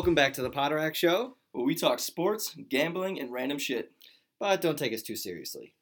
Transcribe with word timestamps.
Welcome 0.00 0.14
back 0.14 0.32
to 0.32 0.40
the 0.40 0.48
Potterack 0.48 0.94
Show, 0.94 1.36
where 1.52 1.62
we 1.62 1.74
talk 1.74 1.98
sports, 1.98 2.56
gambling, 2.70 3.20
and 3.20 3.30
random 3.30 3.58
shit. 3.58 3.92
but 4.38 4.62
don't 4.62 4.78
take 4.78 4.94
us 4.94 5.02
too 5.02 5.14
seriously. 5.14 5.74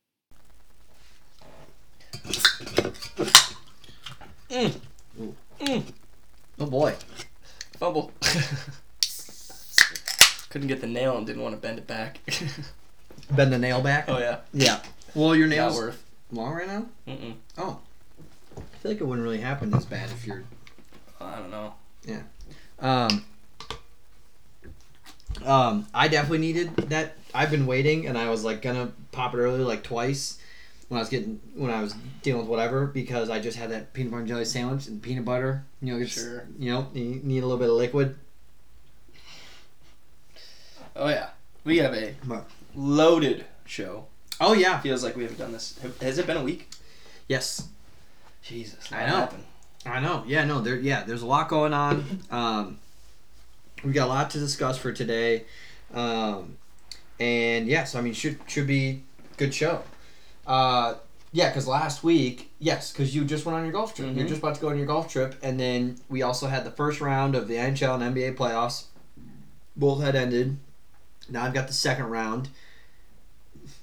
Oh 4.50 4.72
boy. 6.58 6.96
Fumble. 7.78 8.10
Couldn't 10.50 10.66
get 10.66 10.80
the 10.80 10.88
nail 10.88 11.16
and 11.16 11.24
didn't 11.24 11.42
want 11.42 11.54
to 11.54 11.60
bend 11.60 11.78
it 11.78 11.86
back. 11.86 12.18
Bend 13.30 13.52
the 13.52 13.58
nail 13.58 13.80
back. 13.80 14.06
oh 14.08 14.18
yeah. 14.18 14.40
Yeah. 14.52 14.80
Well, 15.14 15.36
your 15.36 15.46
Not 15.46 15.54
nails 15.54 15.76
worth. 15.76 16.04
long 16.32 16.54
right 16.54 16.66
now. 16.66 16.86
Mm-mm. 17.06 17.34
Oh. 17.56 17.78
I 18.56 18.62
feel 18.82 18.90
like 18.90 19.00
it 19.00 19.04
wouldn't 19.06 19.22
really 19.24 19.38
happen 19.42 19.70
this 19.70 19.84
bad 19.84 20.10
if 20.10 20.26
you're. 20.26 20.42
I 21.20 21.36
don't 21.38 21.52
know. 21.52 21.74
Yeah. 22.04 22.22
Um. 22.80 23.24
Um, 25.44 25.86
I 25.94 26.08
definitely 26.08 26.38
needed 26.38 26.74
that. 26.76 27.14
I've 27.34 27.50
been 27.50 27.66
waiting, 27.66 28.06
and 28.06 28.16
I 28.16 28.30
was 28.30 28.44
like 28.44 28.62
gonna 28.62 28.92
pop 29.12 29.34
it 29.34 29.38
earlier, 29.38 29.64
like 29.64 29.82
twice, 29.82 30.38
when 30.88 30.98
I 30.98 31.02
was 31.02 31.08
getting 31.08 31.40
when 31.54 31.70
I 31.70 31.80
was 31.80 31.94
dealing 32.22 32.40
with 32.42 32.48
whatever, 32.48 32.86
because 32.86 33.30
I 33.30 33.38
just 33.40 33.58
had 33.58 33.70
that 33.70 33.92
peanut 33.92 34.10
butter 34.10 34.20
and 34.20 34.28
jelly 34.28 34.44
sandwich 34.44 34.86
and 34.86 35.02
peanut 35.02 35.24
butter. 35.24 35.64
You 35.80 35.98
know, 35.98 36.06
Sure. 36.06 36.44
You 36.58 36.72
know, 36.72 36.88
you 36.94 37.20
need 37.22 37.42
a 37.42 37.46
little 37.46 37.58
bit 37.58 37.68
of 37.68 37.76
liquid. 37.76 38.16
Oh 40.96 41.08
yeah. 41.08 41.30
We 41.64 41.78
have 41.78 41.94
a 41.94 42.14
loaded 42.74 43.44
show. 43.64 44.06
Oh 44.40 44.52
yeah. 44.52 44.80
Feels 44.80 45.04
like 45.04 45.16
we 45.16 45.22
haven't 45.22 45.38
done 45.38 45.52
this. 45.52 45.78
Has 46.00 46.18
it 46.18 46.26
been 46.26 46.36
a 46.36 46.42
week? 46.42 46.68
Yes. 47.28 47.68
Jesus. 48.42 48.90
I 48.92 49.06
know. 49.06 49.16
happened? 49.16 49.44
I 49.86 50.00
know. 50.00 50.24
Yeah, 50.26 50.44
no, 50.44 50.60
there 50.60 50.76
yeah, 50.76 51.04
there's 51.04 51.22
a 51.22 51.26
lot 51.26 51.48
going 51.48 51.72
on. 51.72 52.22
Um 52.30 52.78
we 53.84 53.92
got 53.92 54.06
a 54.06 54.08
lot 54.08 54.30
to 54.30 54.38
discuss 54.38 54.78
for 54.78 54.92
today. 54.92 55.44
Um 55.94 56.56
and 57.20 57.66
yeah, 57.66 57.84
so 57.84 57.98
I 57.98 58.02
mean 58.02 58.12
should 58.14 58.38
should 58.46 58.66
be 58.66 59.02
good 59.36 59.54
show. 59.54 59.82
Uh 60.46 60.94
yeah, 61.30 61.48
because 61.50 61.66
last 61.66 62.02
week, 62.02 62.50
yes, 62.58 62.90
because 62.90 63.14
you 63.14 63.22
just 63.24 63.44
went 63.44 63.56
on 63.58 63.62
your 63.64 63.72
golf 63.72 63.94
trip. 63.94 64.14
You're 64.16 64.24
Mhm. 64.24 64.28
just 64.28 64.40
about 64.40 64.54
to 64.54 64.60
go 64.62 64.70
on 64.70 64.78
your 64.78 64.86
golf 64.86 65.12
trip, 65.12 65.36
and 65.42 65.60
then 65.60 65.98
we 66.08 66.22
also 66.22 66.46
had 66.46 66.64
the 66.64 66.70
first 66.70 67.02
round 67.02 67.34
of 67.34 67.48
the 67.48 67.56
NHL 67.58 67.94
and 67.94 68.02
NBA 68.02 68.32
playoffs. 68.34 68.84
Both 69.76 70.02
had 70.02 70.16
ended. 70.16 70.56
Now 71.28 71.44
I've 71.44 71.52
got 71.52 71.66
the 71.66 71.74
second 71.74 72.06
round. 72.06 72.48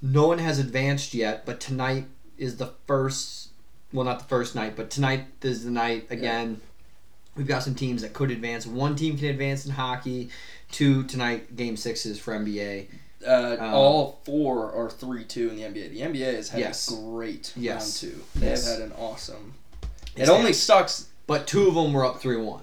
No 0.02 0.26
one 0.26 0.38
has 0.38 0.58
advanced 0.58 1.14
yet, 1.14 1.46
but 1.46 1.60
tonight 1.60 2.06
is 2.36 2.56
the 2.56 2.72
first. 2.86 3.50
Well, 3.92 4.04
not 4.04 4.18
the 4.18 4.24
first 4.24 4.56
night, 4.56 4.74
but 4.74 4.90
tonight 4.90 5.26
is 5.42 5.64
the 5.64 5.70
night 5.70 6.08
again. 6.10 6.60
We've 7.36 7.46
got 7.46 7.62
some 7.62 7.74
teams 7.74 8.02
that 8.02 8.12
could 8.14 8.30
advance. 8.30 8.66
One 8.66 8.96
team 8.96 9.18
can 9.18 9.28
advance 9.28 9.66
in 9.66 9.72
hockey. 9.72 10.30
Two 10.72 11.04
tonight, 11.04 11.54
game 11.54 11.76
sixes 11.76 12.18
for 12.18 12.34
NBA. 12.34 12.86
Uh, 13.26 13.56
Um, 13.58 13.74
all 13.74 14.20
four 14.24 14.72
are 14.72 14.90
three 14.90 15.24
two 15.24 15.50
in 15.50 15.56
the 15.56 15.62
NBA. 15.62 15.88
The 15.90 16.00
NBA 16.02 16.34
has 16.34 16.48
had 16.50 16.60
Yes. 16.60 16.90
a 16.90 16.94
great 16.96 17.52
Yes. 17.56 18.02
round 18.02 18.14
two. 18.14 18.22
They 18.36 18.46
Yes. 18.48 18.66
have 18.66 18.78
had 18.80 18.88
an 18.88 18.94
awesome. 18.98 19.54
It 20.16 20.28
only 20.28 20.52
sucks. 20.52 21.06
But 21.26 21.46
two 21.46 21.66
of 21.68 21.74
them 21.74 21.92
were 21.92 22.04
up 22.04 22.20
three 22.20 22.36
one. 22.36 22.62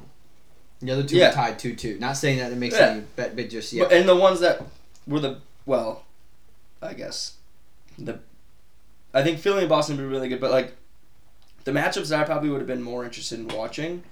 The 0.81 0.91
other 0.91 1.03
two 1.03 1.17
Yeah. 1.17 1.29
were 1.29 1.33
tied 1.35 1.59
two 1.59 1.75
two. 1.75 1.97
Not 1.99 2.17
saying 2.17 2.39
that 2.39 2.51
it 2.51 2.57
makes 2.57 2.75
Yeah. 2.75 2.87
any 2.91 3.01
bet, 3.15 3.35
but 3.35 3.49
just 3.49 3.71
yeah. 3.73 3.83
But, 3.83 3.93
and 3.93 4.07
the 4.09 4.15
ones 4.15 4.39
that 4.39 4.61
were 5.07 5.19
the 5.19 5.37
well, 5.65 6.03
I 6.81 6.93
guess 6.93 7.33
the 7.97 8.19
I 9.13 9.21
think 9.21 9.39
Philly 9.39 9.61
and 9.61 9.69
Boston 9.69 9.95
would 9.97 10.03
be 10.03 10.07
really 10.09 10.29
good, 10.29 10.41
but 10.41 10.51
like 10.51 10.75
the 11.65 11.71
matchups 11.71 12.07
that 12.09 12.19
I 12.19 12.23
probably 12.23 12.49
would 12.49 12.59
have 12.59 12.67
been 12.67 12.81
more 12.81 13.05
interested 13.05 13.39
in 13.39 13.47
watching 13.47 14.03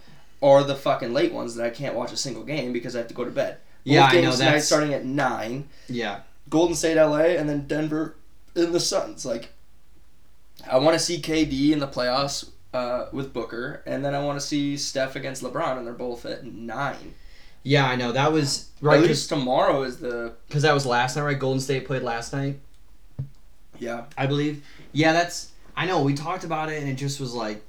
are 0.42 0.64
the 0.64 0.76
fucking 0.76 1.14
late 1.14 1.32
ones 1.34 1.56
that 1.56 1.66
I 1.66 1.70
can't 1.70 1.96
watch 1.96 2.12
a 2.12 2.18
single 2.18 2.44
game 2.44 2.74
because 2.74 2.96
I 2.96 3.00
have 3.00 3.08
to 3.10 3.14
go 3.14 3.24
to 3.26 3.32
bed. 3.32 3.58
Both 3.86 3.94
Yeah, 3.94 4.06
I 4.06 4.12
games 4.12 4.24
know, 4.26 4.32
tonight 4.34 4.46
that's- 4.46 4.68
starting 4.68 4.94
at 4.94 5.06
nine. 5.06 5.70
yeah. 5.88 6.22
Golden 6.50 6.76
State, 6.76 6.98
LA, 6.98 7.38
and 7.38 7.48
then 7.48 7.66
Denver 7.68 8.16
in 8.56 8.72
the 8.74 8.80
Suns. 8.80 9.26
Like, 9.26 9.50
I 10.70 10.78
want 10.80 10.98
to 10.98 11.00
see 11.04 11.22
KD 11.22 11.72
in 11.72 11.80
the 11.80 11.88
playoffs 11.88 12.50
uh, 12.74 13.06
with 13.14 13.32
Booker, 13.32 13.82
and 13.86 14.04
then 14.04 14.14
I 14.16 14.24
want 14.24 14.40
to 14.40 14.46
see 14.46 14.76
Steph 14.78 15.16
against 15.16 15.44
LeBron, 15.44 15.78
and 15.78 15.86
they're 15.88 15.94
both 15.94 16.26
at 16.26 16.46
nine. 16.46 17.14
Yeah, 17.64 17.86
I 17.88 17.96
know. 17.96 18.12
That 18.12 18.32
was 18.34 18.70
Right, 18.82 18.96
right 18.96 19.04
at 19.04 19.08
least 19.10 19.30
tomorrow 19.30 19.84
is 19.84 19.98
the 19.98 20.34
because 20.48 20.64
that 20.64 20.74
was 20.74 20.86
last 20.86 21.16
night, 21.16 21.24
right? 21.24 21.40
Golden 21.40 21.62
State 21.62 21.86
played 21.86 22.02
last 22.02 22.34
night, 22.34 22.60
yeah. 23.80 24.06
I 24.18 24.26
believe. 24.26 24.64
Yeah, 24.92 25.14
that's. 25.14 25.52
I 25.78 25.86
know. 25.86 26.02
We 26.02 26.14
talked 26.16 26.44
about 26.44 26.70
it, 26.70 26.82
and 26.82 26.90
it 26.90 26.96
just 26.96 27.20
was 27.20 27.34
like, 27.34 27.62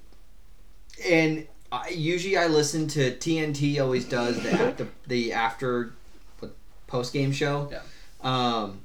and 1.08 1.46
I, 1.72 1.88
usually 1.88 2.36
I 2.36 2.46
listen 2.48 2.86
to 2.88 3.16
TNT. 3.16 3.80
Always 3.80 4.04
does 4.04 4.40
the 4.42 4.50
after 4.52 4.88
the 5.06 5.32
after 5.32 5.94
post 6.86 7.12
game 7.12 7.32
show. 7.32 7.72
Yeah. 7.72 7.80
Um, 8.20 8.82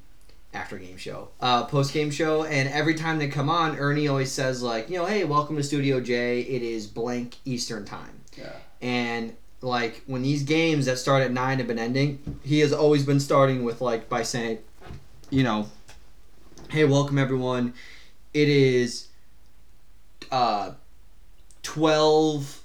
after 0.54 0.78
game 0.78 0.96
show, 0.96 1.28
uh, 1.40 1.64
post 1.64 1.92
game 1.92 2.10
show, 2.10 2.42
and 2.44 2.70
every 2.70 2.94
time 2.94 3.18
they 3.18 3.28
come 3.28 3.50
on, 3.50 3.76
Ernie 3.76 4.08
always 4.08 4.32
says 4.32 4.62
like, 4.62 4.88
you 4.88 4.96
know, 4.96 5.04
hey, 5.04 5.24
welcome 5.24 5.56
to 5.56 5.62
Studio 5.62 6.00
J. 6.00 6.40
It 6.40 6.62
is 6.62 6.86
blank 6.86 7.36
Eastern 7.44 7.84
time. 7.84 8.20
Yeah. 8.36 8.52
And 8.80 9.36
like 9.60 10.02
when 10.06 10.22
these 10.22 10.42
games 10.42 10.86
that 10.86 10.96
start 10.96 11.22
at 11.22 11.32
nine 11.32 11.58
have 11.58 11.66
been 11.66 11.78
ending, 11.78 12.40
he 12.42 12.60
has 12.60 12.72
always 12.72 13.04
been 13.04 13.20
starting 13.20 13.62
with 13.62 13.82
like 13.82 14.08
by 14.08 14.22
saying, 14.22 14.58
you 15.28 15.42
know, 15.42 15.68
hey, 16.70 16.86
welcome 16.86 17.18
everyone. 17.18 17.74
It 18.32 18.48
is 18.48 19.08
uh 20.32 20.72
twelve 21.62 22.57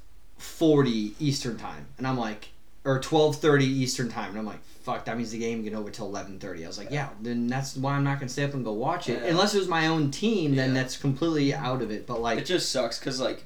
forty 0.54 1.14
Eastern 1.20 1.58
time, 1.58 1.88
and 1.98 2.08
I'm 2.08 2.18
like, 2.18 2.50
or 2.86 3.00
twelve 3.00 3.38
thirty 3.38 3.66
Eastern 3.66 4.10
time, 4.10 4.30
and 4.32 4.40
I'm 4.40 4.46
like, 4.46 4.62
fuck, 4.84 5.06
that 5.06 5.18
means 5.18 5.32
the 5.32 5.40
game 5.40 5.64
get 5.64 5.74
over 5.74 5.90
till 5.90 6.06
eleven 6.08 6.40
thirty. 6.40 6.64
I 6.64 6.68
was 6.68 6.78
like, 6.78 6.92
yeah, 6.92 7.10
then 7.22 7.48
that's 7.48 7.76
why 7.76 7.94
I'm 7.94 8.04
not 8.04 8.20
gonna 8.20 8.30
stay 8.30 8.44
up 8.44 8.54
and 8.54 8.64
go 8.64 8.74
watch 8.74 9.10
it, 9.10 9.22
Yeah. 9.24 9.30
unless 9.30 9.56
it 9.56 9.60
was 9.60 9.68
my 9.68 9.88
own 9.88 10.12
team. 10.12 10.56
Then 10.56 10.76
Yeah. 10.76 10.82
that's 10.82 10.98
completely 10.98 11.54
out 11.54 11.82
of 11.82 11.92
it. 11.92 12.06
But 12.06 12.22
like, 12.22 12.40
It 12.40 12.46
just 12.46 12.72
sucks 12.72 13.00
because 13.00 13.20
like 13.20 13.44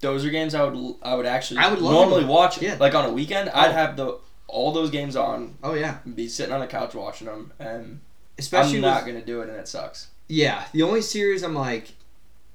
those 0.00 0.24
are 0.24 0.30
games 0.30 0.54
I 0.54 0.64
would 0.64 0.94
I 1.02 1.14
would 1.14 1.26
actually 1.26 1.58
I 1.60 1.70
would 1.70 1.80
normally 1.80 2.24
watch. 2.24 2.60
yeah. 2.60 2.76
Like 2.78 2.94
on 2.94 3.04
a 3.06 3.12
weekend, 3.12 3.48
I'd 3.50 3.70
Oh. 3.70 3.72
have 3.72 3.96
the 3.96 4.18
all 4.46 4.72
those 4.72 4.90
games 4.90 5.16
on, 5.16 5.56
oh 5.64 5.74
yeah, 5.74 5.96
be 6.14 6.28
sitting 6.28 6.52
on 6.54 6.60
the 6.60 6.66
couch 6.66 6.94
watching 6.94 7.26
them, 7.26 7.52
and 7.58 8.00
especially 8.38 8.76
I'm 8.76 8.82
with- 8.82 8.90
not 8.92 9.06
gonna 9.06 9.24
do 9.24 9.40
it, 9.40 9.48
and 9.48 9.58
it 9.58 9.66
sucks. 9.66 10.08
Yeah, 10.28 10.64
the 10.72 10.82
only 10.82 11.00
series 11.02 11.42
I'm 11.42 11.54
like 11.54 11.92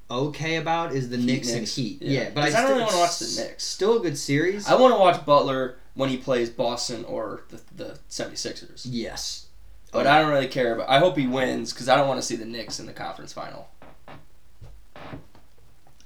okay 0.09 0.55
about 0.57 0.93
is 0.93 1.09
the 1.09 1.17
Heat 1.17 1.25
Knicks, 1.25 1.51
and 1.53 1.67
Heat. 1.67 2.01
Yeah. 2.01 2.21
Yeah, 2.23 2.29
but 2.33 2.45
'Cause 2.45 2.55
I 2.55 2.61
don't 2.61 2.71
really 2.71 2.83
wanna 2.83 2.97
watch 2.97 3.19
the 3.19 3.41
Knicks. 3.41 3.63
Still 3.63 3.97
a 3.97 3.99
good 4.01 4.17
series. 4.17 4.67
I 4.67 4.75
want 4.75 4.93
to 4.93 4.99
watch 4.99 5.25
Butler 5.25 5.75
when 5.93 6.09
he 6.09 6.17
plays 6.17 6.49
Boston 6.49 7.05
or 7.05 7.43
the 7.49 7.61
the 7.75 7.99
76ers. 8.09 8.85
yes. 8.85 9.45
But 9.91 10.05
I 10.05 10.21
don't 10.21 10.29
really 10.29 10.47
care. 10.47 10.75
But 10.75 10.87
I 10.87 10.99
hope 10.99 11.17
he 11.17 11.25
wins 11.27 11.73
because 11.73 11.89
I 11.89 11.95
don't 11.95 12.07
want 12.07 12.19
to 12.19 12.25
see 12.25 12.35
the 12.35 12.45
Knicks 12.45 12.79
in 12.79 12.85
the 12.85 12.93
conference 12.93 13.33
final. 13.33 13.69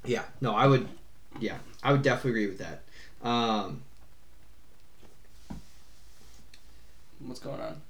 Yeah. 0.06 0.24
No, 0.42 0.56
I 0.56 0.68
would. 0.68 0.88
Yeah, 1.40 1.58
I 1.82 1.92
would 1.92 2.02
definitely 2.02 2.32
agree 2.32 2.48
with 2.48 2.60
that. 2.60 2.84
Um, 3.28 3.82
What's 7.20 7.40
going 7.40 7.60
on? 7.62 7.82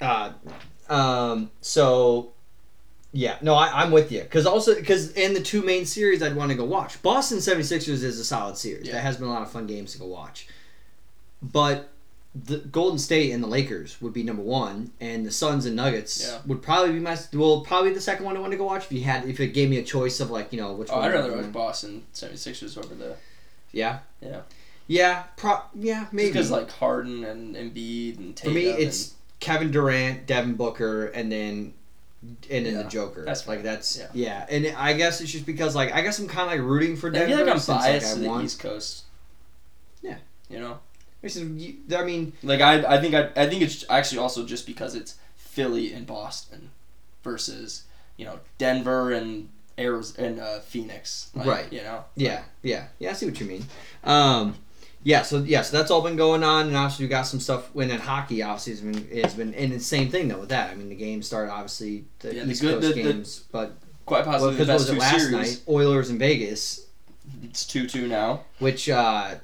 uh, 0.00 0.32
um, 0.92 1.50
so. 1.60 2.32
Yeah, 3.12 3.36
no, 3.40 3.54
I, 3.54 3.82
I'm 3.82 3.90
with 3.90 4.12
you. 4.12 4.20
Because 4.20 4.44
also, 4.46 4.74
because 4.74 5.12
in 5.12 5.32
the 5.32 5.40
two 5.40 5.62
main 5.62 5.86
series 5.86 6.22
I'd 6.22 6.36
want 6.36 6.50
to 6.50 6.56
go 6.56 6.64
watch. 6.64 7.00
Boston 7.02 7.38
76ers 7.38 7.88
is 8.02 8.18
a 8.20 8.24
solid 8.24 8.56
series. 8.58 8.86
Yeah. 8.86 8.92
That 8.94 9.00
has 9.00 9.16
been 9.16 9.28
a 9.28 9.30
lot 9.32 9.42
of 9.42 9.50
fun 9.50 9.66
games 9.66 9.92
to 9.92 9.98
go 9.98 10.06
watch. 10.06 10.46
But 11.42 11.88
the 12.34 12.58
Golden 12.58 12.98
State 12.98 13.32
and 13.32 13.42
the 13.42 13.46
Lakers 13.48 14.00
would 14.02 14.12
be 14.12 14.22
number 14.22 14.42
one, 14.42 14.92
and 15.00 15.24
the 15.24 15.30
Suns 15.30 15.64
and 15.66 15.74
Nuggets 15.74 16.22
Yeah. 16.22 16.40
would 16.46 16.62
probably 16.62 16.92
be 16.92 16.98
my 17.00 17.16
well, 17.32 17.62
probably 17.62 17.92
the 17.94 18.00
second 18.00 18.26
one 18.26 18.36
I 18.36 18.40
want 18.40 18.52
to 18.52 18.58
go 18.58 18.64
watch. 18.66 18.84
If 18.84 18.92
you 18.92 19.02
had, 19.04 19.24
if 19.24 19.40
it 19.40 19.48
gave 19.54 19.70
me 19.70 19.78
a 19.78 19.82
choice 19.84 20.20
of 20.20 20.30
like, 20.30 20.52
you 20.52 20.60
know, 20.60 20.72
which 20.74 20.88
Oh, 20.90 20.96
one. 20.96 21.04
I'd 21.06 21.14
rather 21.14 21.34
watch. 21.36 21.50
Boston 21.52 22.04
76ers 22.12 22.76
over 22.76 22.94
the 22.94 23.16
Yeah. 23.72 24.00
Yeah. 24.20 24.40
Yeah. 24.86 25.22
Pro. 25.36 25.60
Yeah. 25.74 26.06
Maybe. 26.12 26.28
because 26.28 26.50
like 26.50 26.70
Harden 26.70 27.24
and 27.24 27.56
Embiid 27.56 28.18
and 28.18 28.38
For 28.38 28.50
me, 28.50 28.66
it's 28.66 29.14
Kevin 29.40 29.70
Durant, 29.70 30.26
Devin 30.26 30.54
Booker, 30.54 31.06
and 31.06 31.32
then 31.32 31.72
and 32.22 32.36
then 32.66 32.74
Yeah, 32.74 32.82
the 32.82 32.88
Joker. 32.88 33.24
that's 33.24 33.46
like 33.46 33.62
that's 33.62 33.96
Yeah. 33.96 34.08
yeah. 34.12 34.46
And 34.50 34.66
I 34.76 34.92
guess 34.94 35.20
it's 35.20 35.30
just 35.30 35.46
because 35.46 35.74
like 35.74 35.92
I 35.92 36.00
guess 36.02 36.18
I'm 36.18 36.26
kind 36.28 36.50
of 36.52 36.58
like 36.58 36.68
rooting 36.68 36.96
for 36.96 37.08
and 37.08 37.16
I 37.16 37.20
Denver. 37.20 37.36
feel 37.36 37.44
like 37.46 37.54
I'm 37.54 37.60
since, 37.60 37.78
biased 37.78 38.10
I 38.10 38.14
to 38.14 38.20
the 38.20 38.28
want- 38.28 38.44
East 38.44 38.58
Coast. 38.60 39.04
Yeah. 40.02 40.16
You 40.50 40.60
know, 40.60 40.78
This 41.22 41.36
is- 41.36 41.48
you- 41.62 41.76
I 41.96 42.04
mean, 42.04 42.32
like 42.42 42.60
I 42.60 42.96
I 42.96 43.00
think 43.00 43.14
I 43.14 43.30
I 43.36 43.48
think 43.48 43.62
it's 43.62 43.84
actually 43.88 44.18
also 44.18 44.44
just 44.46 44.66
because 44.66 44.94
it's 44.94 45.14
Philly 45.36 45.92
and 45.92 46.06
Boston 46.06 46.70
versus 47.24 47.82
you 48.16 48.24
know 48.24 48.38
Denver 48.58 49.12
and 49.12 49.48
Arizona 49.78 50.28
and 50.28 50.40
uh, 50.40 50.58
Phoenix. 50.60 51.30
Like, 51.34 51.46
Right. 51.46 51.72
You 51.72 51.82
know. 51.82 52.04
yeah, 52.16 52.42
yeah, 52.62 52.86
yeah. 52.98 53.10
I 53.10 53.12
see 53.12 53.26
what 53.26 53.38
you 53.38 53.46
mean. 53.46 53.64
Um, 54.02 54.56
yeah. 55.08 55.22
So 55.22 55.38
yeah, 55.38 55.62
so 55.62 55.76
that's 55.76 55.90
all 55.90 56.02
been 56.02 56.16
going 56.16 56.42
on, 56.44 56.66
and 56.68 56.76
obviously 56.76 57.06
we 57.06 57.08
got 57.08 57.22
some 57.22 57.40
stuff. 57.40 57.70
When 57.72 57.90
in 57.90 57.98
hockey, 57.98 58.42
obviously 58.42 58.72
has 58.74 58.80
been 58.82 59.22
has 59.22 59.34
been, 59.34 59.54
and 59.54 59.72
the 59.72 59.80
same 59.80 60.10
thing 60.10 60.28
though 60.28 60.40
with 60.40 60.50
that. 60.50 60.70
I 60.70 60.74
mean, 60.74 60.88
the 60.88 60.94
game 60.94 61.22
started 61.22 61.50
obviously 61.50 62.04
the 62.20 62.34
Yeah, 62.34 62.44
the 62.44 62.50
East 62.50 62.60
good- 62.60 62.80
Coast 62.82 62.94
the- 62.94 63.02
the- 63.02 63.12
games, 63.12 63.44
but 63.50 63.76
Quite 64.06 64.24
possibly 64.24 64.52
because 64.56 64.66
the 64.66 64.72
best 64.72 64.80
was 64.84 64.90
two 64.90 64.98
last 65.00 65.28
series. 65.30 65.32
night? 65.32 65.60
Oilers 65.68 66.10
in 66.10 66.18
Vegas, 66.18 66.86
It's 67.42 67.64
two 67.66 67.86
two 67.86 68.06
now. 68.08 68.42
which 68.58 68.88
uh, 68.88 69.34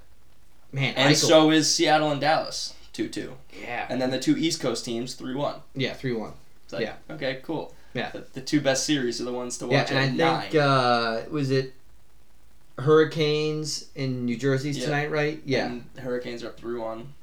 Man, 0.72 0.94
and 0.96 1.12
Eichel- 1.14 1.28
so 1.28 1.50
is 1.50 1.72
Seattle 1.72 2.10
and 2.10 2.20
Dallas 2.20 2.74
two 2.92 3.08
two, 3.08 3.34
yeah, 3.60 3.86
and 3.88 4.00
then 4.00 4.10
the 4.10 4.18
two 4.20 4.36
East 4.36 4.60
Coast 4.60 4.84
teams 4.84 5.14
three 5.14 5.34
one. 5.34 5.56
yeah, 5.74 5.94
three 5.94 6.12
one. 6.12 6.32
Like, 6.72 6.82
Yeah. 6.82 6.94
Okay. 7.10 7.40
Cool. 7.44 7.72
Yeah. 7.92 8.10
The, 8.10 8.24
the 8.32 8.40
two 8.40 8.60
best 8.60 8.84
series 8.84 9.20
are 9.20 9.24
the 9.24 9.32
ones 9.32 9.58
to 9.58 9.66
watch. 9.66 9.90
Yeah, 9.92 9.98
and 10.00 10.20
I 10.22 10.26
nine. 10.32 10.42
think 10.50 10.54
uh, 10.56 11.20
was 11.30 11.50
it 11.52 11.74
Hurricanes 12.78 13.86
in 13.94 14.24
New 14.24 14.36
Jersey 14.36 14.70
Yeah. 14.70 14.84
tonight, 14.84 15.10
right? 15.10 15.40
Yeah, 15.44 15.66
And 15.66 15.84
Hurricanes 15.98 16.42
are 16.42 16.48
up 16.48 16.58
three 16.58 16.78
one. 16.78 17.14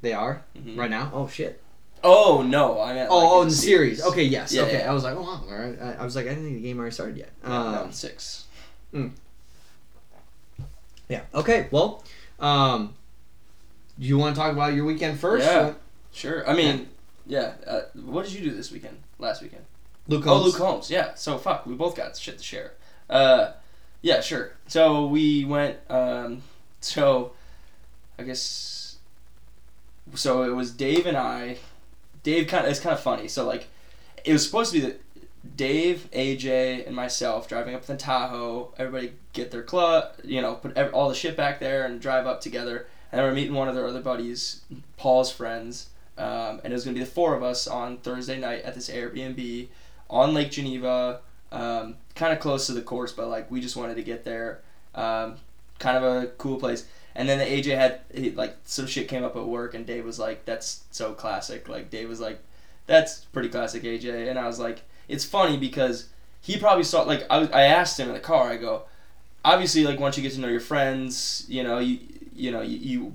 they 0.00 0.12
are 0.12 0.44
Mhm. 0.56 0.76
right 0.78 0.90
now. 0.90 1.10
Oh 1.12 1.26
shit. 1.28 1.60
Oh 2.04 2.42
no, 2.42 2.80
I 2.80 2.94
meant. 2.94 3.10
Oh, 3.10 3.18
like, 3.18 3.28
oh, 3.28 3.42
in 3.42 3.48
the 3.48 3.54
series. 3.54 4.00
Okay, 4.02 4.22
yes. 4.22 4.52
Yeah, 4.52 4.62
okay, 4.62 4.78
yeah. 4.78 4.90
I 4.90 4.94
was 4.94 5.02
like, 5.02 5.16
oh, 5.16 5.22
wow. 5.22 5.42
all 5.48 5.52
right. 5.54 5.76
I, 5.82 5.94
I 5.94 6.04
was 6.04 6.14
like, 6.14 6.26
I 6.26 6.28
didn't 6.30 6.44
think 6.44 6.56
the 6.56 6.62
game 6.62 6.78
already 6.78 6.94
started 6.94 7.16
yet. 7.16 7.30
Yeah, 7.42 7.48
no, 7.48 7.82
Um, 7.82 7.92
six. 7.92 8.44
yeah. 11.08 11.22
Okay. 11.34 11.66
Well, 11.72 12.04
um, 12.38 12.94
do 13.98 14.06
you 14.06 14.18
want 14.18 14.36
to 14.36 14.40
talk 14.40 14.52
about 14.52 14.74
your 14.74 14.84
weekend 14.84 15.18
first? 15.18 15.44
Yeah. 15.44 15.74
Sure. 16.12 16.48
I 16.48 16.54
mean, 16.54 16.88
yeah. 17.26 17.54
uh, 17.66 17.80
what 17.94 18.24
did 18.26 18.34
you 18.34 18.48
do 18.50 18.56
this 18.56 18.70
weekend? 18.70 18.98
Last 19.18 19.42
weekend? 19.42 19.64
Luke 20.06 20.22
Combs. 20.24 20.40
Oh, 20.40 20.44
Luke 20.46 20.56
Combs. 20.56 20.90
Yeah. 20.90 21.14
So 21.14 21.38
fuck, 21.38 21.66
we 21.66 21.74
both 21.74 21.96
got 21.96 22.16
shit 22.16 22.38
to 22.38 22.44
share. 22.44 22.72
Uh, 23.10 23.52
yeah, 24.02 24.20
sure. 24.20 24.52
So 24.66 25.06
we 25.06 25.44
went. 25.44 25.78
Um, 25.88 26.42
so, 26.80 27.32
I 28.18 28.22
guess. 28.22 28.96
So 30.14 30.42
it 30.42 30.54
was 30.54 30.70
Dave 30.70 31.06
and 31.06 31.16
I. 31.16 31.58
Dave 32.22 32.48
kind 32.48 32.64
of. 32.64 32.70
It's 32.70 32.80
kind 32.80 32.94
of 32.94 33.00
funny. 33.00 33.28
So 33.28 33.46
like, 33.46 33.68
it 34.24 34.32
was 34.32 34.44
supposed 34.44 34.72
to 34.72 34.80
be 34.80 34.86
the 34.86 34.96
Dave, 35.56 36.08
AJ, 36.12 36.86
and 36.86 36.94
myself 36.94 37.48
driving 37.48 37.74
up 37.74 37.86
to 37.86 37.96
Tahoe. 37.96 38.72
Everybody 38.78 39.12
get 39.32 39.50
their 39.50 39.62
club. 39.62 40.12
You 40.24 40.40
know, 40.40 40.54
put 40.54 40.76
ev- 40.76 40.94
all 40.94 41.08
the 41.08 41.14
shit 41.14 41.36
back 41.36 41.60
there 41.60 41.84
and 41.84 42.00
drive 42.00 42.26
up 42.26 42.40
together. 42.40 42.86
And 43.10 43.22
we're 43.22 43.32
meeting 43.32 43.54
one 43.54 43.68
of 43.68 43.74
their 43.74 43.86
other 43.86 44.02
buddies, 44.02 44.62
Paul's 44.96 45.32
friends. 45.32 45.88
Um, 46.18 46.60
and 46.64 46.66
it 46.66 46.72
was 46.72 46.84
gonna 46.84 46.94
be 46.94 47.00
the 47.00 47.06
four 47.06 47.34
of 47.34 47.42
us 47.42 47.66
on 47.66 47.98
Thursday 47.98 48.38
night 48.38 48.62
at 48.62 48.74
this 48.74 48.90
Airbnb 48.90 49.68
on 50.10 50.34
Lake 50.34 50.50
Geneva, 50.50 51.20
um, 51.52 51.96
kind 52.14 52.32
of 52.32 52.40
close 52.40 52.66
to 52.66 52.72
the 52.72 52.82
course, 52.82 53.12
but 53.12 53.28
like 53.28 53.50
we 53.50 53.60
just 53.60 53.76
wanted 53.76 53.94
to 53.96 54.02
get 54.02 54.24
there. 54.24 54.60
Um, 54.94 55.36
kind 55.78 55.96
of 55.96 56.02
a 56.02 56.26
cool 56.38 56.56
place. 56.58 56.86
And 57.14 57.28
then 57.28 57.38
the 57.38 57.44
AJ 57.44 57.76
had 57.76 58.00
he, 58.14 58.30
like 58.30 58.56
some 58.64 58.86
shit 58.86 59.08
came 59.08 59.24
up 59.24 59.36
at 59.36 59.44
work, 59.46 59.74
and 59.74 59.84
Dave 59.86 60.04
was 60.04 60.18
like, 60.18 60.44
"That's 60.44 60.82
so 60.90 61.12
classic." 61.12 61.68
Like 61.68 61.90
Dave 61.90 62.08
was 62.08 62.20
like, 62.20 62.38
"That's 62.86 63.20
pretty 63.26 63.48
classic, 63.48 63.82
AJ." 63.82 64.28
And 64.28 64.38
I 64.38 64.46
was 64.46 64.58
like, 64.58 64.82
"It's 65.08 65.24
funny 65.24 65.56
because 65.56 66.08
he 66.40 66.56
probably 66.58 66.84
saw 66.84 67.02
like 67.02 67.26
I, 67.30 67.38
was- 67.38 67.50
I 67.50 67.62
asked 67.62 67.98
him 67.98 68.08
in 68.08 68.14
the 68.14 68.20
car. 68.20 68.50
I 68.50 68.56
go, 68.56 68.82
obviously 69.44 69.84
like 69.84 69.98
once 69.98 70.16
you 70.16 70.22
get 70.22 70.32
to 70.32 70.40
know 70.40 70.48
your 70.48 70.60
friends, 70.60 71.44
you 71.48 71.62
know 71.62 71.78
you 71.78 71.98
you 72.34 72.50
know 72.50 72.60
you." 72.62 72.76
you 72.78 73.12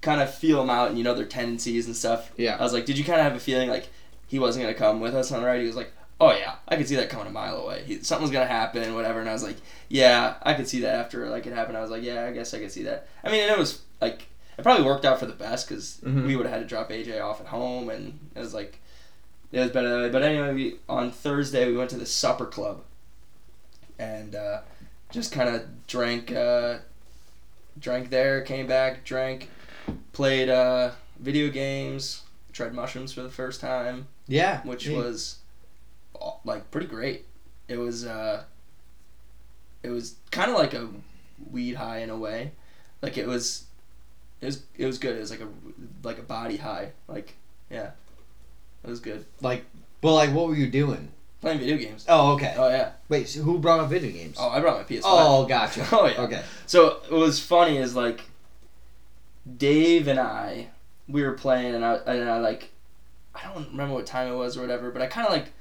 kind 0.00 0.20
of 0.20 0.32
feel 0.34 0.58
them 0.60 0.68
out 0.68 0.88
and 0.90 0.98
you 0.98 1.02
know 1.02 1.14
their 1.14 1.24
tendencies 1.24 1.86
and 1.86 1.96
stuff 1.96 2.30
Yeah. 2.36 2.56
I 2.58 2.62
was 2.62 2.74
like, 2.74 2.84
did 2.84 2.98
you 2.98 3.04
kind 3.04 3.18
of 3.20 3.24
have 3.24 3.34
a 3.36 3.40
feeling 3.40 3.70
like 3.70 3.88
he 4.26 4.38
wasn't 4.38 4.64
gonna 4.64 4.74
come 4.76 5.00
with 5.00 5.14
us 5.14 5.32
on 5.32 5.40
the 5.40 5.46
ride? 5.46 5.62
He 5.62 5.66
was 5.66 5.76
like, 5.76 5.93
oh 6.20 6.32
yeah, 6.32 6.54
I 6.68 6.76
could 6.76 6.88
see 6.88 6.96
that 6.96 7.10
coming 7.10 7.26
a 7.26 7.30
mile 7.30 7.56
away. 7.56 7.82
He, 7.84 8.02
something 8.02 8.22
was 8.22 8.30
gonna 8.30 8.46
happen, 8.46 8.94
whatever. 8.94 9.20
And 9.20 9.28
I 9.28 9.32
was 9.32 9.42
like, 9.42 9.56
yeah, 9.88 10.34
I 10.42 10.54
could 10.54 10.68
see 10.68 10.80
that 10.80 10.94
after 10.94 11.28
like 11.28 11.46
it 11.46 11.52
happened. 11.52 11.76
I 11.76 11.82
was 11.82 11.90
like, 11.90 12.02
yeah, 12.02 12.24
I 12.26 12.32
guess 12.32 12.54
I 12.54 12.58
could 12.60 12.72
see 12.72 12.84
that. 12.84 13.06
I 13.22 13.30
mean, 13.30 13.40
and 13.42 13.50
it 13.50 13.58
was 13.58 13.82
like 14.00 14.26
it 14.56 14.62
probably 14.62 14.84
worked 14.86 15.04
out 15.04 15.18
for 15.18 15.26
the 15.26 15.32
best 15.32 15.68
because 15.68 16.00
Mhm. 16.04 16.26
we 16.26 16.36
would 16.36 16.46
have 16.46 16.54
had 16.54 16.62
to 16.62 16.68
drop 16.68 16.90
AJ 16.90 17.20
off 17.20 17.40
at 17.40 17.48
home, 17.48 17.88
and 17.90 18.18
it 18.34 18.38
was 18.38 18.54
like 18.54 18.78
it 19.52 19.60
was 19.60 19.70
better 19.70 19.88
that 19.90 19.96
way. 20.02 20.10
But 20.10 20.22
anyway, 20.22 20.52
we, 20.54 20.76
on 20.88 21.10
Thursday 21.10 21.66
we 21.66 21.76
went 21.76 21.90
to 21.90 21.96
the 21.96 22.06
supper 22.06 22.46
club, 22.46 22.82
and 23.98 24.34
uh, 24.34 24.60
just 25.10 25.32
kind 25.32 25.48
of 25.54 25.86
drank, 25.86 26.32
uh, 26.32 26.78
drank 27.78 28.10
there, 28.10 28.40
came 28.42 28.66
back, 28.66 29.04
drank, 29.04 29.48
played 30.12 30.48
uh, 30.48 30.90
video 31.20 31.50
games, 31.50 32.22
tried 32.52 32.74
mushrooms 32.74 33.12
for 33.12 33.22
the 33.22 33.28
first 33.28 33.60
time, 33.60 34.08
Yeah. 34.26 34.62
which 34.62 34.88
was 34.88 35.36
like 36.44 36.70
pretty 36.70 36.86
great. 36.86 37.26
It 37.68 37.78
was 37.78 38.04
uh, 38.04 38.44
it 39.82 39.90
was 39.90 40.16
kind 40.30 40.50
of 40.50 40.56
like 40.56 40.74
a 40.74 40.88
weed 41.50 41.74
high 41.74 41.98
in 41.98 42.10
a 42.10 42.16
way, 42.16 42.52
like 43.02 43.16
it 43.18 43.26
was, 43.26 43.64
it 44.40 44.46
was 44.46 44.62
it 44.76 44.86
was 44.86 44.98
good. 44.98 45.16
It 45.16 45.20
was 45.20 45.30
like 45.30 45.40
a 45.40 45.48
like 46.02 46.18
a 46.18 46.22
body 46.22 46.58
high, 46.58 46.92
like 47.08 47.34
yeah, 47.70 47.90
it 48.82 48.90
was 48.90 49.00
good. 49.00 49.24
like, 49.40 49.64
well, 50.02 50.14
like, 50.14 50.32
what 50.32 50.48
were 50.48 50.54
you 50.54 50.68
doing? 50.68 51.10
Playing 51.40 51.58
video 51.58 51.76
games. 51.76 52.06
Oh, 52.08 52.32
okay. 52.34 52.54
Oh 52.56 52.68
yeah. 52.68 52.92
Wait, 53.08 53.28
so 53.28 53.42
who 53.42 53.58
brought 53.58 53.80
up 53.80 53.90
video 53.90 54.10
games? 54.10 54.36
Oh, 54.38 54.48
I 54.48 54.60
brought 54.60 54.78
my 54.78 54.84
PS5. 54.84 55.02
Oh, 55.04 55.44
gotcha. 55.46 55.86
Oh, 55.92 56.06
yeah. 56.06 56.22
Okay. 56.22 56.42
So 56.66 57.00
what 57.08 57.20
was 57.20 57.38
funny 57.38 57.76
is 57.76 57.94
like 57.94 58.22
Dave 59.58 60.08
and 60.08 60.18
I 60.18 60.68
we 61.06 61.22
were 61.22 61.32
playing 61.32 61.74
and 61.74 61.84
I 61.84 61.96
and 62.06 62.30
I 62.30 62.38
like 62.38 62.70
I 63.34 63.42
don't 63.52 63.68
remember 63.68 63.94
what 63.94 64.06
time 64.06 64.32
it 64.32 64.36
was 64.36 64.56
or 64.56 64.62
whatever, 64.62 64.90
but 64.90 65.02
I 65.02 65.06
kind 65.06 65.26
of 65.26 65.32
like 65.34 65.52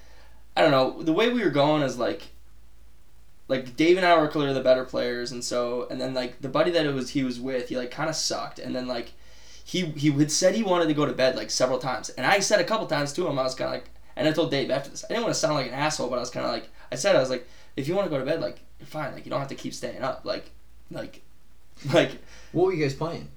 I 0.56 0.62
don't 0.62 0.72
know 0.72 1.02
the 1.02 1.14
way 1.14 1.30
we 1.32 1.44
were 1.44 1.50
going 1.50 1.84
is 1.84 1.98
like 1.98 2.24
like 3.48 3.76
Dave 3.76 3.98
and 3.98 4.06
I 4.06 4.18
were 4.20 4.28
clearly 4.28 4.54
the 4.54 4.62
better 4.62 4.86
players 4.86 5.32
and 5.32 5.44
so 5.44 5.88
and 5.90 6.00
then 6.00 6.14
like 6.14 6.42
the 6.42 6.50
buddy 6.50 6.72
that 6.72 6.86
it 6.86 6.94
was 6.94 7.10
he 7.12 7.24
was 7.24 7.40
with 7.40 7.70
he 7.70 7.78
like 7.78 7.92
kind 7.92 8.10
of 8.10 8.16
sucked 8.16 8.60
and 8.60 8.76
then 8.76 8.88
like 8.88 9.14
he 9.64 9.86
he 9.88 10.12
had 10.12 10.32
said 10.32 10.56
he 10.56 10.64
wanted 10.64 10.88
to 10.88 10.94
go 10.94 11.06
to 11.06 11.14
bed 11.14 11.36
like 11.36 11.50
several 11.50 11.80
times 11.80 12.10
and 12.10 12.26
I 12.26 12.40
said 12.40 12.60
a 12.60 12.64
couple 12.64 12.86
times 12.88 13.14
to 13.14 13.28
him 13.28 13.38
I 13.40 13.44
was 13.44 13.56
kind 13.56 13.68
of 13.70 13.74
like 13.74 13.90
and 14.16 14.28
I 14.28 14.32
told 14.32 14.52
Dave 14.52 14.70
after 14.72 14.90
this 14.90 15.04
I 15.06 15.10
didn't 15.10 15.24
want 15.24 15.34
to 15.34 15.40
sound 15.40 15.56
like 15.56 15.68
an 15.68 15.74
asshole 15.74 16.10
but 16.10 16.18
I 16.18 16.20
was 16.20 16.30
kind 16.30 16.46
of 16.46 16.52
like 16.52 16.70
I 16.92 16.96
said 16.96 17.16
I 17.16 17.20
was 17.20 17.30
like 17.30 17.48
if 17.76 17.88
you 17.88 17.96
want 17.96 18.06
to 18.06 18.10
go 18.12 18.20
to 18.20 18.26
bed 18.26 18.42
like 18.42 18.60
you're 18.80 18.88
fine 18.88 19.14
like 19.14 19.26
you 19.26 19.30
don't 19.32 19.40
have 19.40 19.50
to 19.50 19.56
keep 19.56 19.74
staying 19.74 20.02
up 20.02 20.24
like 20.24 20.52
like 20.92 21.22
like 21.94 22.12
What 22.52 22.68
were 22.68 22.74
you 22.74 22.84
guys 22.84 22.94
playing? 22.94 23.30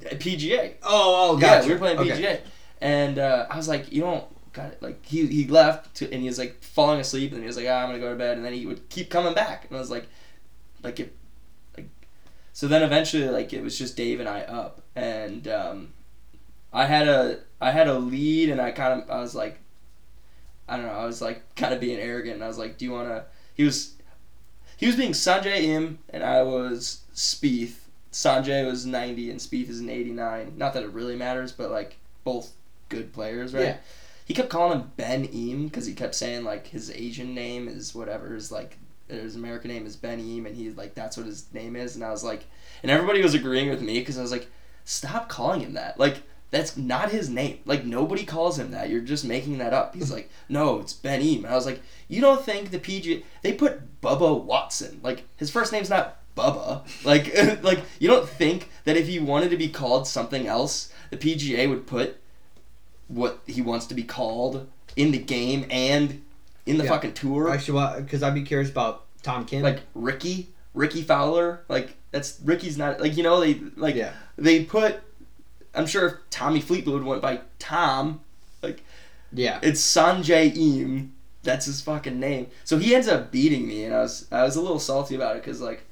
PGA 0.00 0.74
Oh, 0.82 1.34
oh, 1.36 1.38
yeah, 1.38 1.64
we 1.64 1.72
were 1.72 1.78
playing 1.78 1.98
Okay. 1.98 2.10
PGA, 2.10 2.40
and 2.80 3.18
uh, 3.18 3.46
I 3.48 3.56
was 3.56 3.68
like, 3.68 3.92
you 3.92 4.00
don't 4.02 4.24
got 4.54 4.72
it. 4.72 4.82
Like 4.82 5.04
he 5.04 5.26
he 5.26 5.46
left 5.46 5.96
to, 5.96 6.10
and 6.10 6.22
he 6.22 6.28
was 6.28 6.38
like 6.38 6.62
falling 6.62 7.00
asleep, 7.00 7.32
and 7.32 7.40
he 7.40 7.46
was 7.46 7.56
like, 7.56 7.66
ah, 7.68 7.82
I'm 7.82 7.88
gonna 7.88 7.98
go 7.98 8.10
to 8.10 8.16
bed, 8.16 8.36
and 8.36 8.46
then 8.46 8.54
he 8.54 8.64
would 8.64 8.88
keep 8.88 9.10
coming 9.10 9.34
back, 9.34 9.66
and 9.68 9.76
I 9.76 9.80
was 9.80 9.90
like, 9.90 10.06
like 10.82 11.00
it, 11.00 11.14
like, 11.76 11.88
so 12.52 12.66
then 12.66 12.82
eventually 12.82 13.28
like 13.28 13.52
it 13.52 13.62
was 13.62 13.76
just 13.76 13.96
Dave 13.96 14.20
and 14.20 14.28
I 14.28 14.40
up, 14.42 14.80
and 14.96 15.46
um, 15.48 15.92
I 16.72 16.86
had 16.86 17.08
a 17.08 17.40
I 17.60 17.72
had 17.72 17.88
a 17.88 17.98
lead, 17.98 18.48
and 18.48 18.60
I 18.60 18.70
kind 18.70 19.02
of 19.02 19.10
I 19.10 19.20
was 19.20 19.34
like, 19.34 19.58
I 20.68 20.76
don't 20.76 20.86
know, 20.86 20.92
I 20.92 21.04
was 21.04 21.20
like 21.20 21.54
kind 21.56 21.74
of 21.74 21.80
being 21.80 21.98
arrogant, 21.98 22.36
and 22.36 22.44
I 22.44 22.48
was 22.48 22.58
like, 22.58 22.78
do 22.78 22.84
you 22.84 22.92
wanna? 22.92 23.24
He 23.54 23.64
was 23.64 23.94
he 24.76 24.86
was 24.86 24.96
being 24.96 25.12
Sungjae 25.12 25.62
Im, 25.62 25.98
and 26.10 26.22
I 26.22 26.42
was 26.42 27.02
Spieth. 27.14 27.76
Sungjae 28.12 28.64
was 28.64 28.86
90 28.86 29.30
and 29.30 29.40
Spieth 29.40 29.68
is 29.68 29.80
an 29.80 29.90
89. 29.90 30.52
Not 30.56 30.72
that 30.74 30.84
it 30.84 30.90
really 30.90 31.16
matters, 31.16 31.50
but 31.50 31.72
like 31.72 31.96
both 32.22 32.52
good 32.88 33.12
players, 33.12 33.52
right? 33.52 33.64
Yeah. 33.64 33.76
He 34.24 34.34
kept 34.34 34.48
calling 34.48 34.80
him 34.80 34.92
Ben 34.96 35.28
Eam 35.32 35.66
because 35.66 35.86
he 35.86 35.92
kept 35.92 36.14
saying 36.14 36.44
like 36.44 36.68
his 36.68 36.90
Asian 36.90 37.34
name 37.34 37.68
is 37.68 37.94
whatever 37.94 38.34
his 38.34 38.50
like 38.50 38.78
his 39.08 39.36
American 39.36 39.70
name 39.70 39.86
is 39.86 39.96
Ben 39.96 40.18
Eam 40.18 40.46
and 40.46 40.56
he's 40.56 40.76
like 40.76 40.94
that's 40.94 41.16
what 41.16 41.26
his 41.26 41.52
name 41.52 41.76
is. 41.76 41.94
And 41.94 42.04
I 42.04 42.10
was 42.10 42.24
like 42.24 42.46
and 42.82 42.90
everybody 42.90 43.22
was 43.22 43.34
agreeing 43.34 43.68
with 43.68 43.82
me 43.82 43.98
because 43.98 44.18
I 44.18 44.22
was 44.22 44.32
like 44.32 44.48
stop 44.84 45.28
calling 45.28 45.60
him 45.60 45.74
that. 45.74 45.98
Like 45.98 46.22
that's 46.50 46.76
not 46.76 47.10
his 47.10 47.28
name. 47.28 47.58
Like 47.66 47.84
nobody 47.84 48.24
calls 48.24 48.58
him 48.58 48.70
that. 48.70 48.88
You're 48.88 49.02
just 49.02 49.26
making 49.26 49.58
that 49.58 49.74
up. 49.74 49.94
He's 49.94 50.10
like 50.10 50.30
no 50.48 50.80
it's 50.80 50.94
Ben 50.94 51.20
Eam. 51.20 51.44
And 51.44 51.52
I 51.52 51.56
was 51.56 51.66
like 51.66 51.82
you 52.08 52.22
don't 52.22 52.42
think 52.42 52.70
the 52.70 52.78
PG 52.78 53.24
they 53.42 53.52
put 53.52 54.00
Bubba 54.00 54.42
Watson. 54.42 55.00
Like 55.02 55.24
his 55.36 55.50
first 55.50 55.70
name's 55.70 55.90
not 55.90 56.22
Bubba. 56.34 56.82
Like 57.04 57.62
like 57.62 57.80
you 57.98 58.08
don't 58.08 58.28
think 58.28 58.70
that 58.84 58.96
if 58.96 59.06
he 59.06 59.18
wanted 59.18 59.50
to 59.50 59.58
be 59.58 59.68
called 59.68 60.08
something 60.08 60.46
else 60.46 60.90
the 61.10 61.18
PGA 61.18 61.68
would 61.68 61.86
put 61.86 62.18
what 63.08 63.40
he 63.46 63.60
wants 63.62 63.86
to 63.86 63.94
be 63.94 64.02
called 64.02 64.68
in 64.96 65.10
the 65.10 65.18
game 65.18 65.66
and 65.70 66.22
in 66.66 66.78
the 66.78 66.84
Yeah. 66.84 66.90
fucking 66.90 67.12
tour. 67.14 67.50
Actually, 67.50 68.02
because 68.02 68.22
I'd 68.22 68.34
be 68.34 68.42
curious 68.42 68.70
about 68.70 69.04
Tom 69.22 69.44
Kim. 69.44 69.62
Like 69.62 69.80
Ricky, 69.94 70.48
Rickie 70.72 71.02
Fowler, 71.02 71.62
like 71.68 71.96
that's 72.10 72.38
Ricky's 72.44 72.78
not 72.78 73.00
like 73.00 73.16
you 73.16 73.22
know 73.22 73.40
they 73.40 73.54
like 73.76 73.94
yeah. 73.94 74.12
they 74.36 74.64
put. 74.64 75.00
I'm 75.74 75.86
sure 75.86 76.06
if 76.06 76.14
Tommy 76.30 76.60
Fleetwood 76.60 77.02
went 77.02 77.20
by 77.20 77.40
Tom, 77.58 78.20
like 78.62 78.82
Yeah. 79.32 79.58
it's 79.62 79.80
Sungjae 79.80 80.54
Im. 80.56 81.12
That's 81.42 81.66
his 81.66 81.80
fucking 81.82 82.18
name. 82.18 82.46
So 82.64 82.78
he 82.78 82.94
ends 82.94 83.06
up 83.08 83.30
beating 83.30 83.66
me, 83.68 83.84
and 83.84 83.94
I 83.94 84.00
was 84.00 84.26
I 84.32 84.44
was 84.44 84.56
a 84.56 84.60
little 84.62 84.78
salty 84.78 85.14
about 85.14 85.36
it 85.36 85.42
because 85.42 85.60
like 85.60 85.82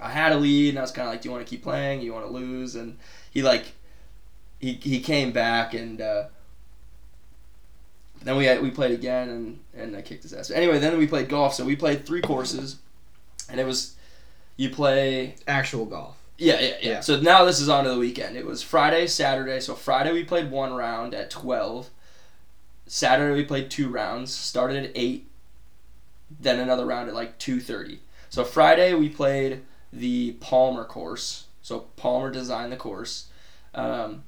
I 0.00 0.10
had 0.10 0.32
a 0.32 0.36
lead, 0.38 0.70
and 0.70 0.78
I 0.78 0.82
was 0.82 0.92
kind 0.92 1.08
of 1.08 1.12
like, 1.12 1.20
"Do 1.22 1.28
you 1.28 1.32
want 1.34 1.44
to 1.44 1.50
keep 1.50 1.62
playing? 1.62 2.00
You 2.00 2.14
want 2.14 2.24
to 2.26 2.32
lose?" 2.32 2.74
And 2.76 2.96
he 3.30 3.42
like 3.42 3.72
he 4.60 4.74
he 4.74 5.00
came 5.00 5.32
back, 5.32 5.74
and 5.74 6.00
uh, 6.00 6.24
then 8.28 8.36
we 8.36 8.44
had, 8.44 8.60
we 8.60 8.70
played 8.70 8.90
again, 8.92 9.30
and 9.30 9.60
and 9.74 9.96
I 9.96 10.02
kicked 10.02 10.22
his 10.22 10.34
ass. 10.34 10.50
Anyway, 10.50 10.78
then 10.78 10.98
we 10.98 11.06
played 11.06 11.30
golf. 11.30 11.54
So 11.54 11.64
we 11.64 11.74
played 11.76 12.04
three 12.04 12.20
courses, 12.20 12.76
and 13.48 13.58
it 13.58 13.64
was 13.64 13.96
you 14.58 14.68
play 14.68 15.36
Actual 15.46 15.86
golf. 15.86 16.18
yeah, 16.36 16.60
yeah, 16.60 16.66
yeah, 16.66 16.90
Yeah. 16.90 17.00
So 17.00 17.18
now 17.20 17.44
this 17.44 17.58
is 17.58 17.70
on 17.70 17.84
to 17.84 17.90
the 17.90 17.98
weekend. 17.98 18.36
It 18.36 18.44
was 18.44 18.62
Friday, 18.62 19.06
Saturday. 19.06 19.60
So 19.60 19.74
Friday 19.74 20.12
we 20.12 20.24
played 20.24 20.50
one 20.50 20.74
round 20.74 21.14
at 21.14 21.30
twelve. 21.30 21.88
Saturday 22.86 23.34
we 23.34 23.44
played 23.44 23.70
two 23.70 23.88
rounds. 23.88 24.30
Started 24.32 24.84
at 24.84 24.92
eight. 24.94 25.26
Then 26.38 26.58
another 26.58 26.84
round 26.84 27.08
at 27.08 27.14
like 27.14 27.38
two 27.38 27.60
thirty. 27.60 28.00
So 28.28 28.44
Friday 28.44 28.92
we 28.92 29.08
played 29.08 29.62
the 29.90 30.32
Palmer 30.40 30.84
course. 30.84 31.46
So 31.62 31.86
Palmer 31.96 32.30
designed 32.30 32.72
the 32.72 32.76
course. 32.76 33.28
Um, 33.74 34.24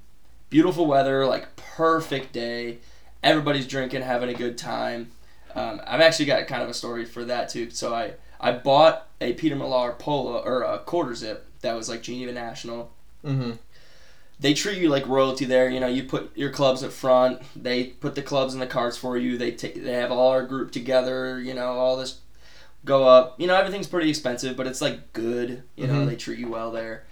beautiful 0.49 0.87
weather, 0.87 1.27
like 1.27 1.55
perfect 1.57 2.33
day. 2.33 2.79
Everybody's 3.23 3.67
drinking, 3.67 4.03
having 4.03 4.29
a 4.31 4.35
good 4.35 4.57
time. 4.57 5.11
Um, 5.55 5.81
I've 5.87 6.01
actually 6.01 6.27
got 6.27 6.47
kind 6.47 6.63
of 6.63 6.69
a 6.69 6.75
story 6.75 7.05
for 7.05 7.25
that 7.27 7.49
too. 7.49 7.71
So 7.71 7.95
I 7.95 8.13
I 8.41 8.53
bought 8.53 9.09
a 9.21 9.33
Peter 9.35 9.57
Millar 9.57 9.93
polo 9.99 10.39
or 10.39 10.63
a 10.63 10.79
quarter 10.79 11.15
zip 11.15 11.47
that 11.61 11.75
was 11.75 11.89
like 11.89 12.03
Geneva 12.03 12.33
National. 12.33 12.91
Mm-hmm. 13.25 13.53
They 14.39 14.55
treat 14.55 14.79
you 14.79 14.89
like 14.89 15.07
royalty 15.07 15.45
there. 15.45 15.69
You 15.69 15.81
know, 15.81 15.87
you 15.87 16.05
put 16.05 16.35
your 16.35 16.49
clubs 16.51 16.83
up 16.83 16.93
front. 16.93 17.43
They 17.55 17.85
put 17.85 18.15
the 18.15 18.23
clubs 18.23 18.55
in 18.55 18.61
the 18.61 18.67
carts 18.67 18.97
for 18.97 19.19
you. 19.19 19.37
They 19.37 19.51
take 19.51 19.83
they 19.83 19.93
have 19.93 20.11
all 20.11 20.31
our 20.31 20.45
group 20.45 20.71
together. 20.73 21.39
You 21.41 21.53
know, 21.53 21.73
all 21.73 21.97
this 21.97 22.21
go 22.87 23.07
up. 23.07 23.39
You 23.39 23.47
know, 23.47 23.55
everything's 23.57 23.87
pretty 23.87 24.09
expensive, 24.09 24.57
but 24.57 24.67
it's 24.67 24.81
like 24.81 25.13
good. 25.13 25.65
You 25.77 25.87
know, 25.89 25.95
Mhm. 25.95 26.07
they 26.07 26.17
treat 26.17 26.39
you 26.39 26.49
well 26.49 26.71
there. 26.71 27.05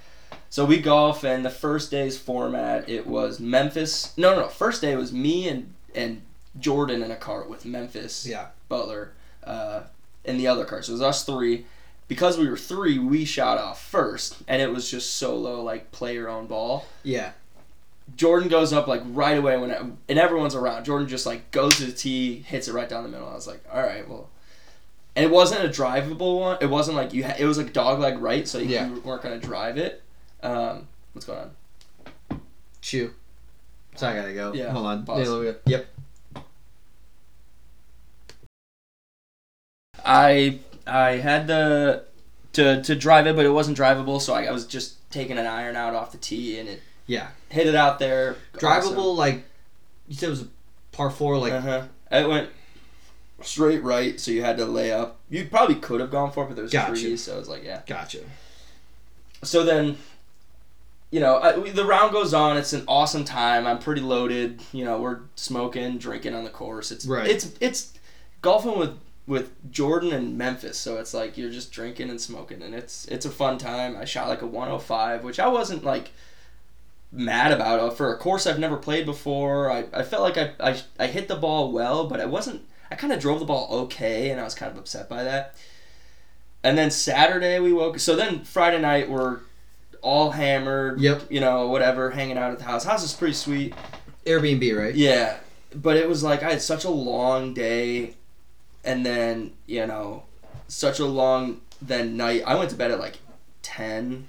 So 0.48 0.64
we 0.64 0.78
golf, 0.80 1.24
and 1.24 1.44
the 1.44 1.50
first 1.50 1.90
day's 1.90 2.16
format 2.16 2.88
it 2.88 3.06
was 3.06 3.38
Memphis. 3.38 4.16
No, 4.16 4.34
no, 4.34 4.42
no. 4.42 4.48
First 4.48 4.80
day 4.80 4.96
was 4.96 5.12
me 5.12 5.46
and 5.48 5.74
and 5.98 6.22
Jordan 6.58 7.02
in 7.02 7.10
a 7.10 7.16
cart 7.16 7.48
with 7.50 7.64
Memphis. 7.64 8.26
Yeah. 8.26 8.46
Butler, 8.68 9.12
uh, 9.44 9.82
in 10.24 10.38
the 10.38 10.46
other 10.46 10.64
car. 10.64 10.82
So 10.82 10.90
it 10.92 10.94
was 10.94 11.02
us 11.02 11.24
three. 11.24 11.66
Because 12.08 12.38
we 12.38 12.48
were 12.48 12.56
three, 12.56 12.98
we 12.98 13.26
shot 13.26 13.58
off 13.58 13.84
first, 13.84 14.36
and 14.48 14.62
it 14.62 14.72
was 14.72 14.90
just 14.90 15.16
solo, 15.16 15.62
like 15.62 15.92
play 15.92 16.14
your 16.14 16.30
own 16.30 16.46
ball. 16.46 16.86
Yeah. 17.02 17.32
Jordan 18.16 18.48
goes 18.48 18.72
up 18.72 18.86
like 18.86 19.02
right 19.04 19.36
away 19.36 19.58
when 19.58 19.70
and 20.08 20.18
everyone's 20.18 20.54
around. 20.54 20.84
Jordan 20.84 21.06
just 21.06 21.26
like 21.26 21.50
goes 21.50 21.76
to 21.76 21.84
the 21.84 21.92
tee, 21.92 22.36
hits 22.40 22.66
it 22.66 22.72
right 22.72 22.88
down 22.88 23.02
the 23.02 23.10
middle. 23.10 23.28
I 23.28 23.34
was 23.34 23.46
like, 23.46 23.62
all 23.70 23.82
right, 23.82 24.08
well, 24.08 24.30
and 25.14 25.22
it 25.26 25.30
wasn't 25.30 25.62
a 25.64 25.68
drivable 25.68 26.40
one. 26.40 26.56
It 26.62 26.70
wasn't 26.70 26.96
like 26.96 27.12
you. 27.12 27.24
Ha- 27.24 27.34
it 27.38 27.44
was 27.44 27.58
like 27.58 27.74
dog 27.74 27.98
leg 28.00 28.18
right, 28.18 28.48
so 28.48 28.56
you, 28.56 28.68
Yeah. 28.70 28.88
weren't 29.04 29.20
gonna 29.22 29.38
drive 29.38 29.76
it. 29.76 30.02
Um, 30.42 30.88
what's 31.12 31.26
going 31.26 31.50
on? 32.30 32.40
Chew. 32.80 33.12
So 33.98 34.08
I 34.08 34.14
gotta 34.14 34.32
go. 34.32 34.52
Yeah, 34.52 34.70
Hold 34.70 34.86
on. 34.86 35.04
pause. 35.04 35.28
Yeah, 35.44 35.52
Yep. 35.66 35.86
I 40.04 40.60
I 40.86 41.10
had 41.16 41.48
the 41.48 42.04
to 42.52 42.80
to 42.82 42.94
drive 42.94 43.26
it, 43.26 43.34
but 43.34 43.44
it 43.44 43.50
wasn't 43.50 43.76
drivable, 43.76 44.20
so 44.20 44.34
I, 44.34 44.44
I 44.44 44.52
was 44.52 44.66
just 44.66 45.10
taking 45.10 45.36
an 45.36 45.46
iron 45.46 45.74
out 45.74 45.94
off 45.94 46.12
the 46.12 46.18
tee 46.18 46.58
and 46.58 46.68
it 46.68 46.80
Yeah. 47.06 47.28
hit 47.48 47.66
it 47.66 47.74
out 47.74 47.98
there. 47.98 48.36
Drivable, 48.54 49.16
like 49.16 49.42
you 50.06 50.14
said, 50.14 50.28
it 50.28 50.30
was 50.30 50.42
a 50.42 50.48
par 50.92 51.10
four. 51.10 51.36
Like 51.38 51.52
uh 51.54 51.60
huh. 51.60 51.82
It 52.12 52.28
went 52.28 52.50
straight 53.42 53.82
right, 53.82 54.18
so 54.20 54.30
you 54.30 54.42
had 54.42 54.56
to 54.58 54.64
lay 54.64 54.92
up. 54.92 55.18
You 55.28 55.46
probably 55.50 55.74
could 55.74 56.00
have 56.00 56.10
gone 56.12 56.30
for 56.30 56.44
it, 56.44 56.46
but 56.48 56.54
there 56.54 56.62
was 56.62 56.72
Gotcha. 56.72 56.92
trees, 56.92 57.24
so 57.24 57.34
it 57.34 57.38
was 57.40 57.48
like 57.48 57.64
yeah. 57.64 57.82
gotcha. 57.86 58.20
So 59.42 59.64
then, 59.64 59.96
you 61.10 61.20
know, 61.20 61.36
I, 61.36 61.56
we- 61.58 61.70
the 61.70 61.84
round 61.84 62.12
goes 62.12 62.34
on. 62.34 62.56
It's 62.56 62.72
an 62.72 62.84
awesome 62.86 63.24
time. 63.24 63.66
I'm 63.66 63.78
pretty 63.78 64.00
loaded. 64.02 64.60
You 64.72 64.84
know, 64.84 65.00
we're 65.00 65.20
smoking, 65.36 65.98
drinking 65.98 66.34
on 66.34 66.44
the 66.44 66.50
course. 66.50 66.90
It's 66.92 67.06
Right. 67.06 67.26
It's 67.26 67.52
it's 67.60 67.92
golfing 68.42 68.78
with 68.78 68.98
with 69.26 69.50
Jordan 69.70 70.12
and 70.12 70.38
Memphis. 70.38 70.78
So 70.78 70.96
it's 70.98 71.12
like 71.14 71.36
you're 71.38 71.50
just 71.50 71.70
drinking 71.72 72.10
and 72.10 72.20
smoking, 72.20 72.62
and 72.62 72.74
it's 72.74 73.06
it's 73.08 73.26
a 73.26 73.30
fun 73.30 73.58
time. 73.58 73.96
I 73.96 74.04
shot 74.04 74.28
like 74.28 74.42
a 74.42 74.46
105, 74.46 75.24
which 75.24 75.38
I 75.40 75.48
wasn't 75.48 75.84
like 75.84 76.10
mad 77.10 77.52
about 77.52 77.80
uh, 77.80 77.90
for 77.90 78.12
a 78.12 78.18
course 78.18 78.46
I've 78.46 78.58
never 78.58 78.76
played 78.76 79.06
before. 79.06 79.70
I, 79.70 79.84
I 79.94 80.02
felt 80.02 80.22
like 80.22 80.36
I, 80.36 80.52
I 80.60 80.80
I 80.98 81.06
hit 81.06 81.28
the 81.28 81.36
ball 81.36 81.72
well, 81.72 82.06
but 82.06 82.20
I 82.20 82.26
wasn't. 82.26 82.62
I 82.90 82.94
kind 82.94 83.12
of 83.12 83.20
drove 83.20 83.38
the 83.38 83.44
ball 83.46 83.68
okay, 83.84 84.30
and 84.30 84.40
I 84.40 84.44
was 84.44 84.54
kind 84.54 84.72
of 84.72 84.78
upset 84.78 85.08
by 85.08 85.22
that. 85.24 85.54
And 86.62 86.76
then 86.76 86.90
Saturday 86.90 87.58
we 87.60 87.72
woke. 87.72 87.98
So 87.98 88.16
then 88.16 88.44
Friday 88.44 88.80
night 88.80 89.08
we're 89.10 89.40
all 90.02 90.30
hammered. 90.30 91.00
Yep. 91.00 91.30
You 91.30 91.40
know, 91.40 91.68
whatever, 91.68 92.10
hanging 92.10 92.38
out 92.38 92.52
at 92.52 92.58
the 92.58 92.64
house. 92.64 92.84
House 92.84 93.04
is 93.04 93.12
pretty 93.12 93.34
sweet. 93.34 93.74
Airbnb, 94.24 94.78
right? 94.78 94.94
Yeah, 94.94 95.38
but 95.74 95.96
it 95.96 96.08
was 96.08 96.22
like 96.22 96.42
I 96.42 96.50
had 96.50 96.62
such 96.62 96.84
a 96.84 96.90
long 96.90 97.54
day, 97.54 98.14
and 98.84 99.04
then 99.04 99.52
you 99.66 99.86
know, 99.86 100.24
such 100.68 100.98
a 100.98 101.06
long 101.06 101.60
then 101.80 102.16
night. 102.16 102.42
I 102.46 102.54
went 102.56 102.70
to 102.70 102.76
bed 102.76 102.90
at 102.90 102.98
like 102.98 103.18
ten. 103.62 104.28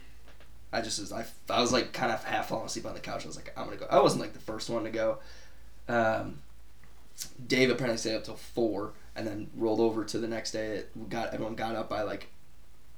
I 0.71 0.81
just 0.81 0.99
was 0.99 1.11
I, 1.11 1.25
I 1.49 1.61
was 1.61 1.73
like 1.73 1.93
kind 1.93 2.11
of 2.11 2.23
half 2.23 2.49
falling 2.49 2.67
asleep 2.67 2.85
on 2.85 2.93
the 2.93 2.99
couch. 2.99 3.23
I 3.23 3.27
was 3.27 3.35
like 3.35 3.51
I'm 3.57 3.65
gonna 3.65 3.77
go. 3.77 3.88
I 3.89 3.99
wasn't 3.99 4.21
like 4.21 4.33
the 4.33 4.39
first 4.39 4.69
one 4.69 4.83
to 4.83 4.91
go. 4.91 5.19
Um, 5.88 6.39
Dave 7.45 7.69
apparently 7.69 7.97
stayed 7.97 8.15
up 8.15 8.23
till 8.23 8.35
four, 8.35 8.93
and 9.15 9.25
then 9.27 9.49
rolled 9.55 9.79
over 9.79 10.05
to 10.05 10.17
the 10.17 10.27
next 10.27 10.51
day. 10.51 10.77
It 10.77 11.09
got 11.09 11.33
everyone 11.33 11.55
got 11.55 11.75
up 11.75 11.89
by 11.89 12.03
like. 12.03 12.29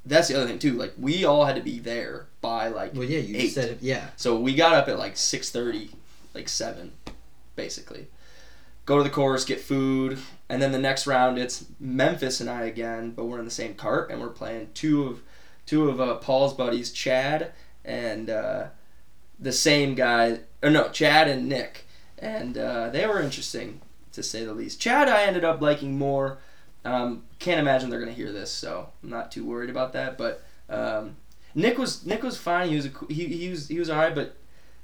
That's 0.06 0.28
the 0.28 0.36
other 0.36 0.48
thing 0.48 0.60
too. 0.60 0.74
Like 0.74 0.94
we 0.98 1.24
all 1.26 1.46
had 1.46 1.56
to 1.56 1.62
be 1.62 1.80
there 1.80 2.28
by 2.42 2.68
like 2.70 2.94
Well, 2.94 3.04
yeah, 3.04 3.20
you 3.20 3.38
Eight. 3.38 3.50
said 3.50 3.70
it. 3.72 3.78
Yeah. 3.82 4.08
so 4.16 4.36
we 4.40 4.56
got 4.56 4.74
up 4.74 4.88
at 4.88 4.98
like 4.98 5.16
six 5.18 5.50
thirty, 5.52 5.92
like 6.34 6.50
seven, 6.50 6.94
basically. 7.56 8.08
Go 8.86 8.98
to 8.98 9.04
the 9.04 9.10
course, 9.12 9.46
get 9.46 9.62
food, 9.62 10.18
and 10.50 10.60
then 10.62 10.72
the 10.72 10.80
next 10.80 11.06
round 11.06 11.38
it's 11.38 11.66
Memphis 11.80 12.42
and 12.42 12.50
I 12.50 12.64
again, 12.64 13.12
but 13.12 13.26
we're 13.26 13.38
in 13.40 13.46
the 13.46 13.52
same 13.52 13.76
cart 13.76 14.10
and 14.10 14.20
we're 14.20 14.30
playing 14.30 14.70
two 14.74 15.04
of 15.06 15.22
two 15.68 15.88
of 15.90 16.02
uh, 16.02 16.16
Paul's 16.16 16.54
buddies, 16.56 16.92
Chad 16.92 17.52
and 17.86 18.30
uh, 18.30 18.66
the 19.40 19.52
same 19.52 19.94
guy, 19.96 20.40
or 20.64 20.70
no, 20.72 20.90
Chad 20.90 21.28
and 21.28 21.48
Nick, 21.48 21.86
and 22.18 22.58
uh, 22.58 22.90
they 22.90 23.06
were 23.08 23.22
interesting 23.22 23.82
to 24.14 24.22
say 24.24 24.44
the 24.44 24.54
least. 24.54 24.80
Chad 24.82 25.08
I 25.08 25.24
ended 25.24 25.44
up 25.44 25.62
liking 25.62 25.98
more. 25.98 26.40
Um, 26.84 27.24
can't 27.40 27.60
imagine 27.60 27.90
they're 27.90 28.00
gonna 28.00 28.12
hear 28.12 28.32
this, 28.32 28.52
so 28.52 28.90
I'm 29.04 29.10
not 29.10 29.32
too 29.32 29.46
worried 29.46 29.70
about 29.70 29.94
that. 29.94 30.18
But 30.18 30.44
um, 30.70 31.18
Nick 31.54 31.78
was 31.78 32.06
Nick 32.06 32.24
was 32.24 32.38
fine. 32.38 32.70
He 32.70 32.76
was 32.76 32.88
a, 32.88 32.92
he 33.10 33.26
he 33.28 33.50
was 33.50 33.68
he 33.68 33.80
was 33.80 33.90
alright, 33.90 34.16
but 34.16 34.36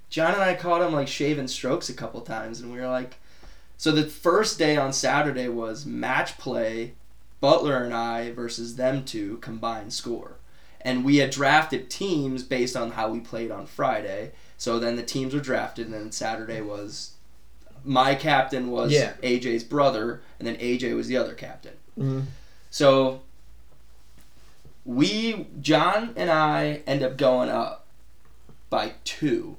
John 0.09 0.33
and 0.33 0.43
I 0.43 0.53
caught 0.55 0.81
him 0.81 0.93
like 0.93 1.07
shaving 1.07 1.47
strokes 1.47 1.89
a 1.89 1.93
couple 1.93 2.21
times, 2.21 2.59
and 2.59 2.71
we 2.71 2.79
were 2.79 2.87
like, 2.87 3.15
so 3.77 3.91
the 3.91 4.03
first 4.05 4.57
day 4.59 4.77
on 4.77 4.93
Saturday 4.93 5.47
was 5.47 5.85
match 5.85 6.37
play, 6.37 6.93
Butler 7.41 7.83
and 7.83 7.93
I 7.93 8.31
versus 8.31 8.75
them 8.75 9.03
two 9.03 9.37
combined 9.37 9.91
score, 9.93 10.37
and 10.81 11.03
we 11.03 11.17
had 11.17 11.31
drafted 11.31 11.89
teams 11.89 12.43
based 12.43 12.75
on 12.77 12.91
how 12.91 13.09
we 13.09 13.19
played 13.19 13.51
on 13.51 13.65
Friday. 13.65 14.33
So 14.59 14.79
then 14.79 14.95
the 14.95 15.03
teams 15.03 15.33
were 15.33 15.39
drafted, 15.39 15.85
and 15.85 15.93
then 15.93 16.11
Saturday 16.11 16.61
was 16.61 17.13
my 17.83 18.15
captain 18.15 18.69
was 18.71 18.91
Yeah. 18.91 19.13
AJ's 19.23 19.63
brother, 19.63 20.21
and 20.39 20.47
then 20.47 20.55
AJ 20.57 20.95
was 20.95 21.07
the 21.07 21.17
other 21.17 21.33
captain. 21.33 21.73
Mm-hmm. 21.97 22.21
So 22.69 23.21
we 24.85 25.47
John 25.61 26.13
and 26.15 26.29
I 26.29 26.81
end 26.87 27.03
up 27.03 27.17
going 27.17 27.49
up 27.49 27.85
by 28.69 28.93
two. 29.03 29.57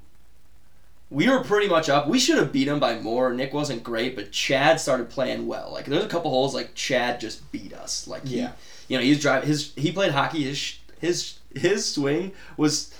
We 1.11 1.29
were 1.29 1.43
pretty 1.43 1.69
much 1.69 1.89
up. 1.89 2.07
We 2.07 2.19
should 2.19 2.37
have 2.37 2.53
beat 2.53 2.69
him 2.69 2.79
by 2.81 2.99
more. 2.99 3.33
Nick 3.33 3.55
wasn't 3.55 3.83
great, 3.83 4.15
but 4.15 4.31
Chad 4.31 4.79
started 4.79 5.09
playing 5.09 5.47
well. 5.47 5.71
Like 5.73 5.87
there's 5.87 6.05
a 6.05 6.09
couple 6.09 6.31
holes 6.31 6.55
like 6.55 6.75
Chad 6.75 7.21
just 7.21 7.51
beat 7.51 7.73
us. 7.73 8.07
Like 8.07 8.27
he, 8.27 8.41
Yeah. 8.41 8.53
you 8.89 8.99
know, 8.99 9.03
he's 9.03 9.21
driving 9.21 9.49
his 9.49 9.73
he 9.75 9.91
played 9.93 10.13
hockey. 10.13 10.45
His 10.45 10.79
his 11.01 11.39
his 11.55 11.87
swing 11.95 12.33
was 12.59 12.93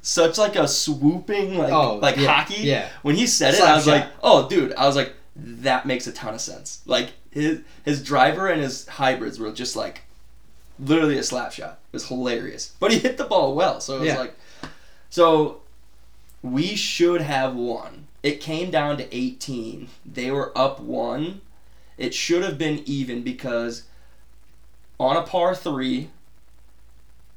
such 0.00 0.38
like 0.38 0.54
a 0.54 0.68
swooping 0.68 1.58
like 1.58 1.72
Oh, 1.72 1.96
like 1.96 2.16
yeah, 2.16 2.32
hockey. 2.32 2.62
yeah. 2.62 2.88
When 3.02 3.16
he 3.16 3.26
said 3.26 3.54
it, 3.54 3.58
Slap 3.58 3.68
I 3.68 3.74
was 3.76 3.84
shot. 3.84 3.90
like, 3.90 4.08
oh, 4.22 4.48
dude. 4.48 4.72
I 4.74 4.86
was 4.86 4.94
like, 4.94 5.12
that 5.34 5.86
makes 5.86 6.06
a 6.06 6.12
ton 6.12 6.34
of 6.34 6.40
sense. 6.40 6.82
Like 6.86 7.10
his 7.36 7.60
his 7.84 8.02
driver 8.02 8.48
and 8.48 8.60
his 8.60 8.86
hybrids 8.88 9.38
were 9.38 9.52
just 9.52 9.76
like 9.76 10.02
literally 10.78 11.18
a 11.18 11.22
slap 11.22 11.52
shot. 11.52 11.78
It 11.92 11.96
was 11.96 12.08
hilarious. 12.08 12.74
But 12.80 12.92
he 12.92 12.98
hit 12.98 13.16
the 13.18 13.24
ball 13.24 13.54
well, 13.54 13.80
so 13.80 13.96
it 13.96 14.00
was 14.00 14.08
Yeah. 14.08 14.18
like 14.18 14.34
so 15.10 15.60
we 16.42 16.74
should 16.76 17.20
have 17.22 17.54
won. 17.54 18.06
It 18.22 18.40
came 18.40 18.70
down 18.70 18.96
to 18.98 19.16
18. 19.16 19.88
They 20.04 20.30
were 20.30 20.56
up 20.58 20.80
1. 20.80 21.40
It 21.96 22.12
should 22.14 22.42
have 22.42 22.58
been 22.58 22.82
even 22.86 23.22
because 23.22 23.84
on 24.98 25.16
a 25.16 25.22
par 25.22 25.54
3 25.54 26.10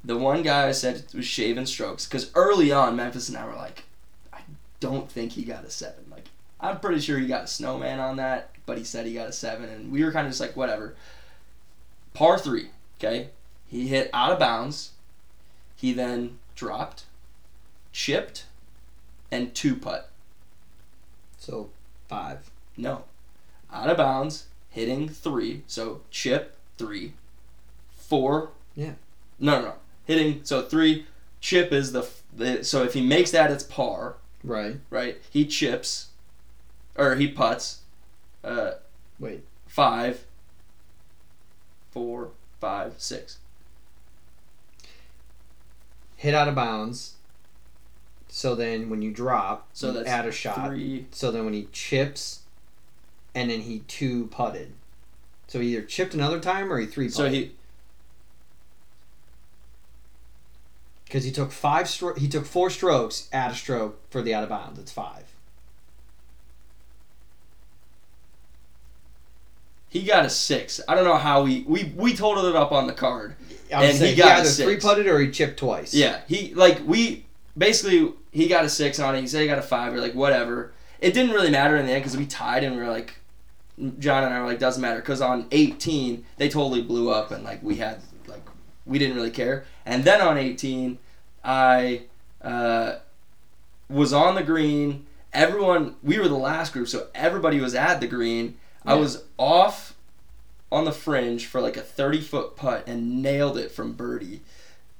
the 0.02 0.16
one 0.16 0.42
guy 0.42 0.66
I 0.68 0.72
said 0.72 1.04
was 1.14 1.26
shaving 1.26 1.66
strokes 1.66 2.06
because 2.06 2.30
early 2.34 2.72
on 2.72 2.96
Memphis 2.96 3.28
and 3.28 3.36
I 3.36 3.44
were 3.46 3.54
like 3.54 3.84
I 4.32 4.38
don't 4.80 5.10
think 5.10 5.32
he 5.32 5.44
got 5.44 5.64
a 5.64 5.70
7. 5.70 5.94
Like 6.10 6.24
I'm 6.58 6.80
pretty 6.80 7.00
sure 7.00 7.18
he 7.18 7.26
got 7.26 7.44
a 7.44 7.46
snowman 7.46 8.00
on 8.00 8.16
that, 8.16 8.49
but 8.66 8.78
he 8.78 8.84
said 8.84 9.06
he 9.06 9.14
got 9.14 9.28
a 9.28 9.32
7 9.32 9.68
and 9.68 9.90
we 9.92 10.04
were 10.04 10.12
kind 10.12 10.26
of 10.26 10.30
just 10.32 10.40
like 10.40 10.56
whatever. 10.56 10.94
Par 12.14 12.38
3, 12.38 12.68
okay? 12.98 13.30
He 13.66 13.88
hit 13.88 14.10
out 14.12 14.32
of 14.32 14.38
bounds. 14.38 14.92
He 15.76 15.92
then 15.92 16.38
dropped, 16.54 17.04
chipped, 17.92 18.44
and 19.30 19.54
two 19.54 19.76
putt. 19.76 20.10
So 21.38 21.70
five. 22.08 22.50
No. 22.76 23.04
Out 23.72 23.88
of 23.88 23.96
bounds, 23.96 24.46
hitting 24.68 25.08
three. 25.08 25.62
So 25.66 26.00
chip, 26.10 26.56
three. 26.76 27.14
Four. 27.96 28.50
Yeah. 28.74 28.94
No, 29.38 29.60
no, 29.60 29.66
no. 29.68 29.74
Hitting, 30.04 30.40
so 30.44 30.62
three. 30.62 31.06
Chip 31.40 31.72
is 31.72 31.92
the, 31.92 32.06
the. 32.36 32.64
So 32.64 32.82
if 32.82 32.92
he 32.94 33.00
makes 33.00 33.30
that, 33.30 33.50
it's 33.50 33.62
par, 33.64 34.16
Right. 34.44 34.76
right? 34.90 35.18
He 35.30 35.46
chips, 35.46 36.08
or 36.96 37.14
he 37.14 37.28
puts. 37.28 37.79
Uh, 38.42 38.72
Wait. 39.18 39.44
five. 39.66 40.24
Four, 41.90 42.30
five, 42.60 42.94
six. 42.98 43.38
hit 46.20 46.34
out 46.34 46.48
of 46.48 46.54
bounds. 46.54 47.14
So 48.28 48.54
then 48.54 48.90
when 48.90 49.00
you 49.00 49.10
drop, 49.10 49.68
So 49.72 49.88
you 49.88 49.94
that's 49.94 50.08
add 50.08 50.26
a 50.26 50.32
shot. 50.32 50.68
Three. 50.68 51.06
So 51.10 51.32
then 51.32 51.46
when 51.46 51.54
he 51.54 51.66
chips, 51.72 52.40
and 53.34 53.50
then 53.50 53.62
he 53.62 53.80
two 53.88 54.26
putted. 54.26 54.74
So 55.48 55.60
he 55.60 55.74
either 55.74 55.82
chipped 55.82 56.12
another 56.12 56.38
time 56.38 56.70
or 56.70 56.78
he 56.78 56.86
three 56.86 57.08
So 57.08 57.28
he 57.28 57.52
because 61.06 61.24
he 61.24 61.32
took 61.32 61.50
five 61.50 61.86
stro- 61.86 62.18
he 62.18 62.28
took 62.28 62.44
four 62.44 62.68
strokes, 62.68 63.28
add 63.32 63.50
a 63.52 63.54
stroke 63.54 63.98
for 64.10 64.20
the 64.20 64.34
out 64.34 64.42
of 64.42 64.50
bounds. 64.50 64.78
It's 64.78 64.92
five. 64.92 65.29
He 69.90 70.04
got 70.04 70.24
a 70.24 70.30
six. 70.30 70.80
I 70.88 70.94
don't 70.94 71.04
know 71.04 71.16
how 71.16 71.42
we 71.42 71.64
we 71.68 71.92
we 71.96 72.14
totaled 72.14 72.46
it 72.46 72.56
up 72.56 72.72
on 72.72 72.86
the 72.86 72.92
card. 72.94 73.34
I'm 73.74 73.82
And 73.82 73.92
he 73.92 73.98
saying 73.98 74.16
got 74.18 74.38
a 74.38 74.40
either 74.40 74.48
six. 74.48 74.66
three 74.66 74.76
putted 74.78 75.06
or 75.06 75.18
he 75.20 75.30
chipped 75.30 75.58
twice. 75.58 75.92
Yeah, 75.92 76.20
he 76.26 76.54
like 76.54 76.80
we 76.86 77.26
basically 77.58 78.12
he 78.32 78.48
got 78.48 78.64
a 78.64 78.68
six 78.68 78.98
on 78.98 79.14
it. 79.14 79.20
He 79.20 79.26
said 79.26 79.42
he 79.42 79.46
got 79.46 79.58
a 79.58 79.62
five. 79.62 79.92
We're 79.92 80.00
like 80.00 80.14
whatever. 80.14 80.72
It 81.00 81.12
didn't 81.12 81.32
really 81.32 81.50
matter 81.50 81.76
in 81.76 81.86
the 81.86 81.92
end 81.92 82.02
because 82.02 82.16
we 82.16 82.26
tied 82.26 82.62
and 82.64 82.76
we 82.76 82.82
were 82.82 82.88
like, 82.88 83.14
John 83.98 84.24
and 84.24 84.32
I 84.32 84.40
were 84.40 84.46
like 84.46 84.58
doesn't 84.58 84.80
matter 84.80 85.00
because 85.00 85.20
on 85.20 85.46
18 85.50 86.24
they 86.36 86.48
totally 86.48 86.82
blew 86.82 87.10
up 87.10 87.30
and 87.30 87.42
like 87.42 87.62
we 87.62 87.76
had 87.76 88.00
like 88.26 88.42
we 88.86 88.98
didn't 88.98 89.16
really 89.16 89.30
care. 89.30 89.64
And 89.86 90.04
then 90.04 90.20
on 90.20 90.38
18, 90.38 90.98
I 91.44 92.02
uh, 92.42 92.96
was 93.88 94.12
on 94.12 94.34
the 94.34 94.42
green. 94.42 95.06
Everyone 95.32 95.96
we 96.02 96.18
were 96.18 96.28
the 96.28 96.34
last 96.36 96.72
group, 96.72 96.88
so 96.88 97.08
everybody 97.14 97.60
was 97.60 97.74
at 97.74 98.00
the 98.00 98.06
green. 98.06 98.56
I 98.84 98.94
was 98.94 99.24
off 99.38 99.94
on 100.72 100.84
the 100.84 100.92
fringe 100.92 101.46
for 101.46 101.60
like 101.60 101.76
a 101.76 101.80
30 101.82 102.20
foot 102.20 102.56
putt 102.56 102.84
and 102.86 103.22
nailed 103.22 103.58
it 103.58 103.70
from 103.72 103.92
birdie 103.92 104.40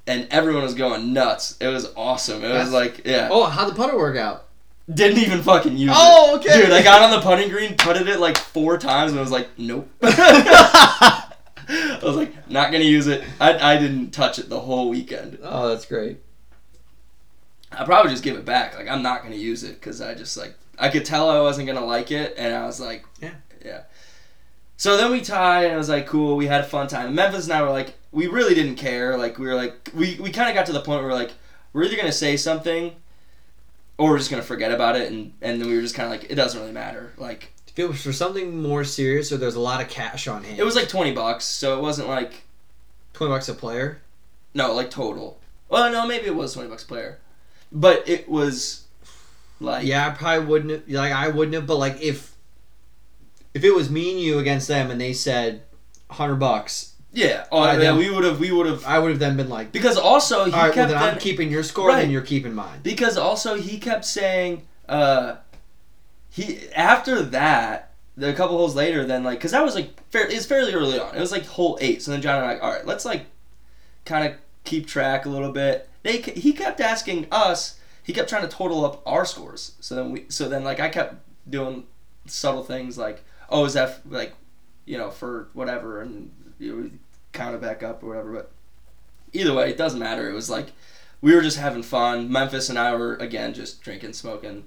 and 0.06 0.26
everyone 0.30 0.62
was 0.64 0.74
going 0.74 1.12
nuts. 1.12 1.56
It 1.60 1.68
was 1.68 1.92
awesome. 1.96 2.42
It 2.44 2.48
was 2.48 2.70
That's- 2.70 2.72
like, 2.72 3.06
yeah. 3.06 3.28
Oh, 3.30 3.44
how'd 3.46 3.70
the 3.70 3.74
putter 3.76 3.96
work 3.96 4.16
out? 4.16 4.46
Didn't 4.92 5.18
even 5.18 5.42
fucking 5.42 5.76
use 5.76 5.92
Oh, 5.94 6.34
it. 6.34 6.38
okay. 6.40 6.62
Dude, 6.62 6.72
I 6.72 6.82
got 6.82 7.02
on 7.02 7.10
the 7.12 7.20
putting 7.20 7.48
green, 7.48 7.76
putted 7.76 8.08
it 8.08 8.18
like 8.18 8.36
four 8.36 8.76
times, 8.76 9.12
and 9.12 9.20
I 9.20 9.22
was 9.22 9.30
like, 9.30 9.48
nope. 9.56 9.88
I 10.02 12.00
was 12.02 12.16
like, 12.16 12.50
not 12.50 12.72
gonna 12.72 12.82
use 12.84 13.06
it. 13.06 13.22
I, 13.40 13.74
I 13.74 13.78
didn't 13.78 14.10
touch 14.10 14.38
it 14.40 14.48
the 14.48 14.58
whole 14.58 14.88
weekend. 14.90 15.38
Oh, 15.42 15.68
that's 15.68 15.84
great. 15.86 16.18
I'll 17.70 17.86
probably 17.86 18.10
just 18.10 18.24
give 18.24 18.36
it 18.36 18.44
back. 18.44 18.76
Like, 18.76 18.88
I'm 18.88 19.02
not 19.02 19.22
gonna 19.22 19.36
use 19.36 19.62
it 19.62 19.74
because 19.74 20.00
I 20.00 20.14
just 20.14 20.36
like, 20.36 20.54
I 20.76 20.88
could 20.88 21.04
tell 21.04 21.30
I 21.30 21.40
wasn't 21.40 21.68
gonna 21.68 21.84
like 21.84 22.10
it, 22.10 22.34
and 22.36 22.52
I 22.52 22.66
was 22.66 22.80
like, 22.80 23.04
Yeah. 23.20 23.34
Yeah. 23.64 23.82
So 24.76 24.96
then 24.96 25.10
we 25.10 25.20
tied, 25.20 25.64
and 25.64 25.74
I 25.74 25.76
was 25.76 25.88
like, 25.90 26.06
cool. 26.06 26.36
We 26.36 26.46
had 26.46 26.62
a 26.62 26.64
fun 26.64 26.86
time. 26.88 27.14
Memphis 27.14 27.44
and 27.44 27.52
I 27.52 27.62
were 27.62 27.70
like, 27.70 27.94
we 28.12 28.26
really 28.28 28.54
didn't 28.54 28.76
care. 28.76 29.18
Like, 29.18 29.38
we 29.38 29.46
were 29.46 29.54
like, 29.54 29.90
we, 29.94 30.18
we 30.20 30.30
kind 30.30 30.48
of 30.48 30.54
got 30.54 30.66
to 30.66 30.72
the 30.72 30.80
point 30.80 31.02
where 31.02 31.10
we're 31.10 31.18
like, 31.18 31.32
we're 31.72 31.84
either 31.84 31.96
gonna 31.96 32.12
say 32.12 32.36
something, 32.36 32.94
or 33.98 34.10
we're 34.10 34.18
just 34.18 34.30
gonna 34.30 34.42
forget 34.42 34.72
about 34.72 34.96
it, 34.96 35.12
and 35.12 35.32
and 35.42 35.60
then 35.60 35.68
we 35.68 35.76
were 35.76 35.82
just 35.82 35.94
kind 35.94 36.12
of 36.12 36.18
like, 36.18 36.30
it 36.30 36.34
doesn't 36.34 36.58
really 36.58 36.72
matter. 36.72 37.12
Like, 37.18 37.52
If 37.68 37.78
it 37.78 37.88
was 37.88 38.02
for 38.02 38.12
something 38.12 38.60
more 38.62 38.82
serious 38.82 39.30
or 39.30 39.36
there's 39.36 39.54
a 39.54 39.60
lot 39.60 39.80
of 39.82 39.88
cash 39.88 40.26
on 40.26 40.42
hand, 40.44 40.58
it 40.58 40.64
was 40.64 40.74
like 40.76 40.88
twenty 40.88 41.12
bucks, 41.12 41.44
so 41.44 41.78
it 41.78 41.82
wasn't 41.82 42.08
like 42.08 42.42
twenty 43.12 43.32
bucks 43.32 43.48
a 43.48 43.54
player. 43.54 44.00
no, 44.54 44.72
like 44.72 44.90
total. 44.90 45.38
Well, 45.68 45.92
no, 45.92 46.06
maybe 46.06 46.26
it 46.26 46.34
was 46.34 46.54
twenty 46.54 46.70
bucks 46.70 46.84
a 46.84 46.86
player, 46.86 47.18
but 47.70 48.08
it 48.08 48.28
was 48.28 48.86
like 49.60 49.86
Yeah, 49.86 50.08
I 50.08 50.10
probably 50.10 50.46
wouldn't. 50.46 50.70
Have, 50.70 50.88
like 50.88 51.12
I 51.12 51.28
wouldn't 51.28 51.54
have, 51.54 51.66
but 51.66 51.76
like 51.76 52.00
if 52.00 52.29
if 53.54 53.64
it 53.64 53.74
was 53.74 53.90
me 53.90 54.10
and 54.12 54.20
you 54.20 54.38
against 54.38 54.68
them 54.68 54.90
and 54.90 55.00
they 55.00 55.12
said 55.12 55.62
hundred 56.10 56.36
bucks, 56.36 56.94
yeah. 57.12 57.46
Oh, 57.52 57.58
Alright, 57.58 57.74
yeah, 57.80 57.90
then- 57.90 57.96
we 57.98 58.10
would 58.10 58.24
have, 58.24 58.38
we 58.40 58.50
would 58.52 58.66
have, 58.66 58.84
I 58.84 58.98
would 58.98 59.10
have 59.10 59.18
then 59.18 59.36
been 59.36 59.48
like, 59.48 59.72
because 59.72 59.96
also 59.96 60.44
he 60.44 60.52
all 60.52 60.58
right, 60.58 60.64
well 60.66 60.72
kept 60.74 60.90
then 60.90 61.02
I'm 61.02 61.18
keeping 61.18 61.50
your 61.50 61.62
score, 61.62 61.88
Right. 61.88 62.02
then 62.02 62.10
you're 62.10 62.22
keeping 62.22 62.54
mine. 62.54 62.80
because 62.82 63.16
also 63.16 63.56
he 63.56 63.78
kept 63.78 64.04
saying 64.04 64.66
uh 64.88 65.36
he 66.30 66.68
after 66.74 67.22
that 67.22 67.92
the 68.16 68.32
couple 68.32 68.56
holes 68.56 68.74
later 68.76 69.04
then 69.04 69.22
like 69.24 69.38
because 69.38 69.52
that 69.52 69.62
was 69.64 69.74
like 69.74 69.90
fair 70.10 70.26
it's 70.26 70.46
fairly 70.46 70.72
early 70.74 70.98
on 70.98 71.14
it 71.14 71.20
was 71.20 71.32
like 71.32 71.46
hole 71.46 71.78
eight 71.80 72.02
so 72.02 72.10
then 72.10 72.20
john 72.22 72.36
and 72.38 72.46
I 72.46 72.52
like 72.54 72.62
all 72.62 72.70
right 72.72 72.86
let's 72.86 73.04
like 73.04 73.26
kind 74.04 74.26
of 74.26 74.38
keep 74.64 74.86
track 74.86 75.26
a 75.26 75.28
little 75.28 75.52
bit 75.52 75.88
they 76.02 76.18
he 76.20 76.52
kept 76.52 76.80
asking 76.80 77.26
us 77.30 77.78
he 78.02 78.12
kept 78.12 78.28
trying 78.28 78.42
to 78.42 78.48
total 78.48 78.84
up 78.84 79.02
our 79.06 79.24
scores 79.24 79.72
so 79.80 79.94
then 79.94 80.10
we 80.10 80.26
so 80.28 80.48
then 80.48 80.64
like 80.64 80.80
i 80.80 80.88
kept 80.88 81.14
doing 81.48 81.84
subtle 82.26 82.62
things 82.64 82.98
like 82.98 83.24
oh 83.50 83.64
is 83.64 83.74
that 83.74 84.00
like 84.08 84.34
you 84.86 84.96
know 84.96 85.10
for 85.10 85.48
whatever 85.52 86.00
and 86.00 86.30
you 86.58 86.76
know, 86.76 86.90
count 87.32 87.54
it 87.54 87.60
back 87.60 87.82
up 87.82 88.02
or 88.02 88.08
whatever 88.08 88.32
but 88.32 88.52
either 89.32 89.52
way 89.54 89.70
it 89.70 89.76
doesn't 89.76 90.00
matter 90.00 90.28
it 90.28 90.34
was 90.34 90.50
like 90.50 90.68
we 91.22 91.34
were 91.34 91.42
just 91.42 91.58
having 91.58 91.82
fun. 91.82 92.32
Memphis 92.32 92.70
and 92.70 92.78
I 92.78 92.94
were 92.94 93.16
again 93.16 93.52
just 93.52 93.82
drinking, 93.82 94.14
smoking. 94.14 94.64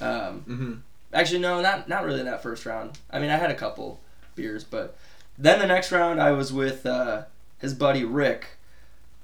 Um, 0.00 0.44
Mm-hmm. 0.48 0.72
actually, 1.12 1.40
no, 1.40 1.60
not 1.60 1.90
not 1.90 2.04
really 2.04 2.22
that 2.22 2.42
first 2.42 2.64
round. 2.64 2.98
I 3.10 3.18
mean, 3.18 3.28
I 3.28 3.36
had 3.36 3.50
a 3.50 3.54
couple 3.54 4.00
beers, 4.34 4.64
but 4.64 4.96
then 5.36 5.58
the 5.58 5.66
next 5.66 5.92
round 5.92 6.18
I 6.18 6.30
was 6.32 6.54
with 6.54 6.86
uh, 6.86 7.24
his 7.58 7.74
buddy 7.74 8.02
Rick, 8.04 8.46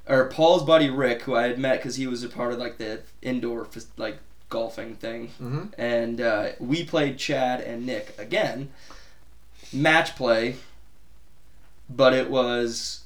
or 0.06 0.28
Paul's 0.28 0.64
buddy 0.64 0.90
Rick, 0.90 1.22
who 1.22 1.34
I 1.34 1.44
had 1.48 1.58
met 1.58 1.78
because 1.78 1.96
he 1.96 2.06
was 2.06 2.22
a 2.22 2.28
part 2.28 2.52
of 2.52 2.58
like 2.58 2.76
the 2.76 3.00
indoor 3.22 3.66
like 3.96 4.18
golfing 4.48 4.94
thing, 4.96 5.28
Mm-hmm. 5.42 5.64
and 5.78 6.20
uh, 6.20 6.48
we 6.61 6.85
played 6.85 7.18
Chad 7.18 7.61
and 7.61 7.85
Nick 7.87 8.14
again, 8.18 8.70
match 9.72 10.14
play, 10.16 10.56
but 11.88 12.12
it 12.12 12.30
was 12.30 13.00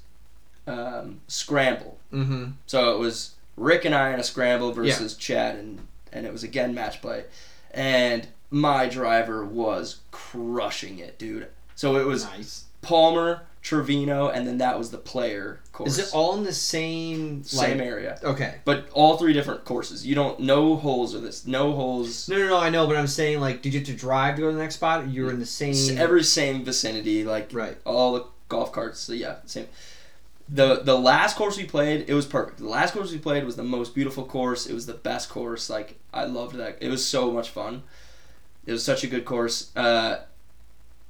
um, 0.67 1.21
scramble. 1.29 1.99
Mm-hmm. 2.13 2.53
So 2.67 2.95
it 2.95 2.99
was 2.99 3.35
Rick 3.57 3.85
and 3.85 3.95
I 3.95 4.13
in 4.13 4.21
a 4.21 4.25
scramble 4.25 4.73
versus 4.73 5.15
Chad, 5.15 5.57
and 5.57 5.87
and 6.13 6.27
it 6.27 6.33
was 6.33 6.43
again 6.43 6.75
match 6.75 7.01
play, 7.01 7.25
and 7.73 8.27
my 8.51 8.89
driver 8.89 9.45
was 9.45 10.01
crushing 10.11 10.99
it, 10.99 11.19
dude. 11.19 11.49
So 11.77 11.97
it 11.97 12.07
was 12.07 12.25
Nice. 12.25 12.65
Palmer, 12.83 13.43
Trevino, 13.63 14.29
and 14.29 14.47
then 14.47 14.59
that 14.59 14.79
was 14.79 14.91
the 14.91 14.99
player 14.99 15.61
course. 15.73 15.99
Is 15.99 16.09
it 16.09 16.15
all 16.15 16.37
in 16.37 16.45
the 16.45 16.53
same 16.53 17.45
same 17.45 17.79
like? 17.79 17.87
area? 17.87 18.19
Okay. 18.23 18.55
But 18.65 18.89
all 18.93 19.17
three 19.17 19.33
different 19.33 19.65
courses. 19.65 20.07
You 20.07 20.15
don't 20.15 20.41
no 20.41 20.77
holes 20.77 21.15
or 21.15 21.21
this 21.21 21.47
no 21.47 21.73
holes. 21.73 22.29
No, 22.29 22.39
no, 22.39 22.49
no. 22.49 22.59
I 22.59 22.71
know, 22.71 22.87
but 22.87 22.97
I'm 22.97 23.07
saying 23.07 23.41
like, 23.41 23.63
did 23.63 23.75
you 23.75 23.81
have 23.81 23.87
to 23.89 23.95
drive 23.95 24.37
to 24.37 24.43
go 24.43 24.49
to 24.49 24.55
the 24.55 24.63
next 24.63 24.77
spot? 24.77 25.09
You 25.09 25.25
were 25.25 25.31
in 25.31 25.39
the 25.39 25.47
same. 25.47 25.99
Every 25.99 26.23
same 26.23 26.65
vicinity, 26.65 27.25
like 27.25 27.51
right. 27.53 27.77
all 27.85 28.15
the 28.15 28.25
golf 28.49 28.73
carts. 28.73 29.01
So 29.01 29.13
yeah, 29.13 29.37
same. 29.45 29.67
The 30.49 30.81
the 30.83 30.99
last 30.99 31.37
course 31.37 31.57
we 31.57 31.65
played, 31.65 32.07
it 32.09 32.15
was 32.15 32.27
perfect. 32.27 32.59
The 32.59 32.69
last 32.69 32.95
course 32.95 33.13
we 33.13 33.19
played 33.19 33.45
was 33.45 33.57
the 33.57 33.63
most 33.63 33.95
beautiful 33.95 34.25
course. 34.25 34.67
It 34.67 34.73
was 34.73 34.87
the 34.87 34.95
best 34.95 35.29
course. 35.29 35.69
Like 35.69 35.99
I 36.15 36.25
loved 36.25 36.57
that. 36.57 36.79
It 36.81 36.89
was 36.89 37.05
so 37.05 37.31
much 37.31 37.51
fun. 37.51 37.83
It 38.65 38.73
was 38.73 38.85
such 38.85 39.05
a 39.05 39.07
good 39.07 39.25
course. 39.25 39.75
Uh, 39.77 40.21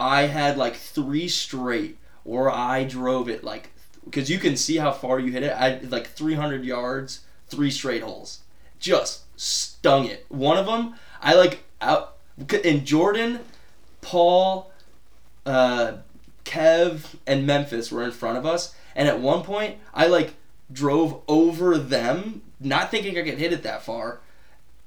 I 0.01 0.23
had 0.23 0.57
like 0.57 0.77
three 0.77 1.29
straight, 1.29 1.99
or 2.25 2.51
I 2.51 2.85
drove 2.85 3.29
it 3.29 3.45
like 3.45 3.71
because 4.05 4.31
you 4.31 4.39
can 4.39 4.57
see 4.57 4.77
how 4.77 4.93
far 4.93 5.19
you 5.19 5.33
hit 5.33 5.43
it. 5.43 5.53
I 5.53 5.79
like 5.89 6.09
300 6.09 6.65
yards, 6.65 7.21
three 7.49 7.71
straight 7.71 8.03
holes, 8.03 8.41
just 8.79 9.23
stung 9.41 10.07
it. 10.07 10.27
One 10.29 10.57
of 10.57 10.67
them, 10.67 10.95
I 11.21 11.35
like 11.35 11.65
out 11.81 12.17
in 12.65 12.85
Jordan, 12.85 13.41
Paul, 14.01 14.73
uh, 15.47 15.99
Kev, 16.45 17.17
and 17.27 17.47
Memphis 17.47 17.93
were 17.93 18.03
in 18.03 18.11
front 18.11 18.39
of 18.39 18.47
us, 18.47 18.75
and 18.95 19.09
at 19.09 19.21
one 19.21 19.43
point 19.43 19.77
I 19.95 20.07
like 20.07 20.35
drove 20.73 21.23
over 21.29 21.79
them, 21.79 22.43
not 22.59 22.91
thinking 22.91 23.19
I 23.19 23.23
could 23.23 23.39
hit 23.39 23.53
it 23.53 23.63
that 23.63 23.83
far, 23.83 24.21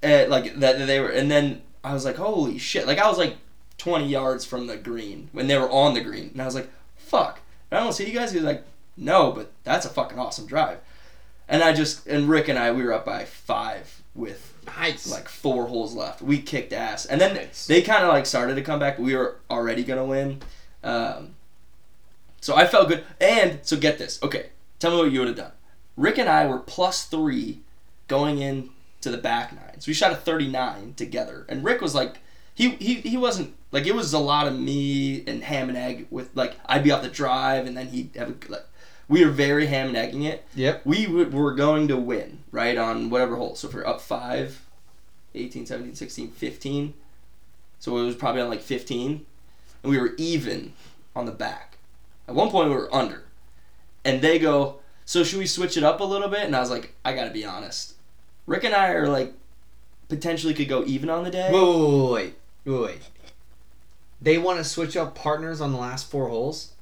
and, 0.02 0.30
like 0.30 0.60
that 0.60 0.86
they 0.86 1.00
were, 1.00 1.10
and 1.10 1.30
then 1.30 1.62
I 1.84 1.94
was 1.94 2.06
like, 2.06 2.18
holy 2.18 2.58
shit! 2.58 2.88
Like 2.88 3.00
I 3.00 3.08
was 3.08 3.18
like 3.18 3.38
20 3.78 4.08
yards 4.08 4.46
from 4.46 4.68
the 4.68 4.78
green 4.78 5.30
when 5.32 5.48
they 5.48 5.58
were 5.58 5.70
on 5.70 5.94
the 5.94 6.02
green, 6.02 6.30
and 6.34 6.42
I 6.42 6.46
was 6.46 6.56
like, 6.56 6.70
fuck! 7.14 7.40
And 7.70 7.80
I 7.80 7.84
don't 7.84 7.94
see 7.94 8.08
you 8.08 8.14
guys. 8.18 8.32
He's 8.32 8.42
like, 8.42 8.64
no, 8.98 9.32
but 9.32 9.52
that's 9.64 9.86
a 9.86 9.90
fucking 9.90 10.20
awesome 10.20 10.46
drive. 10.48 10.80
And 11.48 11.62
I 11.64 11.74
just 11.74 12.08
and 12.08 12.28
Rick 12.28 12.48
and 12.48 12.58
I 12.58 12.72
we 12.72 12.84
were 12.84 12.94
up 12.94 13.06
by 13.06 13.26
five 13.26 14.02
with 14.16 14.50
Nice. 14.66 15.12
like 15.12 15.28
four 15.28 15.68
holes 15.68 15.94
left. 15.94 16.22
We 16.22 16.42
kicked 16.42 16.72
ass, 16.74 17.06
and 17.06 17.20
then 17.20 17.36
Nice. 17.36 17.68
they 17.68 17.82
kind 17.82 18.04
of 18.04 18.10
like 18.10 18.26
started 18.26 18.56
to 18.56 18.62
come 18.62 18.80
back. 18.80 18.98
We 18.98 19.16
were 19.16 19.38
already 19.50 19.84
gonna 19.84 20.06
win, 20.06 20.40
um, 20.84 21.36
so 22.42 22.56
I 22.56 22.66
felt 22.66 22.88
good. 22.88 23.04
And 23.20 23.60
so 23.62 23.76
get 23.78 23.98
this, 23.98 24.22
okay? 24.24 24.48
Tell 24.80 24.92
me 24.92 24.98
what 24.98 25.12
you 25.12 25.20
would 25.20 25.28
have 25.28 25.38
done. 25.38 25.52
Rick 25.98 26.18
and 26.18 26.30
I 26.30 26.48
were 26.48 26.60
plus 26.60 27.06
three 27.06 27.60
going 28.08 28.40
in 28.40 28.70
to 29.02 29.12
the 29.12 29.18
back 29.18 29.54
nine, 29.54 29.80
so 29.82 29.90
we 29.90 29.94
shot 29.94 30.12
a 30.12 30.16
thirty 30.16 30.48
nine 30.48 30.94
together. 30.96 31.46
And 31.50 31.64
Rick 31.64 31.82
was 31.82 31.94
like, 31.94 32.20
he 32.56 32.70
he 32.72 32.96
he 32.96 33.18
wasn't 33.18 33.54
like 33.72 33.86
it 33.88 33.96
was 33.96 34.14
a 34.14 34.20
lot 34.20 34.48
of 34.48 34.58
me 34.58 35.24
and 35.26 35.44
ham 35.44 35.70
and 35.70 35.78
egg 35.78 36.08
with 36.12 36.30
like 36.36 36.56
I'd 36.66 36.84
be 36.84 36.92
off 36.92 37.02
the 37.02 37.10
drive, 37.10 37.66
and 37.68 37.76
then 37.76 37.88
he'd 37.88 38.16
have 38.16 38.30
a, 38.30 38.52
like 38.52 38.66
we 39.08 39.26
were 39.26 39.32
very 39.32 39.66
ham 39.66 39.88
and 39.90 39.98
egging 39.98 40.24
it 40.24 40.46
Yep. 40.56 40.86
we 40.86 41.06
w- 41.06 41.30
were 41.30 41.54
going 41.54 41.88
to 41.90 41.98
win, 41.98 42.40
right, 42.52 42.78
on 42.78 43.10
whatever 43.10 43.36
hole. 43.36 43.56
So 43.56 43.68
if 43.68 43.74
we're 43.74 43.86
up 43.86 44.00
5, 44.00 44.62
18, 45.36 45.66
17, 45.66 45.94
16, 45.96 46.32
15. 46.32 46.94
So 47.80 47.98
it 47.98 48.06
was 48.06 48.16
probably 48.16 48.42
on 48.42 48.50
like 48.50 48.62
15. 48.62 49.26
And 49.84 49.92
we 49.92 50.00
were 50.00 50.14
even 50.18 50.72
on 51.16 51.26
the 51.26 51.34
back. 51.34 51.78
At 52.30 52.36
one 52.36 52.50
point 52.50 52.70
we 52.70 52.76
were 52.76 52.94
under. 52.96 53.26
And 54.06 54.22
they 54.22 54.40
go, 54.40 54.80
So 55.04 55.24
should 55.26 55.40
we 55.40 55.48
switch 55.48 55.76
it 55.76 55.84
up 55.84 56.00
a 56.00 56.06
little 56.06 56.30
bit? 56.30 56.42
And 56.46 56.56
I 56.56 56.62
was 56.62 56.70
like, 56.70 56.96
I 57.04 57.14
gotta 57.14 57.32
be 57.32 57.44
honest. 57.44 57.96
Rick 58.48 58.64
and 58.64 58.74
I 58.74 58.90
are 58.92 59.08
like 59.10 59.34
potentially 60.08 60.54
could 60.54 60.70
go 60.70 60.84
even 60.86 61.10
on 61.10 61.24
the 61.26 61.30
day. 61.32 61.50
Wait, 61.52 61.62
wait, 61.62 62.12
wait, 62.14 62.34
wait, 62.66 62.82
wait. 62.82 63.02
They 64.22 64.38
want 64.38 64.60
to 64.60 64.64
switch 64.64 64.96
up 64.96 65.16
partners 65.16 65.60
on 65.60 65.72
the 65.72 65.78
last 65.78 66.10
four 66.10 66.30
holes. 66.30 66.74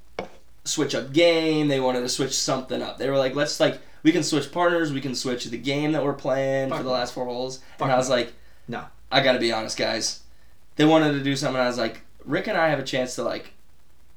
switch 0.63 0.93
up 0.93 1.11
game. 1.11 1.67
They 1.67 1.79
wanted 1.79 2.01
to 2.01 2.09
switch 2.09 2.33
something 2.37 2.81
up. 2.81 2.97
They 2.97 3.09
were 3.09 3.17
like, 3.17 3.35
let's 3.35 3.59
like 3.59 3.79
we 4.03 4.11
can 4.11 4.23
switch 4.23 4.51
partners. 4.51 4.91
We 4.93 5.01
can 5.01 5.15
switch 5.15 5.45
the 5.45 5.57
game 5.57 5.91
that 5.93 6.03
we're 6.03 6.13
playing 6.13 6.69
Fuck 6.69 6.79
for 6.79 6.83
the 6.83 6.89
last 6.91 7.13
four 7.13 7.25
holes. 7.25 7.57
Fuck 7.77 7.85
and 7.87 7.91
I 7.91 7.97
was 7.97 8.09
like, 8.09 8.33
No. 8.67 8.85
I 9.11 9.21
gotta 9.21 9.39
be 9.39 9.51
honest, 9.51 9.77
guys. 9.77 10.21
They 10.75 10.85
wanted 10.85 11.13
to 11.13 11.23
do 11.23 11.35
something. 11.35 11.61
I 11.61 11.67
was 11.67 11.77
like, 11.77 12.01
Rick 12.25 12.47
and 12.47 12.57
I 12.57 12.69
have 12.69 12.79
a 12.79 12.83
chance 12.83 13.15
to 13.15 13.23
like 13.23 13.53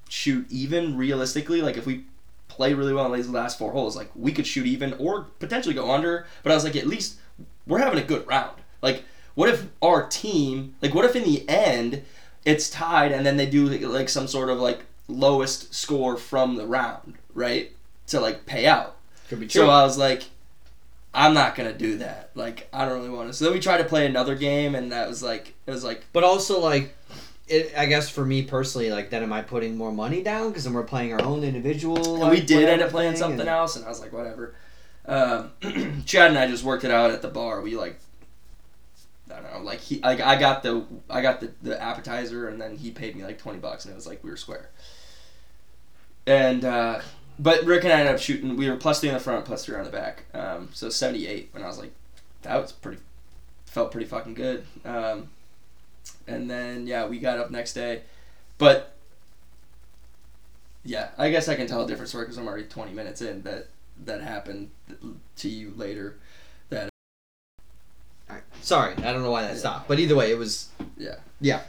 shoot 0.09 0.47
even 0.51 0.97
realistically. 0.97 1.63
Like 1.63 1.77
if 1.77 1.87
we 1.87 2.05
play 2.49 2.75
really 2.75 2.93
well 2.93 3.07
in 3.07 3.13
these 3.19 3.29
last 3.29 3.59
four 3.59 3.73
holes, 3.73 3.97
like 3.97 4.11
we 4.15 4.33
could 4.33 4.47
shoot 4.47 4.67
even 4.67 4.93
or 4.95 5.23
potentially 5.39 5.75
go 5.75 5.91
under. 5.91 6.27
But 6.43 6.53
I 6.53 6.55
was 6.55 6.65
like, 6.65 6.77
at 6.77 6.87
least 6.87 7.17
we're 7.67 7.79
having 7.79 7.99
a 7.99 8.07
good 8.07 8.27
round. 8.27 8.61
Like, 8.83 9.05
what 9.35 9.49
if 9.49 9.67
our 9.83 10.07
team, 10.09 10.75
like, 10.83 10.95
what 10.95 11.05
if 11.05 11.17
in 11.17 11.25
the 11.25 11.49
end 11.49 12.03
it's 12.45 12.69
tied 12.69 13.11
and 13.13 13.25
then 13.25 13.37
they 13.37 13.47
do 13.47 13.67
like 13.89 14.09
some 14.09 14.27
sort 14.29 14.51
of 14.51 14.59
like 14.59 14.81
lowest 15.09 15.75
score 15.75 16.17
from 16.17 16.57
the 16.57 16.67
round, 16.67 17.15
right? 17.35 17.73
To 18.09 18.21
like 18.21 18.47
pay 18.47 18.67
out. 18.67 18.97
Could 19.29 19.41
be 19.41 19.47
true. 19.47 19.63
So 19.63 19.71
I 19.71 19.83
was 19.83 19.97
like, 19.97 20.25
I'm 21.15 21.33
not 21.33 21.55
gonna 21.55 21.73
do 21.73 21.99
that. 21.99 22.31
Like, 22.35 22.69
I 22.73 22.85
don't 22.85 22.99
really 22.99 23.11
want 23.11 23.29
to. 23.29 23.33
So 23.33 23.45
then 23.45 23.55
we 23.55 23.61
tried 23.61 23.79
to 23.79 23.85
play 23.85 24.05
another 24.07 24.35
game, 24.35 24.75
and 24.75 24.91
that 24.93 25.09
was 25.09 25.23
like, 25.23 25.55
it 25.67 25.71
was 25.71 25.85
like, 25.85 26.05
But 26.13 26.25
also, 26.25 26.61
like, 26.61 26.95
it, 27.47 27.73
I 27.77 27.87
guess 27.87 28.09
for 28.11 28.25
me 28.25 28.43
personally, 28.43 28.91
like, 28.91 29.11
then 29.11 29.23
am 29.23 29.33
I 29.33 29.43
putting 29.43 29.77
more 29.77 29.93
money 29.93 30.23
down 30.23 30.49
because 30.49 30.65
then 30.65 30.73
we're 30.73 30.83
playing 30.83 31.13
our 31.13 31.23
own 31.23 31.45
individual? 31.45 32.21
and 32.23 32.31
we 32.31 32.41
did 32.41 32.69
end 32.69 32.83
up 32.83 32.91
playing 32.91 33.17
something 33.17 33.41
and- 33.41 33.49
else, 33.49 33.77
and 33.77 33.85
I 33.85 33.89
was 33.89 34.01
like, 34.01 34.13
whatever. 34.13 34.55
Um, 35.07 35.51
Chad 36.07 36.31
and 36.31 36.39
I 36.39 36.49
just 36.49 36.65
worked 36.65 36.85
it 36.85 36.91
out 36.91 37.11
at 37.13 37.23
the 37.23 37.29
bar. 37.29 37.61
We 37.61 37.77
like, 37.77 38.01
I 39.35 39.41
don't 39.41 39.53
know, 39.53 39.61
like 39.61 39.81
he, 39.81 40.01
like 40.01 40.21
I 40.21 40.39
got 40.39 40.63
the, 40.63 40.85
I 41.11 41.23
got 41.23 41.41
the 41.41 41.51
the 41.63 41.81
appetizer, 41.81 42.49
and 42.49 42.61
then 42.61 42.77
he 42.77 42.91
paid 42.91 43.17
me 43.17 43.25
like 43.25 43.39
twenty 43.39 43.59
bucks, 43.59 43.85
and 43.85 43.93
it 43.93 43.97
was 43.97 44.07
like 44.07 44.23
we 44.23 44.31
were 44.31 44.37
square. 44.37 44.71
And 46.27 46.65
uh, 46.65 47.01
but 47.39 47.65
Rick 47.65 47.85
and 47.85 47.93
I 47.93 48.01
ended 48.01 48.15
up 48.15 48.21
shooting. 48.21 48.57
We 48.57 48.71
were 48.71 48.77
plus 48.77 49.01
three 49.01 49.09
in 49.09 49.15
the 49.15 49.21
front, 49.21 49.45
plus 49.45 49.65
three 49.65 49.77
on 49.77 49.85
the 49.85 49.91
back. 49.91 50.25
Um, 50.33 50.69
so 50.73 50.89
seventy 50.89 51.27
eight, 51.27 51.51
and 51.55 51.65
I 51.65 51.67
was 51.67 51.79
like, 51.79 51.93
that 52.43 52.61
was 52.61 52.73
pretty, 52.73 53.01
felt 53.67 53.91
pretty 53.91 54.07
fucking 54.07 54.35
good. 54.35 54.65
Um, 54.85 55.29
and 56.27 56.49
then 56.49 56.87
yeah, 56.87 57.07
we 57.07 57.19
got 57.19 57.39
up 57.39 57.51
next 57.51 57.75
day, 57.75 58.03
but 58.59 58.95
yeah, 60.85 61.11
I 61.19 61.31
guess 61.31 61.49
I 61.49 61.57
can 61.57 61.67
tell 61.67 61.83
a 61.83 61.87
different 61.87 62.09
story 62.09 62.25
because 62.25 62.39
I'm 62.39 62.47
already 62.47 62.65
twenty 62.65 62.93
minutes 62.93 63.21
in. 63.21 63.43
That 63.43 63.69
that 64.05 64.21
happened 64.23 64.71
to 65.37 65.49
you 65.49 65.73
later. 65.77 66.19
Sorry, 68.65 68.95
I 68.97 69.13
don't 69.13 69.23
know 69.23 69.31
why 69.31 69.43
that 69.43 69.53
Yeah. 69.53 69.59
stopped. 69.59 69.89
But 69.89 69.99
either 69.99 70.17
way, 70.17 70.31
it 70.31 70.39
was. 70.39 70.69
Yeah. 70.97 71.17
Yeah. 71.41 71.61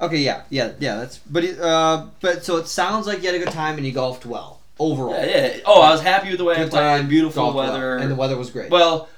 Okay. 0.00 0.18
Yeah. 0.18 0.42
Yeah. 0.50 0.72
Yeah. 0.78 0.96
That's. 0.96 1.18
But 1.18 1.44
it, 1.44 1.58
uh. 1.60 2.06
But 2.20 2.44
so 2.44 2.56
it 2.58 2.66
sounds 2.68 3.06
like 3.06 3.22
you 3.22 3.26
had 3.32 3.34
a 3.40 3.44
good 3.44 3.52
time 3.54 3.76
and 3.78 3.86
you 3.86 3.92
golfed 3.92 4.26
well 4.26 4.60
overall. 4.78 5.12
Yeah, 5.24 5.46
yeah. 5.46 5.56
Oh, 5.64 5.80
I 5.82 5.90
was 5.92 6.02
happy 6.02 6.28
with 6.30 6.38
the 6.38 6.44
way 6.44 6.54
I 6.56 6.58
Good 6.64 6.70
played. 6.70 6.80
time, 6.80 7.08
Beautiful 7.08 7.44
golfed 7.44 7.56
well, 7.56 7.72
weather. 7.72 7.96
and 7.96 8.10
the 8.10 8.14
weather 8.16 8.36
was 8.36 8.50
great. 8.50 8.70
Well, 8.70 9.08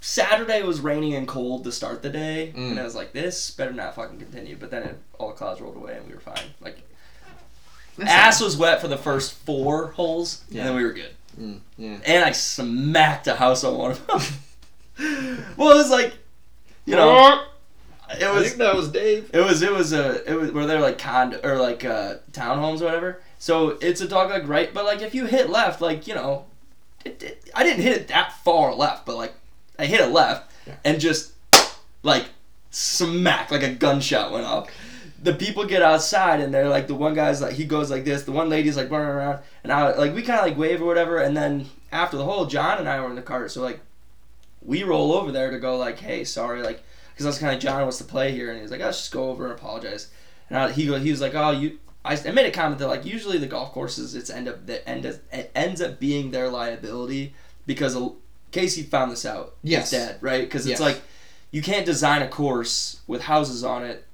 Saturday 0.00 0.62
was 0.62 0.80
rainy 0.80 1.14
and 1.16 1.26
cold 1.26 1.64
to 1.64 1.72
start 1.72 2.02
the 2.02 2.10
day, 2.10 2.52
Mm. 2.56 2.70
and 2.72 2.80
I 2.80 2.84
was 2.84 2.94
like, 2.94 3.12
"This 3.12 3.50
better 3.50 3.72
not 3.72 3.94
fucking 3.94 4.18
continue." 4.18 4.56
But 4.58 4.70
then 4.70 4.82
it, 4.84 4.98
all 5.18 5.28
the 5.28 5.34
clouds 5.34 5.60
rolled 5.60 5.76
away, 5.76 5.96
and 5.96 6.06
we 6.06 6.14
were 6.14 6.20
fine. 6.20 6.44
Like 6.60 6.78
That's 7.98 8.10
ass 8.10 8.40
was 8.40 8.56
wet 8.56 8.80
for 8.80 8.88
the 8.88 8.96
first 8.98 9.32
four 9.32 9.88
holes, 9.92 10.42
Yeah. 10.48 10.60
and 10.60 10.68
then 10.70 10.76
we 10.76 10.84
were 10.84 10.92
good. 10.92 11.10
Mm, 11.40 11.60
yeah. 11.76 11.96
And 12.06 12.24
I 12.24 12.32
smacked 12.32 13.26
a 13.26 13.34
house 13.36 13.64
on 13.64 13.76
one 13.76 13.90
of 13.92 14.06
them. 14.06 14.20
well, 15.56 15.70
it 15.70 15.76
was 15.76 15.90
like, 15.90 16.14
you 16.90 16.96
know, 16.96 17.44
it 18.18 18.22
I 18.24 18.32
was 18.32 18.44
think 18.46 18.58
that 18.58 18.74
was 18.74 18.88
Dave. 18.90 19.30
it 19.32 19.40
was 19.40 19.62
it 19.62 19.72
was 19.72 19.92
a 19.92 20.30
it 20.30 20.34
was 20.34 20.50
where 20.52 20.66
they're 20.66 20.80
like 20.80 20.98
condo 20.98 21.40
or 21.44 21.58
like 21.58 21.84
uh, 21.84 22.16
townhomes 22.32 22.80
or 22.80 22.86
whatever. 22.86 23.22
So 23.38 23.70
it's 23.80 24.00
a 24.00 24.08
dog 24.08 24.30
leg 24.30 24.48
right, 24.48 24.72
but 24.74 24.84
like 24.84 25.00
if 25.02 25.14
you 25.14 25.26
hit 25.26 25.48
left, 25.48 25.80
like 25.80 26.06
you 26.06 26.14
know, 26.14 26.44
it, 27.04 27.22
it, 27.22 27.50
I 27.54 27.62
didn't 27.64 27.82
hit 27.82 27.96
it 27.96 28.08
that 28.08 28.32
far 28.44 28.74
left, 28.74 29.06
but 29.06 29.16
like 29.16 29.32
I 29.78 29.86
hit 29.86 30.00
it 30.00 30.08
left 30.10 30.50
Yeah. 30.66 30.74
and 30.84 31.00
just 31.00 31.32
like 32.02 32.26
smack 32.70 33.50
like 33.50 33.62
a 33.62 33.70
gunshot 33.74 34.32
went 34.32 34.44
off. 34.46 34.70
The 35.22 35.34
people 35.34 35.66
get 35.66 35.82
outside 35.82 36.40
and 36.40 36.52
they're 36.52 36.68
like 36.68 36.86
the 36.86 36.94
one 36.94 37.14
guy's 37.14 37.40
like 37.42 37.52
he 37.54 37.64
goes 37.64 37.90
like 37.90 38.04
this, 38.04 38.22
the 38.24 38.32
one 38.32 38.48
lady's 38.48 38.76
like 38.76 38.90
running 38.90 39.08
around, 39.08 39.38
and 39.62 39.72
I 39.72 39.94
like 39.96 40.14
we 40.14 40.22
kind 40.22 40.40
of 40.40 40.46
like 40.46 40.58
wave 40.58 40.82
or 40.82 40.86
whatever, 40.86 41.18
and 41.18 41.36
then 41.36 41.66
after 41.92 42.16
the 42.16 42.24
hole, 42.24 42.46
John 42.46 42.78
and 42.78 42.88
I 42.88 43.00
were 43.00 43.08
in 43.10 43.16
the 43.16 43.22
car, 43.22 43.48
so 43.48 43.62
like 43.62 43.80
we 44.62 44.82
roll 44.82 45.12
over 45.12 45.32
there 45.32 45.50
to 45.50 45.58
go 45.58 45.76
like, 45.76 45.98
hey, 45.98 46.24
sorry, 46.24 46.62
like 46.62 46.82
because 47.12 47.26
I 47.26 47.28
was 47.28 47.38
kind 47.38 47.54
of 47.54 47.60
John 47.60 47.82
wants 47.82 47.98
to 47.98 48.04
play 48.04 48.32
here, 48.32 48.50
and 48.50 48.60
he's 48.60 48.70
like, 48.70 48.80
I'll 48.80 48.88
just 48.92 49.12
go 49.12 49.28
over 49.30 49.44
and 49.44 49.52
apologize. 49.52 50.08
And 50.48 50.58
I, 50.58 50.72
he 50.72 50.86
go, 50.86 50.98
he 50.98 51.10
was 51.10 51.20
like, 51.20 51.34
oh, 51.34 51.50
you. 51.50 51.78
I, 52.02 52.16
I 52.26 52.30
made 52.30 52.46
a 52.46 52.50
comment 52.50 52.78
that 52.78 52.88
like 52.88 53.04
usually 53.04 53.36
the 53.36 53.46
golf 53.46 53.72
courses 53.72 54.14
it's 54.14 54.30
end 54.30 54.48
up 54.48 54.64
that 54.66 54.88
end 54.88 55.04
up, 55.04 55.16
it 55.30 55.50
ends 55.54 55.82
up 55.82 56.00
being 56.00 56.30
their 56.30 56.48
liability 56.48 57.34
because 57.66 57.94
Casey 58.52 58.82
found 58.82 59.12
this 59.12 59.26
out. 59.26 59.56
Yes. 59.62 59.90
his 59.90 60.00
dad, 60.00 60.16
right? 60.22 60.40
Because 60.40 60.66
Yes. 60.66 60.80
it's 60.80 60.80
like 60.80 61.02
you 61.50 61.60
can't 61.60 61.84
design 61.84 62.22
a 62.22 62.28
course 62.28 63.00
with 63.06 63.20
houses 63.22 63.62
on 63.62 63.84
it 63.84 64.06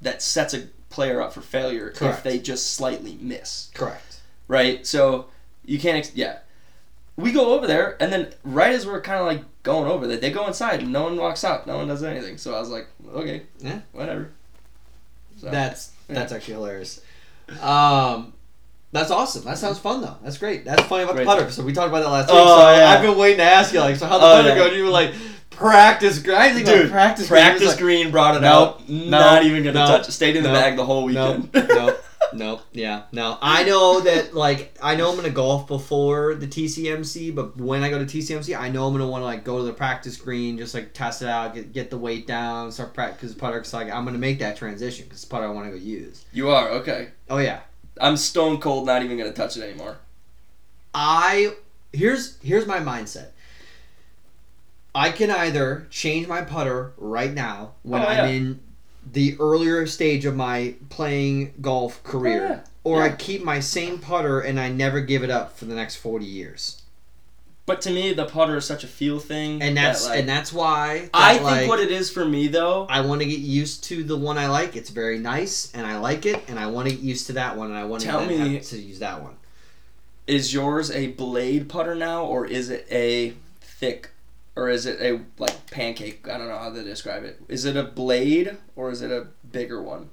that 0.00 0.22
sets 0.22 0.54
a 0.54 0.68
player 0.88 1.20
up 1.20 1.34
for 1.34 1.42
failure 1.42 1.90
Correct. 1.90 2.18
if 2.18 2.22
they 2.24 2.38
just 2.38 2.72
slightly 2.72 3.18
miss 3.20 3.70
Correct. 3.74 4.20
right? 4.48 4.86
So 4.86 5.26
you 5.66 5.78
can't, 5.78 5.98
ex- 5.98 6.14
yeah. 6.14 6.38
We 7.20 7.32
go 7.32 7.54
over 7.54 7.66
there, 7.66 7.96
and 8.00 8.12
then 8.12 8.32
right 8.44 8.72
as 8.72 8.86
we're 8.86 9.00
kind 9.00 9.20
of 9.20 9.26
like 9.26 9.42
going 9.62 9.90
over 9.90 10.06
there, 10.06 10.16
they 10.16 10.30
go 10.30 10.46
inside, 10.46 10.80
and 10.80 10.92
no 10.92 11.02
one 11.04 11.16
walks 11.16 11.44
out, 11.44 11.66
no 11.66 11.76
one 11.76 11.88
does 11.88 12.02
anything. 12.02 12.38
So 12.38 12.54
I 12.54 12.60
was 12.60 12.68
like, 12.70 12.86
okay, 13.14 13.42
Yeah. 13.58 13.80
whatever. 13.92 14.30
So, 15.38 15.50
That's 15.50 15.90
yeah. 16.08 16.14
that's 16.16 16.32
actually 16.32 16.54
hilarious. 16.54 17.00
Um, 17.62 18.32
that's 18.92 19.10
awesome. 19.10 19.44
That 19.44 19.58
sounds 19.58 19.78
fun 19.78 20.00
though. 20.02 20.16
That's 20.22 20.36
great. 20.38 20.64
That's 20.64 20.82
funny 20.82 21.04
about 21.04 21.14
Great. 21.14 21.24
the 21.24 21.30
putter. 21.30 21.50
So 21.50 21.62
we 21.64 21.72
talked 21.72 21.88
about 21.88 22.00
that 22.02 22.10
last 22.10 22.28
week. 22.28 22.36
Oh, 22.38 22.58
so 22.60 22.76
yeah. 22.76 22.90
I've 22.90 23.02
been 23.02 23.16
waiting 23.16 23.38
to 23.38 23.44
ask 23.44 23.72
you 23.72 23.80
like, 23.80 23.96
so 23.96 24.06
how 24.06 24.18
the 24.18 24.24
Oh, 24.26 24.32
putter 24.36 24.48
yeah. 24.50 24.54
go? 24.56 24.66
And 24.66 24.76
you 24.76 24.84
were 24.84 24.90
like, 24.90 25.12
practice. 25.50 26.18
gr- 26.18 26.34
I 26.34 26.48
didn't 26.48 26.56
think 26.56 26.68
about 26.68 26.82
Dude, 26.82 26.90
practice. 26.90 27.28
practice, 27.28 27.58
green. 27.60 27.62
It 27.62 27.70
was 27.70 27.76
green 28.04 28.10
brought 28.10 28.36
it 28.36 28.40
Nope, 28.42 28.80
out. 28.80 28.88
no, 28.88 29.18
not 29.20 29.44
even 29.44 29.62
gonna 29.62 29.78
no, 29.78 29.86
touch. 29.86 30.08
it. 30.08 30.12
Stayed 30.12 30.36
in 30.36 30.42
the 30.42 30.48
bag 30.50 30.76
the 30.76 30.84
whole 30.84 31.06
like, 31.06 31.14
no, 31.14 31.32
weekend. 31.36 31.68
no, 31.68 31.96
no, 32.32 32.60
yeah, 32.72 33.02
no. 33.12 33.38
I 33.40 33.64
know 33.64 34.00
that 34.00 34.34
like 34.34 34.76
I 34.82 34.94
know 34.96 35.10
I'm 35.10 35.16
gonna 35.16 35.30
golf 35.30 35.66
before 35.66 36.34
the 36.34 36.46
TCMC, 36.46 37.34
but 37.34 37.56
when 37.56 37.82
I 37.82 37.90
go 37.90 37.98
to 37.98 38.04
TCMC, 38.04 38.58
I 38.58 38.68
know 38.68 38.86
I'm 38.86 38.92
gonna 38.94 39.06
want 39.08 39.22
to 39.22 39.26
like 39.26 39.44
go 39.44 39.58
to 39.58 39.64
the 39.64 39.72
practice 39.72 40.16
green, 40.16 40.56
just 40.58 40.74
like 40.74 40.92
test 40.92 41.22
it 41.22 41.28
out, 41.28 41.54
get 41.54 41.72
get 41.72 41.90
the 41.90 41.98
weight 41.98 42.26
down, 42.26 42.70
start 42.72 42.94
practice 42.94 43.34
putter. 43.34 43.58
Cause 43.58 43.72
like 43.74 43.90
I'm 43.90 44.04
gonna 44.04 44.18
make 44.18 44.38
that 44.40 44.56
transition 44.56 45.04
because 45.04 45.18
it's 45.18 45.24
putter 45.24 45.44
I 45.44 45.50
want 45.50 45.66
to 45.66 45.78
go 45.78 45.84
use. 45.84 46.24
you 46.32 46.50
are 46.50 46.68
okay. 46.70 47.08
Oh 47.28 47.38
yeah, 47.38 47.60
I'm 48.00 48.16
stone 48.16 48.60
cold, 48.60 48.86
not 48.86 49.02
even 49.02 49.18
gonna 49.18 49.32
touch 49.32 49.56
it 49.56 49.62
anymore. 49.62 49.98
I 50.94 51.54
here's 51.92 52.38
here's 52.42 52.66
my 52.66 52.78
mindset. 52.80 53.28
I 54.94 55.10
can 55.12 55.30
either 55.30 55.86
change 55.90 56.26
my 56.26 56.42
putter 56.42 56.92
right 56.96 57.32
now 57.32 57.72
when 57.82 58.02
Oh, 58.02 58.06
I'm 58.06 58.16
yeah. 58.16 58.26
in 58.26 58.60
the 59.12 59.36
earlier 59.40 59.86
stage 59.86 60.24
of 60.24 60.36
my 60.36 60.74
playing 60.88 61.54
golf 61.60 62.02
career, 62.02 62.44
Oh, 62.44 62.48
yeah. 62.48 62.60
or 62.84 63.02
I 63.02 63.10
keep 63.10 63.42
my 63.42 63.60
same 63.60 63.98
putter 63.98 64.40
and 64.40 64.58
I 64.60 64.68
never 64.70 65.00
give 65.00 65.22
it 65.24 65.30
up 65.30 65.56
for 65.56 65.64
the 65.64 65.74
next 65.74 65.96
forty 65.96 66.26
years. 66.26 66.82
But 67.66 67.80
to 67.82 67.90
me, 67.90 68.12
the 68.12 68.24
putter 68.24 68.56
is 68.56 68.64
such 68.64 68.82
a 68.82 68.88
feel 68.88 69.20
thing. 69.20 69.62
And 69.62 69.76
that's 69.76 70.02
that, 70.04 70.10
like, 70.10 70.18
and 70.20 70.28
that's 70.28 70.52
why 70.52 71.08
I 71.14 71.34
that, 71.34 71.38
think 71.38 71.44
like, 71.44 71.68
what 71.68 71.78
it 71.78 71.90
is 71.92 72.10
for 72.10 72.24
me 72.24 72.48
though. 72.48 72.86
I 72.90 73.00
want 73.02 73.20
to 73.20 73.26
get 73.28 73.38
used 73.38 73.84
to 73.84 74.02
the 74.02 74.16
one 74.16 74.38
I 74.38 74.48
like. 74.48 74.74
It's 74.76 74.90
very 74.90 75.18
nice 75.18 75.70
and 75.72 75.86
I 75.86 75.98
like 75.98 76.26
it, 76.26 76.42
and 76.48 76.58
I 76.58 76.66
want 76.66 76.88
to 76.88 76.94
get 76.94 77.02
used 77.04 77.26
to 77.28 77.32
that 77.34 77.56
one, 77.56 77.68
and 77.70 77.78
I 77.78 77.84
want 77.84 78.02
to 78.02 78.08
Tell 78.08 78.26
me- 78.26 78.58
to 78.60 78.78
use 78.78 78.98
that 78.98 79.22
one. 79.22 79.34
is 80.26 80.52
yours 80.54 80.90
a 80.90 81.08
blade 81.08 81.68
putter 81.68 81.94
now 81.94 82.24
or 82.24 82.46
is 82.46 82.70
it 82.70 82.86
a 82.90 83.34
thick 83.60 84.10
or 84.56 84.68
is 84.68 84.86
it 84.86 85.00
a 85.00 85.20
like 85.38 85.70
pancake? 85.70 86.28
I 86.28 86.38
don't 86.38 86.48
know 86.48 86.58
how 86.58 86.70
to 86.72 86.82
describe 86.82 87.24
it. 87.24 87.40
Is 87.48 87.64
it 87.64 87.76
a 87.76 87.82
blade 87.84 88.56
or 88.76 88.90
is 88.90 89.02
it 89.02 89.10
a 89.10 89.28
bigger 89.50 89.82
one? 89.82 90.10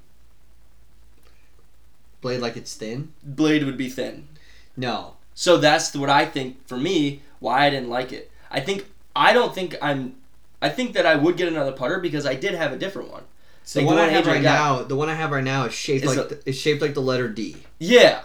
Blade 2.20 2.40
like 2.40 2.56
it's 2.56 2.74
thin. 2.74 3.12
blade 3.22 3.64
would 3.64 3.76
be 3.76 3.88
thin. 3.88 4.28
No, 4.76 5.14
so 5.34 5.56
that's 5.56 5.94
what 5.94 6.10
i 6.10 6.24
think 6.24 6.66
for 6.66 6.76
me 6.76 7.22
why 7.40 7.66
i 7.66 7.70
didn't 7.70 7.88
like 7.88 8.12
it. 8.12 8.30
I 8.50 8.60
think 8.60 8.86
i 9.14 9.32
don't 9.32 9.54
think 9.54 9.76
i'm 9.80 10.16
i 10.60 10.68
think 10.68 10.94
that 10.94 11.06
i 11.06 11.14
would 11.14 11.36
get 11.36 11.48
another 11.48 11.72
putter 11.72 11.98
because 12.00 12.26
i 12.26 12.34
did 12.34 12.54
have 12.54 12.72
a 12.72 12.76
different 12.76 13.10
one. 13.10 13.22
So 13.64 13.80
Like 13.80 13.88
the 13.88 13.94
one 13.94 14.04
I 14.04 14.08
have 14.08 14.26
right 14.26 14.42
now, 14.42 14.82
the 14.82 14.96
one 14.96 15.08
I 15.10 15.14
have 15.14 15.30
right 15.30 15.44
now 15.44 15.66
is 15.66 15.74
shaped 15.74 16.04
Is 16.06 16.16
like 16.16 16.30
a- 16.30 16.34
the, 16.34 16.48
is 16.48 16.58
shaped 16.58 16.80
like 16.80 16.94
the 16.94 17.02
letter 17.02 17.28
D. 17.28 17.56
yeah 17.78 18.22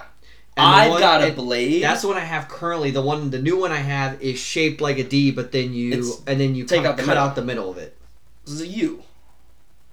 And 0.56 0.66
i've 0.66 0.92
one- 0.92 1.00
got 1.00 1.22
a 1.22 1.28
and 1.28 1.36
blade 1.36 1.84
That's 1.84 2.02
the 2.04 2.08
one 2.10 2.18
I 2.18 2.22
have 2.22 2.48
currently. 2.48 2.92
The 2.92 3.02
one, 3.02 3.32
the 3.32 3.42
new 3.42 3.58
one 3.60 3.72
I 3.72 3.78
have 3.78 4.22
is 4.22 4.40
shaped 4.40 4.82
like 4.82 5.00
a 5.00 5.04
D, 5.04 5.32
but 5.32 5.52
then 5.52 5.74
you 5.74 5.92
It's- 5.94 6.22
and 6.28 6.40
then 6.40 6.54
you 6.56 6.64
take 6.66 6.86
out 6.86 6.98
cut 6.98 7.08
middle. 7.08 7.24
out 7.24 7.36
the 7.36 7.42
middle 7.44 7.72
of 7.72 7.78
it. 7.78 7.98
this 8.46 8.54
is 8.56 8.62
a 8.62 8.68
u 8.68 9.02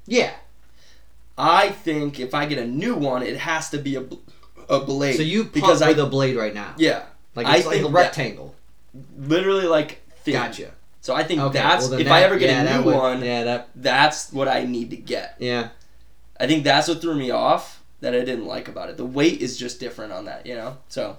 Yeah. 0.06 0.32
i 1.38 1.70
think 1.70 2.18
if 2.20 2.34
i 2.34 2.44
get 2.46 2.58
a 2.58 2.66
new 2.66 2.94
one 2.94 3.22
it 3.22 3.36
has 3.38 3.70
to 3.70 3.78
be 3.78 3.96
a, 3.96 4.04
a 4.68 4.80
blade 4.80 5.16
So 5.16 5.22
you 5.22 5.44
because 5.44 5.80
with 5.80 5.98
I- 5.98 6.02
a 6.02 6.06
blade 6.06 6.36
right 6.36 6.52
now. 6.54 6.74
yeah 6.76 7.04
Like 7.34 7.46
I 7.46 7.56
it's 7.58 7.66
like 7.66 7.76
a 7.78 7.82
think 7.82 7.94
that- 7.94 8.00
rectangle. 8.02 8.54
literally 9.18 9.66
like 9.66 10.02
thin. 10.24 10.34
Gotcha. 10.34 10.72
So 11.00 11.14
I 11.14 11.22
think 11.24 11.40
Okay, 11.40 11.58
that's 11.58 11.88
well, 11.88 11.98
if 11.98 12.06
that- 12.06 12.12
I 12.12 12.22
ever 12.24 12.36
get 12.38 12.50
yeah, 12.50 12.74
a 12.74 12.78
new 12.80 12.84
would- 12.86 12.94
one, 12.96 13.24
Yeah, 13.24 13.44
that. 13.44 13.68
that's 13.74 14.30
what 14.32 14.48
I 14.48 14.64
need 14.64 14.90
to 14.90 14.96
get. 14.96 15.36
Yeah. 15.38 15.68
I 16.38 16.46
think 16.46 16.64
that's 16.64 16.88
what 16.88 17.00
threw 17.00 17.14
me 17.14 17.30
off 17.30 17.79
that 18.00 18.14
I 18.14 18.20
didn't 18.20 18.46
like 18.46 18.68
about 18.68 18.88
it. 18.88 18.96
The 18.96 19.06
weight 19.06 19.40
is 19.40 19.56
just 19.56 19.80
different 19.80 20.12
on 20.12 20.24
that, 20.24 20.46
you 20.46 20.54
know. 20.54 20.78
So 20.88 21.18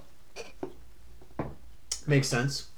Makes 2.06 2.28
sense. 2.28 2.68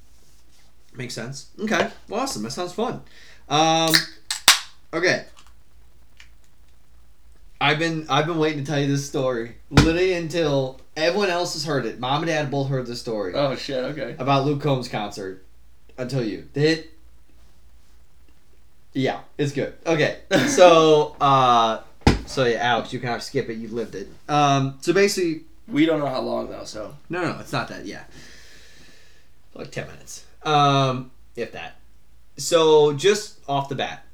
Makes 0.94 1.14
sense. 1.14 1.48
Okay. 1.58 1.90
Well, 2.08 2.20
awesome. 2.20 2.42
That 2.42 2.50
sounds 2.50 2.72
fun. 2.72 3.02
Um, 3.48 3.92
okay. 4.92 5.24
I've 7.60 7.78
been 7.78 8.06
I've 8.10 8.26
been 8.26 8.38
waiting 8.38 8.64
to 8.64 8.70
tell 8.70 8.78
you 8.78 8.86
this 8.86 9.06
story 9.06 9.56
literally 9.70 10.12
until 10.12 10.80
everyone 10.96 11.30
else 11.30 11.54
has 11.54 11.64
heard 11.64 11.86
it. 11.86 11.98
Mom 11.98 12.22
and 12.22 12.26
Dad 12.26 12.50
both 12.50 12.68
heard 12.68 12.86
the 12.86 12.96
story 12.96 13.32
oh 13.34 13.56
shit, 13.56 13.82
okay. 13.84 14.16
about 14.18 14.44
Luke 14.44 14.60
Combs 14.60 14.88
concert. 14.88 15.42
Until 15.96 16.24
you, 16.24 16.48
it. 16.54 16.90
Yeah, 18.92 19.20
it's 19.38 19.52
good. 19.52 19.74
Okay, 19.86 20.18
so 20.48 21.16
uh, 21.20 21.80
so 22.26 22.44
yeah, 22.44 22.58
Alex, 22.58 22.92
you 22.92 22.98
can 22.98 23.08
have 23.08 23.20
to 23.20 23.26
skip 23.26 23.48
it. 23.48 23.54
You've 23.54 23.72
lived 23.72 23.94
it. 23.94 24.08
Um, 24.28 24.78
so 24.80 24.92
basically, 24.92 25.42
We 25.68 25.86
don't 25.86 25.98
know 26.00 26.06
how 26.08 26.20
long 26.20 26.50
though, 26.50 26.64
so 26.64 26.94
no, 27.08 27.22
no, 27.22 27.38
it's 27.40 27.52
not 27.52 27.68
that. 27.68 27.86
Yeah, 27.86 28.04
like 29.54 29.70
ten 29.70 29.86
minutes, 29.86 30.24
um, 30.44 31.10
if 31.36 31.52
that. 31.52 31.76
So 32.36 32.92
just 32.94 33.38
off 33.48 33.68
the 33.68 33.74
bat, 33.76 34.04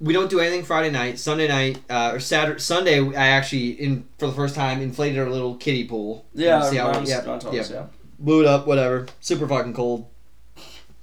we 0.00 0.12
don't 0.12 0.30
do 0.30 0.40
anything 0.40 0.64
Friday 0.64 0.90
night. 0.90 1.18
Sunday 1.18 1.48
night 1.48 1.78
uh, 1.90 2.12
or 2.14 2.20
Saturday, 2.20 2.58
Sunday, 2.60 3.00
I 3.14 3.28
actually 3.28 3.70
in 3.70 4.08
for 4.18 4.26
the 4.26 4.32
first 4.32 4.54
time 4.54 4.80
inflated 4.80 5.18
our 5.18 5.28
little 5.28 5.54
kiddie 5.56 5.84
pool. 5.84 6.24
yeah. 6.34 6.62
See 6.62 6.76
how- 6.76 6.92
yeah, 7.02 7.22
yeah. 7.24 7.32
us, 7.32 7.70
yeah. 7.70 7.86
blew 8.18 8.40
it 8.40 8.46
up, 8.46 8.66
whatever. 8.66 9.06
Super 9.20 9.46
fucking 9.46 9.74
cold. 9.74 10.06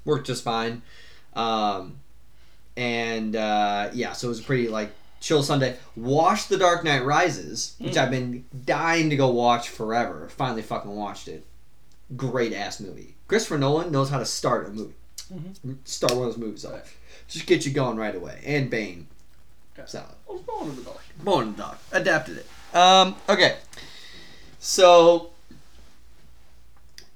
Worked 0.06 0.28
just 0.28 0.44
fine. 0.44 0.82
Um, 1.34 2.00
and 2.78 3.36
uh, 3.36 3.89
yeah, 3.94 4.13
so 4.13 4.28
it 4.28 4.30
was 4.30 4.41
pretty 4.41 4.68
like 4.68 4.91
chill 5.19 5.41
Sunday. 5.43 5.78
Watched 5.95 6.49
The 6.49 6.58
Dark 6.58 6.84
Knight 6.84 7.04
Rises, 7.06 7.75
which 7.80 7.93
Mm. 7.93 7.97
I've 7.97 8.12
been 8.12 8.45
dying 8.65 9.10
to 9.10 9.15
go 9.15 9.30
watch 9.30 9.69
forever. 9.69 10.30
Finally 10.36 10.62
fucking 10.62 10.91
watched 10.95 11.28
it. 11.28 11.45
Great 12.15 12.54
ass 12.54 12.80
movie. 12.80 13.15
Christopher 13.28 13.58
Nolan 13.58 13.91
knows 13.91 14.10
how 14.10 14.19
to 14.19 14.25
start 14.25 14.67
a 14.67 14.71
movie. 14.71 14.93
Mhm. 15.34 15.78
Start 15.86 16.13
one 16.13 16.28
of 16.28 16.34
those 16.34 16.38
movies 16.38 16.65
off. 16.65 16.95
Just 17.28 17.47
get 17.47 17.65
you 17.65 17.71
going 17.71 17.97
right 17.97 18.15
away. 18.15 18.39
And 18.45 18.69
Bane. 18.69 19.08
Yeah. 19.78 19.86
Solid. 19.86 20.06
I 20.30 20.34
was 20.34 20.41
born 20.43 20.69
in 20.69 20.75
the 20.75 20.82
dark. 20.84 20.99
Born 21.23 21.47
in 21.47 21.51
the 21.56 21.63
Dark. 21.63 21.78
Adapted 21.91 22.38
it. 22.38 22.75
Um, 22.78 23.15
okay. 23.28 23.58
So, 24.60 25.32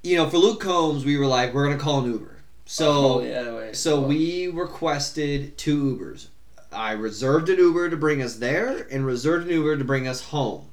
you 0.03 0.15
know, 0.15 0.29
for 0.29 0.37
Luke 0.37 0.61
Combs, 0.61 1.05
we 1.05 1.17
were 1.17 1.27
like, 1.27 1.53
we're 1.53 1.65
going 1.65 1.77
to 1.77 1.83
call 1.83 1.99
an 2.03 2.11
Uber. 2.11 2.35
So, 2.65 3.19
oh, 3.19 3.23
yeah, 3.23 3.53
wait. 3.55 3.75
so 3.75 3.99
Well, 3.99 4.09
we 4.09 4.47
requested 4.47 5.57
two 5.57 5.97
Ubers. 5.97 6.27
I 6.71 6.91
reserved 6.91 7.49
an 7.49 7.57
Uber 7.57 7.89
to 7.89 7.97
bring 7.97 8.21
us 8.21 8.35
there 8.35 8.87
and 8.91 9.05
reserved 9.05 9.47
an 9.47 9.53
Uber 9.53 9.77
to 9.77 9.83
bring 9.83 10.07
us 10.07 10.25
home. 10.25 10.65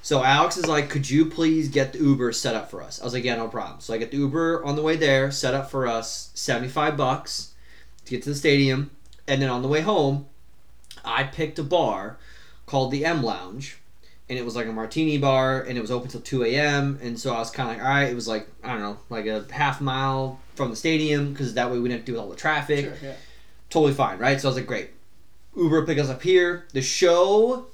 So 0.00 0.24
Alex 0.24 0.56
is 0.56 0.66
like, 0.66 0.90
could 0.90 1.08
you 1.08 1.26
please 1.26 1.68
get 1.68 1.92
the 1.92 2.00
Uber 2.00 2.32
set 2.32 2.56
up 2.56 2.70
for 2.70 2.82
us? 2.82 3.00
I 3.00 3.04
was 3.04 3.14
like, 3.14 3.24
yeah, 3.24 3.36
no 3.36 3.48
problem. 3.48 3.80
So 3.80 3.94
I 3.94 3.98
get 3.98 4.10
the 4.10 4.16
Uber 4.16 4.64
on 4.64 4.74
the 4.74 4.82
way 4.82 4.96
there, 4.96 5.30
set 5.30 5.54
up 5.54 5.70
for 5.70 5.86
us, 5.86 6.30
75 6.34 6.96
bucks 6.96 7.52
to 8.04 8.10
get 8.10 8.22
to 8.24 8.30
the 8.30 8.34
stadium. 8.34 8.90
And 9.28 9.40
then 9.40 9.48
on 9.48 9.62
the 9.62 9.68
way 9.68 9.80
home, 9.80 10.26
I 11.04 11.24
picked 11.24 11.58
a 11.58 11.62
bar 11.62 12.18
called 12.66 12.90
the 12.90 13.04
M 13.04 13.22
Lounge. 13.22 13.78
And 14.28 14.38
it 14.38 14.44
was 14.44 14.56
like 14.56 14.66
a 14.66 14.72
martini 14.72 15.18
bar, 15.18 15.60
and 15.60 15.76
it 15.76 15.80
was 15.82 15.90
open 15.90 16.08
till 16.08 16.20
2 16.20 16.44
a.m. 16.44 16.98
And 17.02 17.18
so 17.18 17.34
I 17.34 17.38
was 17.38 17.50
kind 17.50 17.68
of 17.68 17.76
like, 17.76 17.84
all 17.84 17.90
right, 17.90 18.10
it 18.10 18.14
was 18.14 18.26
like, 18.26 18.48
I 18.64 18.72
don't 18.72 18.80
know, 18.80 18.98
like 19.10 19.26
a 19.26 19.44
half 19.50 19.80
mile 19.80 20.40
from 20.54 20.70
the 20.70 20.76
stadium, 20.76 21.32
because 21.32 21.54
that 21.54 21.70
way 21.70 21.78
we 21.78 21.88
didn't 21.88 22.06
deal 22.06 22.14
with 22.14 22.22
all 22.22 22.30
the 22.30 22.36
traffic 22.36 22.86
Sure, 22.86 22.94
yeah. 23.02 23.14
Totally 23.72 23.94
fine, 23.94 24.18
right? 24.18 24.38
So 24.38 24.48
I 24.48 24.50
was 24.50 24.56
like, 24.58 24.66
great. 24.66 24.90
Uber 25.56 25.86
pick 25.86 25.98
us 25.98 26.10
up 26.10 26.22
here. 26.22 26.66
The 26.74 26.82
show, 26.82 27.66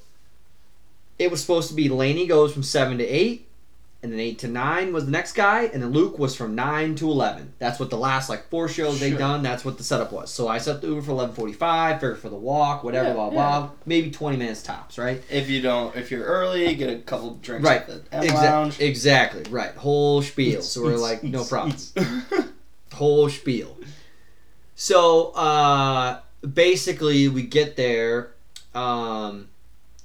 it 1.18 1.28
was 1.28 1.40
supposed 1.40 1.68
to 1.70 1.74
be 1.74 1.88
Lainey 1.88 2.28
goes 2.28 2.52
from 2.52 2.62
seven 2.62 2.98
to 2.98 3.04
eight, 3.04 3.48
and 4.00 4.12
then 4.12 4.20
eight 4.20 4.38
to 4.40 4.46
nine 4.48 4.92
was 4.92 5.06
the 5.06 5.10
next 5.10 5.32
guy, 5.32 5.64
and 5.64 5.82
then 5.82 5.90
Luke 5.90 6.16
was 6.20 6.36
from 6.36 6.54
nine 6.54 6.94
to 6.96 7.10
eleven. 7.10 7.52
That's 7.58 7.80
what 7.80 7.90
the 7.90 7.96
last 7.98 8.28
like 8.28 8.48
four 8.48 8.68
shows 8.68 9.00
they've 9.00 9.18
done. 9.18 9.42
That's 9.42 9.64
what 9.64 9.76
the 9.76 9.82
setup 9.82 10.12
was. 10.12 10.30
So 10.30 10.46
I 10.46 10.58
set 10.58 10.80
the 10.80 10.86
Uber 10.86 11.02
for 11.02 11.10
eleven 11.10 11.34
forty 11.34 11.52
five, 11.52 11.96
figured 11.96 12.18
for 12.20 12.28
the 12.28 12.36
walk, 12.36 12.84
whatever, 12.84 13.08
Yeah, 13.08 13.14
blah 13.14 13.26
yeah. 13.26 13.30
blah, 13.32 13.70
maybe 13.86 14.12
twenty 14.12 14.36
minutes 14.36 14.62
tops, 14.62 14.98
right? 14.98 15.20
If 15.28 15.50
you 15.50 15.60
don't, 15.60 15.96
if 15.96 16.12
you're 16.12 16.24
early, 16.24 16.72
get 16.76 16.90
a 16.90 16.98
couple 17.00 17.34
drinks 17.42 17.64
Right. 17.64 17.80
at 17.88 18.10
the 18.22 18.28
Exa- 18.28 18.34
Lounge. 18.34 18.80
exactly, 18.80 19.42
right. 19.50 19.74
Whole 19.74 20.22
spiel. 20.22 20.62
So 20.62 20.82
we're 20.84 20.96
like, 20.96 21.24
no 21.24 21.44
problem. 21.44 21.76
whole 22.92 23.28
spiel. 23.28 23.76
So 24.80 25.32
uh, 25.32 26.20
basically, 26.54 27.26
we 27.26 27.42
get 27.42 27.74
there, 27.74 28.30
um, 28.76 29.48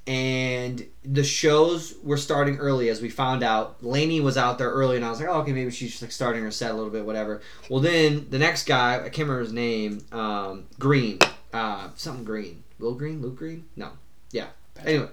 and 0.08 0.84
the 1.06 1.24
shows 1.24 1.94
were 2.02 2.18
starting 2.18 2.58
early. 2.58 2.90
As 2.90 3.00
we 3.00 3.12
found 3.12 3.44
out, 3.44 3.84
Lainey 3.84 4.20
was 4.20 4.36
out 4.36 4.58
there 4.58 4.72
early, 4.72 4.96
and 4.96 5.06
I 5.06 5.12
was 5.12 5.20
like, 5.20 5.30
oh, 5.30 5.42
okay, 5.42 5.54
maybe 5.54 5.70
she's 5.70 5.92
just 5.92 6.02
like 6.02 6.12
starting 6.12 6.42
her 6.42 6.50
set 6.50 6.72
a 6.72 6.74
little 6.74 6.90
bit, 6.90 7.06
whatever. 7.06 7.40
Well, 7.70 7.82
then 7.82 8.26
the 8.32 8.40
next 8.40 8.66
guy, 8.66 8.96
I 8.96 9.10
can't 9.10 9.30
remember 9.30 9.42
his 9.42 9.54
name, 9.54 10.04
um, 10.12 10.66
Green, 10.80 11.20
uh, 11.54 11.90
something 11.94 12.26
Green, 12.26 12.64
Will 12.80 12.96
Green, 12.96 13.22
Luke 13.22 13.36
Green, 13.36 13.66
no, 13.76 13.92
yeah. 14.32 14.48
Anyway, 14.84 15.10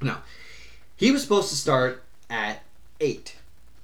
no, 0.00 0.18
he 0.96 1.10
was 1.10 1.22
supposed 1.22 1.48
to 1.48 1.56
start 1.56 2.04
at 2.30 2.62
eight, 3.00 3.34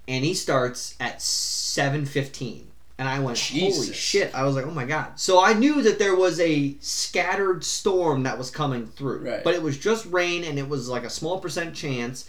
and 0.06 0.24
he 0.24 0.32
starts 0.32 0.94
at 1.00 1.20
seven 1.20 2.06
fifteen. 2.06 2.68
And 3.00 3.08
I 3.08 3.18
went, 3.18 3.38
holy 3.38 3.92
shit! 3.94 4.34
I 4.34 4.44
was 4.44 4.54
like, 4.54 4.66
oh 4.66 4.70
my 4.72 4.84
god. 4.84 5.18
So 5.18 5.42
I 5.42 5.54
knew 5.54 5.80
that 5.82 5.98
there 5.98 6.14
was 6.14 6.38
a 6.38 6.76
scattered 6.80 7.64
storm 7.64 8.24
that 8.24 8.36
was 8.36 8.50
coming 8.50 8.86
through, 8.86 9.20
Right. 9.28 9.42
but 9.42 9.54
it 9.54 9.62
was 9.62 9.78
just 9.78 10.04
rain, 10.06 10.44
and 10.44 10.58
it 10.58 10.68
was 10.68 10.86
like 10.88 11.04
a 11.04 11.10
small 11.10 11.40
percent 11.40 11.74
chance. 11.74 12.28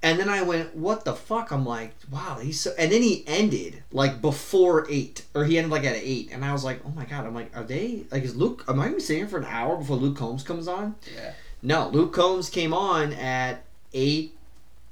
And 0.00 0.20
then 0.20 0.28
I 0.28 0.42
went, 0.42 0.76
what 0.76 1.04
the 1.04 1.14
fuck? 1.14 1.50
I'm 1.50 1.66
like, 1.66 1.92
wow, 2.12 2.38
he's 2.40 2.60
so. 2.60 2.70
And 2.78 2.92
then 2.92 3.02
he 3.02 3.24
ended 3.26 3.82
like 3.90 4.22
before 4.22 4.86
eight, 4.88 5.24
or 5.34 5.44
he 5.44 5.58
ended 5.58 5.72
like 5.72 5.82
at 5.82 5.96
eight, 5.96 6.28
and 6.30 6.44
I 6.44 6.52
was 6.52 6.62
like, 6.62 6.80
oh 6.86 6.90
my 6.94 7.04
god. 7.04 7.26
I'm 7.26 7.34
like, 7.34 7.50
are 7.56 7.64
they 7.64 8.04
like 8.12 8.22
is 8.22 8.36
Luke? 8.36 8.64
Am 8.68 8.78
I 8.78 8.84
gonna 8.84 8.94
be 8.98 9.02
sitting 9.02 9.22
here 9.22 9.28
for 9.28 9.38
an 9.38 9.46
hour 9.46 9.76
before 9.76 9.96
Luke 9.96 10.16
Combs 10.16 10.44
comes 10.44 10.68
on? 10.68 10.94
yeah. 11.12 11.32
No, 11.60 11.88
Luke 11.88 12.12
Combs 12.12 12.48
came 12.50 12.72
on 12.72 13.12
at 13.14 13.64
eight 13.92 14.36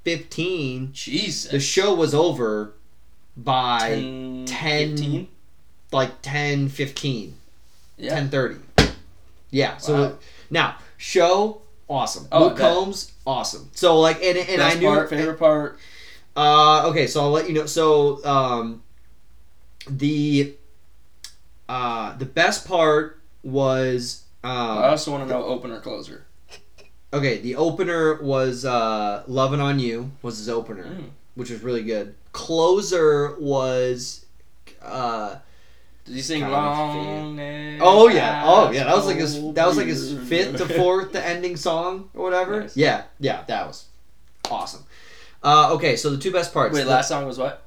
fifteen. 0.02 0.90
Jesus. 0.92 1.52
The 1.52 1.60
show 1.60 1.94
was 1.94 2.12
over 2.12 2.72
by 3.36 3.88
10, 3.88 4.44
10 4.46 4.90
15? 4.96 5.28
like 5.92 6.22
10, 6.22 6.68
15, 6.68 7.34
Yeah. 7.98 8.14
10 8.14 8.28
30. 8.30 8.56
Yeah. 9.50 9.76
So 9.78 9.94
Wow. 9.94 10.18
now 10.50 10.76
show 10.96 11.60
awesome. 11.88 12.26
Oh, 12.32 12.44
Luke 12.46 12.56
bet. 12.56 12.72
Combs 12.74 13.12
awesome. 13.26 13.70
So 13.74 13.98
like 14.00 14.16
and 14.22 14.36
and 14.38 14.46
Best 14.58 14.76
I 14.76 14.80
knew 14.80 14.86
part, 14.86 15.10
favorite 15.10 15.38
part. 15.38 15.78
Uh, 16.36 16.88
okay, 16.88 17.06
so 17.06 17.22
I'll 17.22 17.30
let 17.30 17.48
you 17.48 17.54
know. 17.54 17.64
So, 17.64 18.22
um, 18.26 18.82
the 19.88 20.54
uh, 21.68 22.16
the 22.18 22.26
best 22.26 22.66
part 22.68 23.20
was 23.42 24.24
I 24.44 24.50
um, 24.50 24.78
also 24.90 25.12
want 25.12 25.24
to 25.26 25.28
know 25.32 25.44
opener 25.44 25.80
closer. 25.80 26.26
okay. 27.12 27.38
The 27.38 27.56
opener 27.56 28.20
was 28.22 28.64
uh, 28.66 29.22
"Loving 29.26 29.60
on 29.60 29.78
You" 29.78 30.10
was 30.22 30.38
his 30.38 30.48
opener, 30.50 30.84
Mm. 30.84 31.04
which 31.36 31.50
was 31.50 31.62
really 31.62 31.82
good. 31.82 32.14
Closer 32.36 33.34
was 33.40 34.26
uh, 34.82 35.36
Did 36.04 36.14
he 36.16 36.20
sing 36.20 36.42
long? 36.42 37.38
oh 37.80 38.08
yeah, 38.08 38.42
oh 38.44 38.70
yeah. 38.70 38.84
That 38.84 38.94
was 38.94 39.06
like 39.06 39.16
his 39.16 39.40
that 39.54 39.66
was 39.66 39.78
like 39.78 39.86
his 39.86 40.12
fifth 40.28 40.58
to 40.58 40.66
fourth 40.68 41.12
the 41.12 41.26
ending 41.26 41.56
song 41.56 42.10
or 42.14 42.24
whatever. 42.24 42.60
Nice. 42.60 42.76
Yeah, 42.76 43.04
yeah, 43.18 43.42
that 43.48 43.66
was 43.66 43.86
awesome. 44.50 44.84
Uh, 45.42 45.72
okay, 45.74 45.96
so 45.96 46.10
the 46.10 46.18
two 46.18 46.30
best 46.30 46.52
parts. 46.52 46.74
Wait, 46.74 46.84
the- 46.84 46.90
last 46.90 47.08
song 47.08 47.24
was 47.26 47.38
what? 47.38 47.62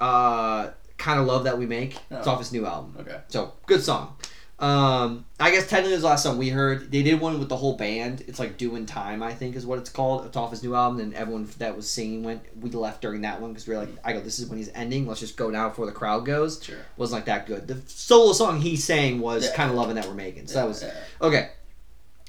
uh, 0.00 0.70
kind 0.96 1.20
of 1.20 1.26
love 1.26 1.44
that 1.44 1.58
we 1.58 1.66
make. 1.66 1.96
It's 2.10 2.26
Oh. 2.26 2.32
off 2.32 2.38
his 2.38 2.52
new 2.52 2.64
album. 2.66 2.96
Okay. 3.00 3.18
So 3.28 3.52
good 3.66 3.82
song. 3.82 4.16
Um, 4.58 5.26
I 5.38 5.50
guess 5.50 5.68
technically 5.68 5.98
the 5.98 6.06
last 6.06 6.22
song 6.22 6.38
we 6.38 6.48
heard. 6.48 6.90
They 6.90 7.02
did 7.02 7.20
one 7.20 7.38
with 7.38 7.50
the 7.50 7.56
whole 7.58 7.76
band. 7.76 8.24
It's 8.26 8.38
like 8.38 8.56
"Doing 8.56 8.86
Time," 8.86 9.22
I 9.22 9.34
think 9.34 9.54
is 9.54 9.66
what 9.66 9.78
it's 9.78 9.90
called. 9.90 10.24
It's 10.24 10.36
off 10.36 10.50
his 10.50 10.62
new 10.62 10.74
album, 10.74 10.98
and 11.00 11.12
everyone 11.12 11.46
that 11.58 11.76
was 11.76 11.90
singing 11.90 12.22
went. 12.22 12.42
We 12.58 12.70
left 12.70 13.02
during 13.02 13.20
that 13.20 13.40
one 13.42 13.52
because 13.52 13.66
we 13.68 13.74
were 13.74 13.80
like, 13.80 13.90
I 14.02 14.14
go, 14.14 14.20
this 14.20 14.38
is 14.38 14.46
when 14.48 14.56
he's 14.58 14.70
ending. 14.74 15.06
Let's 15.06 15.20
just 15.20 15.36
go 15.36 15.50
now 15.50 15.68
before 15.68 15.84
the 15.84 15.92
crowd 15.92 16.24
goes. 16.24 16.62
Sure. 16.64 16.78
Wasn't 16.96 17.18
like 17.18 17.26
that 17.26 17.46
good. 17.46 17.68
The 17.68 17.82
solo 17.86 18.32
song 18.32 18.62
he 18.62 18.76
sang 18.76 19.20
was 19.20 19.44
Yeah. 19.44 19.54
kind 19.54 19.68
of 19.70 19.76
loving 19.76 19.96
that 19.96 20.06
we're 20.08 20.14
making. 20.14 20.46
So 20.46 20.54
that 20.54 20.66
was 20.68 20.82
Yeah. 20.82 20.94
Okay. 21.20 21.50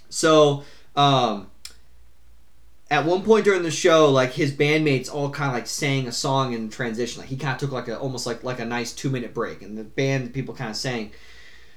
So, 0.09 0.63
um, 0.97 1.47
at 2.91 3.05
one 3.05 3.21
point 3.23 3.45
during 3.45 3.63
the 3.63 3.71
show, 3.71 4.09
like 4.11 4.33
his 4.33 4.51
bandmates 4.51 5.13
all 5.13 5.29
kind 5.29 5.49
of 5.49 5.53
like 5.55 5.67
sang 5.67 6.07
a 6.07 6.11
song 6.11 6.51
in 6.53 6.69
transition. 6.69 7.21
Like 7.21 7.29
he 7.29 7.37
kind 7.37 7.53
of 7.53 7.59
took 7.59 7.71
like 7.71 7.87
a 7.87 7.97
almost 7.97 8.25
like 8.25 8.43
like 8.43 8.59
a 8.59 8.65
nice 8.65 8.91
two 8.91 9.09
minute 9.09 9.33
break, 9.33 9.61
and 9.61 9.77
the 9.77 9.83
band 9.85 10.33
people 10.33 10.53
kind 10.53 10.69
of 10.69 10.75
sang. 10.75 11.11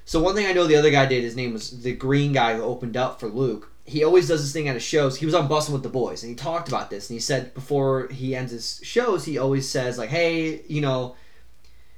So 0.04 0.20
one 0.22 0.34
thing 0.34 0.46
I 0.46 0.52
know 0.52 0.66
the 0.66 0.76
other 0.76 0.90
guy 0.90 1.06
did. 1.06 1.22
His 1.22 1.36
name 1.36 1.52
was 1.52 1.82
the 1.82 1.92
green 1.94 2.32
guy 2.32 2.56
who 2.56 2.62
opened 2.62 2.96
up 2.96 3.20
for 3.20 3.28
Luke. 3.28 3.70
He 3.84 4.04
always 4.04 4.28
does 4.28 4.42
this 4.42 4.52
thing 4.52 4.68
at 4.68 4.74
his 4.74 4.82
shows. 4.82 5.16
He 5.16 5.26
was 5.26 5.34
on 5.34 5.48
Bussin' 5.48 5.72
with 5.72 5.82
the 5.82 5.88
Boys, 5.88 6.22
and 6.22 6.30
he 6.30 6.36
talked 6.36 6.68
about 6.68 6.90
this. 6.90 7.08
And 7.10 7.16
he 7.16 7.20
said 7.20 7.54
before 7.54 8.08
he 8.08 8.34
ends 8.36 8.52
his 8.52 8.80
shows, 8.82 9.24
he 9.24 9.38
always 9.38 9.68
says 9.68 9.98
like, 9.98 10.10
"Hey, 10.10 10.62
you 10.68 10.80
know." 10.80 11.16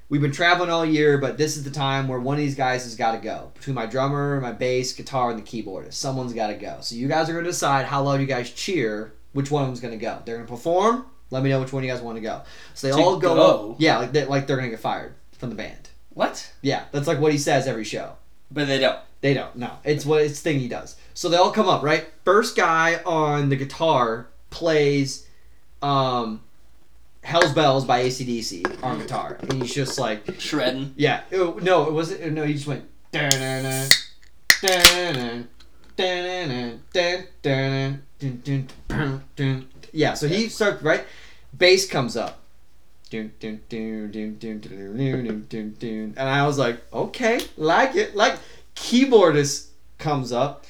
we've 0.08 0.20
been 0.20 0.30
traveling 0.30 0.68
all 0.68 0.84
year, 0.84 1.16
but 1.16 1.38
this 1.38 1.56
is 1.56 1.64
the 1.64 1.70
time 1.70 2.06
where 2.06 2.20
one 2.20 2.34
of 2.34 2.38
these 2.38 2.54
guys 2.54 2.84
has 2.84 2.94
got 2.94 3.12
to 3.12 3.18
go. 3.18 3.50
Between 3.54 3.74
my 3.74 3.86
drummer, 3.86 4.38
my 4.42 4.52
bass, 4.52 4.92
guitar, 4.92 5.30
and 5.30 5.38
the 5.38 5.42
keyboardist, 5.42 5.94
someone's 5.94 6.34
got 6.34 6.48
to 6.48 6.54
go. 6.54 6.76
So 6.82 6.96
you 6.96 7.08
guys 7.08 7.30
are 7.30 7.32
going 7.32 7.46
to 7.46 7.50
decide 7.50 7.86
how 7.86 8.02
loud 8.02 8.20
you 8.20 8.26
guys 8.26 8.50
cheer. 8.50 9.14
Which 9.32 9.50
one 9.50 9.62
of 9.62 9.68
them's 9.68 9.80
going 9.80 9.98
to 9.98 10.04
go? 10.04 10.20
They're 10.26 10.36
going 10.36 10.46
to 10.46 10.52
perform. 10.52 11.06
Let 11.30 11.42
me 11.42 11.48
know 11.48 11.60
which 11.60 11.72
one 11.72 11.82
you 11.82 11.90
guys 11.90 12.02
want 12.02 12.16
to 12.18 12.20
go. 12.20 12.42
So 12.74 12.88
they 12.88 12.92
To 12.94 13.02
all 13.02 13.18
go. 13.18 13.34
go? 13.34 13.76
Yeah, 13.78 13.96
like 14.00 14.12
they, 14.12 14.26
like 14.26 14.46
they're 14.46 14.56
going 14.58 14.68
to 14.68 14.76
get 14.76 14.80
fired 14.80 15.14
from 15.38 15.48
the 15.48 15.54
band. 15.56 15.88
What? 16.14 16.52
Yeah, 16.62 16.84
that's 16.92 17.06
like 17.06 17.20
what 17.20 17.32
he 17.32 17.38
says 17.38 17.66
every 17.66 17.84
show. 17.84 18.14
But 18.50 18.66
they 18.68 18.78
don't. 18.78 18.98
They 19.22 19.34
don't. 19.34 19.54
No, 19.56 19.70
it's 19.84 20.04
what 20.04 20.22
it's 20.22 20.40
thing 20.40 20.58
he 20.58 20.68
does. 20.68 20.96
So 21.14 21.28
they 21.28 21.36
all 21.36 21.52
come 21.52 21.68
up, 21.68 21.82
right? 21.82 22.08
First 22.24 22.56
guy 22.56 23.00
on 23.06 23.48
the 23.48 23.56
guitar 23.56 24.26
plays 24.50 25.26
um, 25.80 26.42
"Hell's 27.22 27.52
Bells" 27.52 27.84
by 27.84 28.02
ACDC 28.04 28.82
on 28.82 28.98
guitar, 28.98 29.38
and 29.40 29.62
he's 29.62 29.74
just 29.74 29.98
like, 29.98 30.38
Shredding. 30.40 30.94
yeah, 30.96 31.22
it- 31.30 31.62
no, 31.62 31.86
it 31.86 31.92
wasn't. 31.92 32.32
No, 32.32 32.44
he 32.44 32.54
just 32.54 32.66
went. 32.66 32.84
"Da-na-na, 33.12 33.86
da-na-na, 34.60 35.42
da-na-na, 35.96 36.76
da-da-na, 36.92 37.96
dun, 38.18 38.40
dun, 38.44 38.68
dun, 38.88 39.22
dun." 39.36 39.68
Yeah, 39.92 40.14
so 40.14 40.26
he 40.28 40.48
starts 40.48 40.82
right. 40.82 41.04
Bass 41.56 41.86
comes 41.86 42.16
up. 42.16 42.38
And 46.16 46.28
I 46.28 46.46
was 46.46 46.58
like, 46.58 46.80
okay, 46.92 47.40
like 47.56 47.94
it. 47.96 48.16
Like 48.16 48.38
keyboardist 48.74 49.68
comes 49.98 50.32
up, 50.32 50.64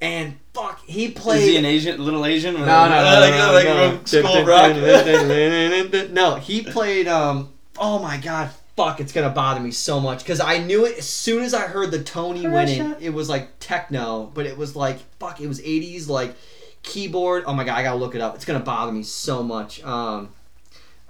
and 0.00 0.36
fuck, 0.52 0.80
he 0.84 1.10
played. 1.10 1.42
Is 1.42 1.48
he 1.48 1.56
an 1.56 1.64
Asian, 1.64 2.04
little 2.04 2.24
Asian? 2.24 2.54
No, 2.54 2.60
no, 2.60 2.66
no, 2.66 3.30
no, 3.64 3.90
no, 3.90 3.96
from 3.96 4.06
School 4.06 4.36
of 4.38 4.46
Rock. 4.46 4.76
no. 4.76 6.06
no, 6.12 6.34
he 6.36 6.62
played. 6.62 7.08
Um. 7.08 7.52
Oh 7.78 7.98
my 7.98 8.16
god. 8.18 8.50
Fuck, 8.76 9.00
it's 9.00 9.12
gonna 9.12 9.30
bother 9.30 9.58
me 9.58 9.72
so 9.72 9.98
much 9.98 10.20
because 10.20 10.38
I 10.38 10.58
knew 10.58 10.86
it 10.86 10.98
as 10.98 11.08
soon 11.08 11.42
as 11.42 11.52
I 11.52 11.62
heard 11.62 11.90
the 11.90 12.00
Tony 12.00 12.46
winning. 12.46 12.92
Russia. 12.92 12.96
It 13.00 13.10
was 13.10 13.28
like 13.28 13.58
techno, 13.58 14.30
but 14.32 14.46
it 14.46 14.56
was 14.56 14.76
like 14.76 14.98
fuck. 15.18 15.40
It 15.40 15.48
was 15.48 15.60
'80s 15.60 16.08
like 16.08 16.36
keyboard. 16.84 17.42
Oh 17.46 17.54
my 17.54 17.64
god, 17.64 17.76
I 17.76 17.82
gotta 17.82 17.98
look 17.98 18.14
it 18.14 18.20
up. 18.20 18.36
It's 18.36 18.44
gonna 18.44 18.60
bother 18.60 18.92
me 18.92 19.02
so 19.02 19.42
much. 19.42 19.82
Um, 19.82 20.28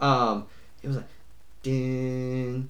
um, 0.00 0.46
it 0.82 0.88
was 0.88 0.96
like, 0.96 1.06
ding, 1.62 2.68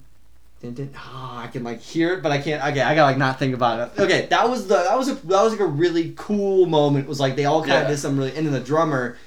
ding, 0.61 0.73
ding. 0.73 0.93
Oh, 0.95 1.39
I 1.43 1.47
can 1.47 1.63
like 1.63 1.79
hear 1.81 2.13
it, 2.13 2.23
but 2.23 2.31
I 2.31 2.39
can't. 2.39 2.63
Okay, 2.63 2.81
I 2.81 2.95
gotta 2.95 3.03
like 3.11 3.17
not 3.17 3.39
think 3.39 3.53
about 3.53 3.91
it. 3.97 4.01
Okay, 4.01 4.27
that 4.29 4.49
was 4.49 4.67
the 4.67 4.75
that 4.75 4.97
was 4.97 5.09
a 5.09 5.15
that 5.27 5.41
was 5.43 5.51
like 5.51 5.61
a 5.61 5.65
really 5.65 6.13
cool 6.17 6.65
moment. 6.65 7.05
It 7.05 7.09
was 7.09 7.19
like 7.19 7.35
they 7.35 7.45
all 7.45 7.61
kind 7.61 7.73
of 7.73 7.81
Yeah. 7.83 7.87
did 7.89 7.97
something 7.99 8.19
really, 8.19 8.35
and 8.35 8.45
then 8.45 8.53
the 8.53 8.59
drummer 8.59 9.17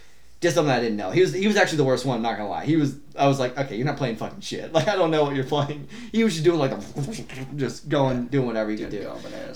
did 0.40 0.52
something 0.52 0.72
I 0.72 0.80
didn't 0.80 0.96
know. 0.96 1.10
He 1.10 1.20
was 1.20 1.32
he 1.32 1.46
was 1.46 1.56
actually 1.56 1.78
the 1.78 1.84
worst 1.84 2.04
one. 2.04 2.20
Not 2.22 2.36
gonna 2.36 2.48
lie. 2.50 2.64
He 2.64 2.76
was. 2.76 2.96
I 3.16 3.28
was 3.28 3.38
like, 3.38 3.56
okay, 3.58 3.76
you're 3.76 3.86
not 3.86 3.96
playing 3.98 4.16
fucking 4.16 4.40
shit. 4.40 4.72
Like 4.74 4.88
I 4.88 4.96
don't 4.96 5.10
know 5.10 5.22
what 5.24 5.34
you're 5.36 5.44
playing. 5.44 5.86
He 6.12 6.24
was 6.24 6.32
just 6.32 6.44
doing 6.44 6.58
like 6.58 6.70
the, 6.72 7.46
just 7.56 7.88
going 7.88 8.26
doing 8.26 8.46
whatever 8.46 8.70
he 8.70 8.76
could 8.76 8.90
do. 8.90 9.10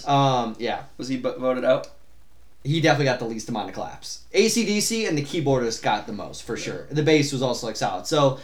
Um, 0.09 0.57
yeah. 0.59 0.83
Was 0.99 1.09
he 1.09 1.17
bu- 1.17 1.39
voted 1.39 1.65
out? 1.65 1.89
He 2.65 2.81
definitely 2.81 3.05
got 3.07 3.21
the 3.21 3.27
least 3.27 3.49
amount 3.49 3.69
of 3.69 3.75
claps. 3.77 4.25
ACDC 4.35 5.09
and 5.09 5.17
the 5.17 5.23
keyboardist 5.23 5.83
got 5.85 6.07
the 6.09 6.13
most 6.13 6.43
for 6.43 6.57
sure. 6.57 6.87
The 6.91 7.03
bass 7.03 7.33
was 7.33 7.41
also 7.41 7.67
like 7.69 7.77
solid. 7.77 8.07
So, 8.09 8.41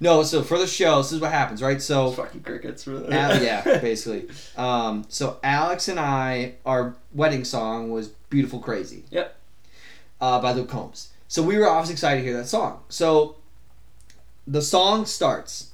no. 0.00 0.22
So 0.22 0.42
for 0.42 0.58
the 0.58 0.66
show, 0.66 0.98
this 0.98 1.12
is 1.12 1.20
what 1.20 1.32
happens, 1.32 1.62
right? 1.62 1.80
So, 1.80 2.10
Fucking 2.10 2.42
crickets. 2.42 2.86
Really. 2.86 3.12
Al- 3.12 3.42
yeah, 3.42 3.78
basically. 3.78 4.28
Um, 4.56 5.04
so 5.08 5.38
Alex 5.42 5.88
and 5.88 5.98
I, 5.98 6.54
our 6.64 6.96
wedding 7.12 7.44
song 7.44 7.90
was 7.90 8.08
"Beautiful 8.30 8.58
Crazy." 8.60 9.04
Yep. 9.10 9.36
Uh, 10.20 10.40
by 10.40 10.52
Luke 10.52 10.68
Combs. 10.68 11.10
So 11.28 11.42
we 11.42 11.58
were 11.58 11.68
obviously 11.68 11.94
excited 11.94 12.20
to 12.20 12.26
hear 12.26 12.36
that 12.36 12.46
song. 12.46 12.82
So 12.88 13.36
the 14.46 14.62
song 14.62 15.06
starts. 15.06 15.70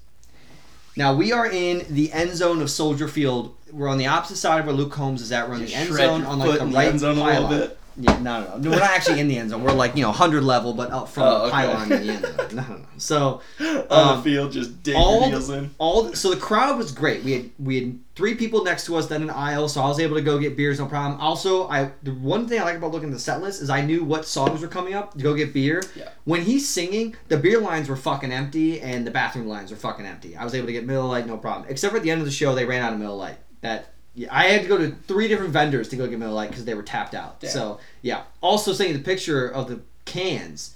Now 0.96 1.14
we 1.14 1.33
are 1.33 1.46
in 1.46 1.85
the 1.88 2.12
end 2.12 2.37
zone 2.37 2.61
of 2.62 2.70
Soldier 2.70 3.09
Field. 3.09 3.54
We're 3.72 3.88
on 3.88 3.98
the 3.98 4.06
opposite 4.06 4.37
side 4.37 4.61
of 4.61 4.66
where 4.66 4.74
Luke 4.74 4.92
Combs 4.92 5.22
is 5.22 5.33
at. 5.33 5.48
We're 5.48 5.54
on 5.54 5.64
the 5.64 5.74
end 5.74 5.92
zone 5.92 6.24
on 6.24 6.38
like 6.38 6.59
the 6.59 6.66
right 6.66 6.88
end 6.88 7.00
zone 7.00 7.18
a 7.18 7.24
little 7.24 7.48
bit. 7.48 7.78
Yeah, 7.96 8.18
no, 8.20 8.40
no, 8.44 8.57
no. 8.59 8.70
We're 8.70 8.79
not 8.79 8.90
actually 8.90 9.20
in 9.20 9.29
the 9.29 9.37
end 9.37 9.50
zone. 9.50 9.62
We're 9.64 9.72
like 9.72 9.96
you 9.96 10.03
know 10.03 10.12
hundred 10.12 10.42
level, 10.44 10.72
but 10.74 10.90
up 10.90 11.09
from 11.09 11.24
Oh, 11.24 11.31
the 11.38 11.42
okay. 11.44 11.50
pylon 11.50 11.92
in 11.92 12.07
the 12.07 12.12
end 12.12 12.24
zone. 12.24 12.37
No, 12.57 12.62
no, 12.62 12.76
no. 12.76 12.85
So 12.98 13.40
On 13.61 13.87
Um, 13.90 14.16
the 14.18 14.22
field, 14.22 14.53
just 14.53 14.83
digging 14.83 15.00
all 15.00 15.29
heels 15.29 15.50
in. 15.50 15.70
all 15.79 16.12
so 16.14 16.31
the 16.31 16.37
crowd 16.37 16.79
was 16.79 16.92
great. 16.92 17.22
We 17.24 17.33
had 17.33 17.50
we 17.59 17.81
had 17.81 17.98
three 18.14 18.35
people 18.35 18.62
next 18.64 18.87
to 18.87 18.96
us, 18.96 19.07
then 19.09 19.22
an 19.22 19.31
aisle, 19.31 19.68
so 19.68 19.81
I 19.83 19.88
was 19.88 19.98
able 19.98 20.16
to 20.16 20.22
go 20.22 20.38
get 20.38 20.57
beers, 20.57 20.79
no 20.79 20.87
problem. 20.87 21.20
Also, 21.20 21.68
I 21.68 21.90
the 22.03 22.12
one 22.12 22.46
thing 22.48 22.61
I 22.61 22.64
like 22.64 22.76
about 22.76 22.92
looking 22.92 23.09
at 23.09 23.14
the 23.14 23.20
set 23.20 23.42
list 23.42 23.61
is 23.62 23.70
I 23.70 23.81
knew 23.83 24.05
what 24.05 24.24
songs 24.24 24.61
were 24.61 24.68
coming 24.68 24.94
up 24.94 25.14
to 25.14 25.22
go 25.22 25.35
get 25.35 25.53
beer. 25.53 25.83
Yeah. 25.96 26.09
When 26.24 26.42
he's 26.42 26.68
singing, 26.68 27.16
the 27.29 27.37
beer 27.37 27.61
lines 27.61 27.88
were 27.88 27.96
fucking 27.96 28.31
empty 28.33 28.81
and 28.81 29.07
the 29.07 29.11
bathroom 29.11 29.46
lines 29.48 29.70
were 29.70 29.76
fucking 29.76 30.07
empty. 30.07 30.37
I 30.37 30.44
was 30.44 30.55
able 30.55 30.66
to 30.66 30.72
get 30.72 30.87
Miller 30.87 31.07
Lite, 31.09 31.26
no 31.26 31.37
problem. 31.37 31.66
Except 31.68 31.90
for 31.92 31.96
at 31.96 32.03
the 32.03 32.11
end 32.11 32.20
of 32.20 32.26
the 32.26 32.33
show, 32.33 32.55
they 32.55 32.64
ran 32.64 32.83
out 32.83 32.92
of 32.92 32.98
Miller 32.98 33.16
Lite. 33.16 33.38
That 33.62 33.92
yeah, 34.20 34.28
I 34.30 34.44
had 34.48 34.62
to 34.62 34.68
go 34.68 34.76
to 34.76 34.90
three 35.06 35.28
different 35.28 35.52
vendors 35.52 35.88
to 35.88 35.96
go 35.96 36.06
get 36.06 36.18
Miller 36.18 36.33
Lite 36.33 36.50
because 36.50 36.64
they 36.66 36.74
were 36.74 36.83
tapped 36.83 37.14
out. 37.14 37.38
Yeah. 37.40 37.48
So 37.50 37.80
yeah. 38.02 38.22
Also, 38.42 38.72
seeing 38.74 38.92
the 38.92 38.98
picture 38.98 39.48
of 39.48 39.68
the 39.68 39.80
cans, 40.04 40.74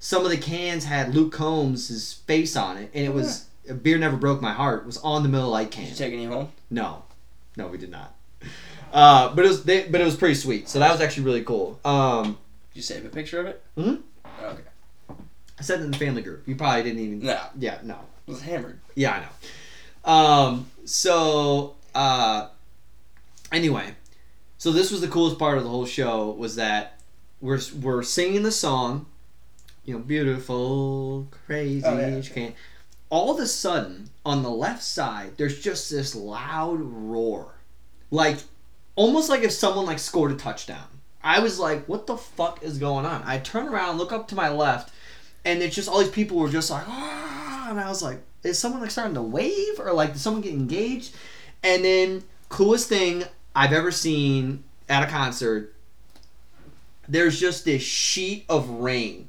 some 0.00 0.24
of 0.24 0.30
the 0.30 0.36
cans 0.36 0.84
had 0.84 1.14
Luke 1.14 1.32
Combs' 1.32 2.14
face 2.26 2.56
on 2.56 2.76
it, 2.78 2.90
and 2.94 3.04
it 3.06 3.12
was 3.14 3.46
a 3.68 3.74
beer 3.74 3.96
never 3.98 4.16
broke 4.16 4.40
my 4.40 4.52
heart. 4.52 4.86
Was 4.86 4.98
on 4.98 5.22
the 5.22 5.28
Miller 5.28 5.46
Lite 5.48 5.70
Did 5.70 5.80
you 5.80 5.86
can. 5.88 5.96
take 5.96 6.12
any 6.12 6.24
home? 6.24 6.50
No, 6.70 7.04
no, 7.56 7.68
we 7.68 7.78
did 7.78 7.90
not. 7.90 8.14
Uh, 8.92 9.32
but 9.34 9.44
it 9.44 9.48
was 9.48 9.62
they, 9.64 9.84
but 9.88 10.00
it 10.00 10.04
was 10.04 10.16
pretty 10.16 10.34
sweet. 10.34 10.68
So 10.68 10.80
that 10.80 10.90
was 10.90 11.00
actually 11.00 11.24
really 11.26 11.44
cool. 11.44 11.78
Um, 11.84 12.24
Did 12.72 12.76
you 12.76 12.82
save 12.82 13.04
a 13.04 13.08
picture 13.08 13.38
of 13.38 13.46
it? 13.46 13.62
Mhm. 13.78 14.00
Okay. 14.42 14.62
I 15.58 15.62
said 15.62 15.80
it 15.80 15.84
in 15.84 15.90
the 15.92 15.98
family 15.98 16.22
group. 16.22 16.42
You 16.48 16.56
probably 16.56 16.82
didn't 16.82 16.98
even. 17.00 17.18
No. 17.20 17.38
Yeah, 17.58 17.78
no. 17.84 17.98
It 18.26 18.30
was 18.32 18.40
hammered. 18.40 18.80
Yeah, 18.96 19.12
I 19.12 19.20
know. 19.20 20.12
Um, 20.12 20.66
so 20.86 21.74
uh, 21.94 22.48
anyway, 23.52 23.94
so 24.58 24.72
this 24.72 24.90
was 24.90 25.00
the 25.00 25.08
coolest 25.08 25.38
part 25.38 25.58
of 25.58 25.64
the 25.64 25.70
whole 25.70 25.86
show 25.86 26.30
was 26.32 26.56
that 26.56 27.00
we're 27.40 27.60
we're 27.80 28.02
singing 28.02 28.42
the 28.42 28.52
song, 28.52 29.06
you 29.84 29.94
know, 29.94 30.00
beautiful, 30.00 31.28
crazy. 31.46 31.84
Oh, 31.86 31.98
yeah. 31.98 32.50
All 33.08 33.34
of 33.34 33.40
a 33.40 33.46
sudden, 33.46 34.10
on 34.24 34.42
the 34.42 34.50
left 34.50 34.82
side, 34.82 35.32
there's 35.36 35.60
just 35.60 35.90
this 35.90 36.14
loud 36.14 36.78
roar, 36.80 37.54
like 38.10 38.38
almost 38.94 39.28
like 39.28 39.42
if 39.42 39.52
someone 39.52 39.86
like 39.86 39.98
scored 39.98 40.30
a 40.30 40.36
touchdown. 40.36 40.86
I 41.22 41.40
was 41.40 41.58
like, 41.58 41.86
"What 41.86 42.06
the 42.06 42.16
fuck 42.16 42.62
is 42.62 42.78
going 42.78 43.06
on?" 43.06 43.22
I 43.24 43.38
turn 43.38 43.68
around, 43.68 43.98
look 43.98 44.12
up 44.12 44.28
to 44.28 44.34
my 44.34 44.48
left, 44.50 44.92
and 45.44 45.62
it's 45.62 45.74
just 45.74 45.88
all 45.88 46.00
these 46.00 46.10
people 46.10 46.38
were 46.38 46.50
just 46.50 46.70
like, 46.70 46.84
"Ah!" 46.86 47.68
and 47.70 47.80
I 47.80 47.88
was 47.88 48.02
like, 48.02 48.20
"Is 48.42 48.58
someone 48.58 48.80
like 48.80 48.90
starting 48.90 49.14
to 49.14 49.22
wave 49.22 49.78
or 49.78 49.92
like 49.92 50.12
did 50.12 50.20
someone 50.20 50.42
get 50.42 50.52
engaged?" 50.52 51.14
And 51.62 51.84
then 51.84 52.24
coolest 52.48 52.88
thing 52.88 53.24
I've 53.54 53.72
ever 53.72 53.90
seen 53.90 54.64
at 54.88 55.02
a 55.02 55.06
concert. 55.06 55.74
There's 57.08 57.40
just 57.40 57.64
this 57.64 57.82
sheet 57.82 58.44
of 58.48 58.68
rain 58.68 59.28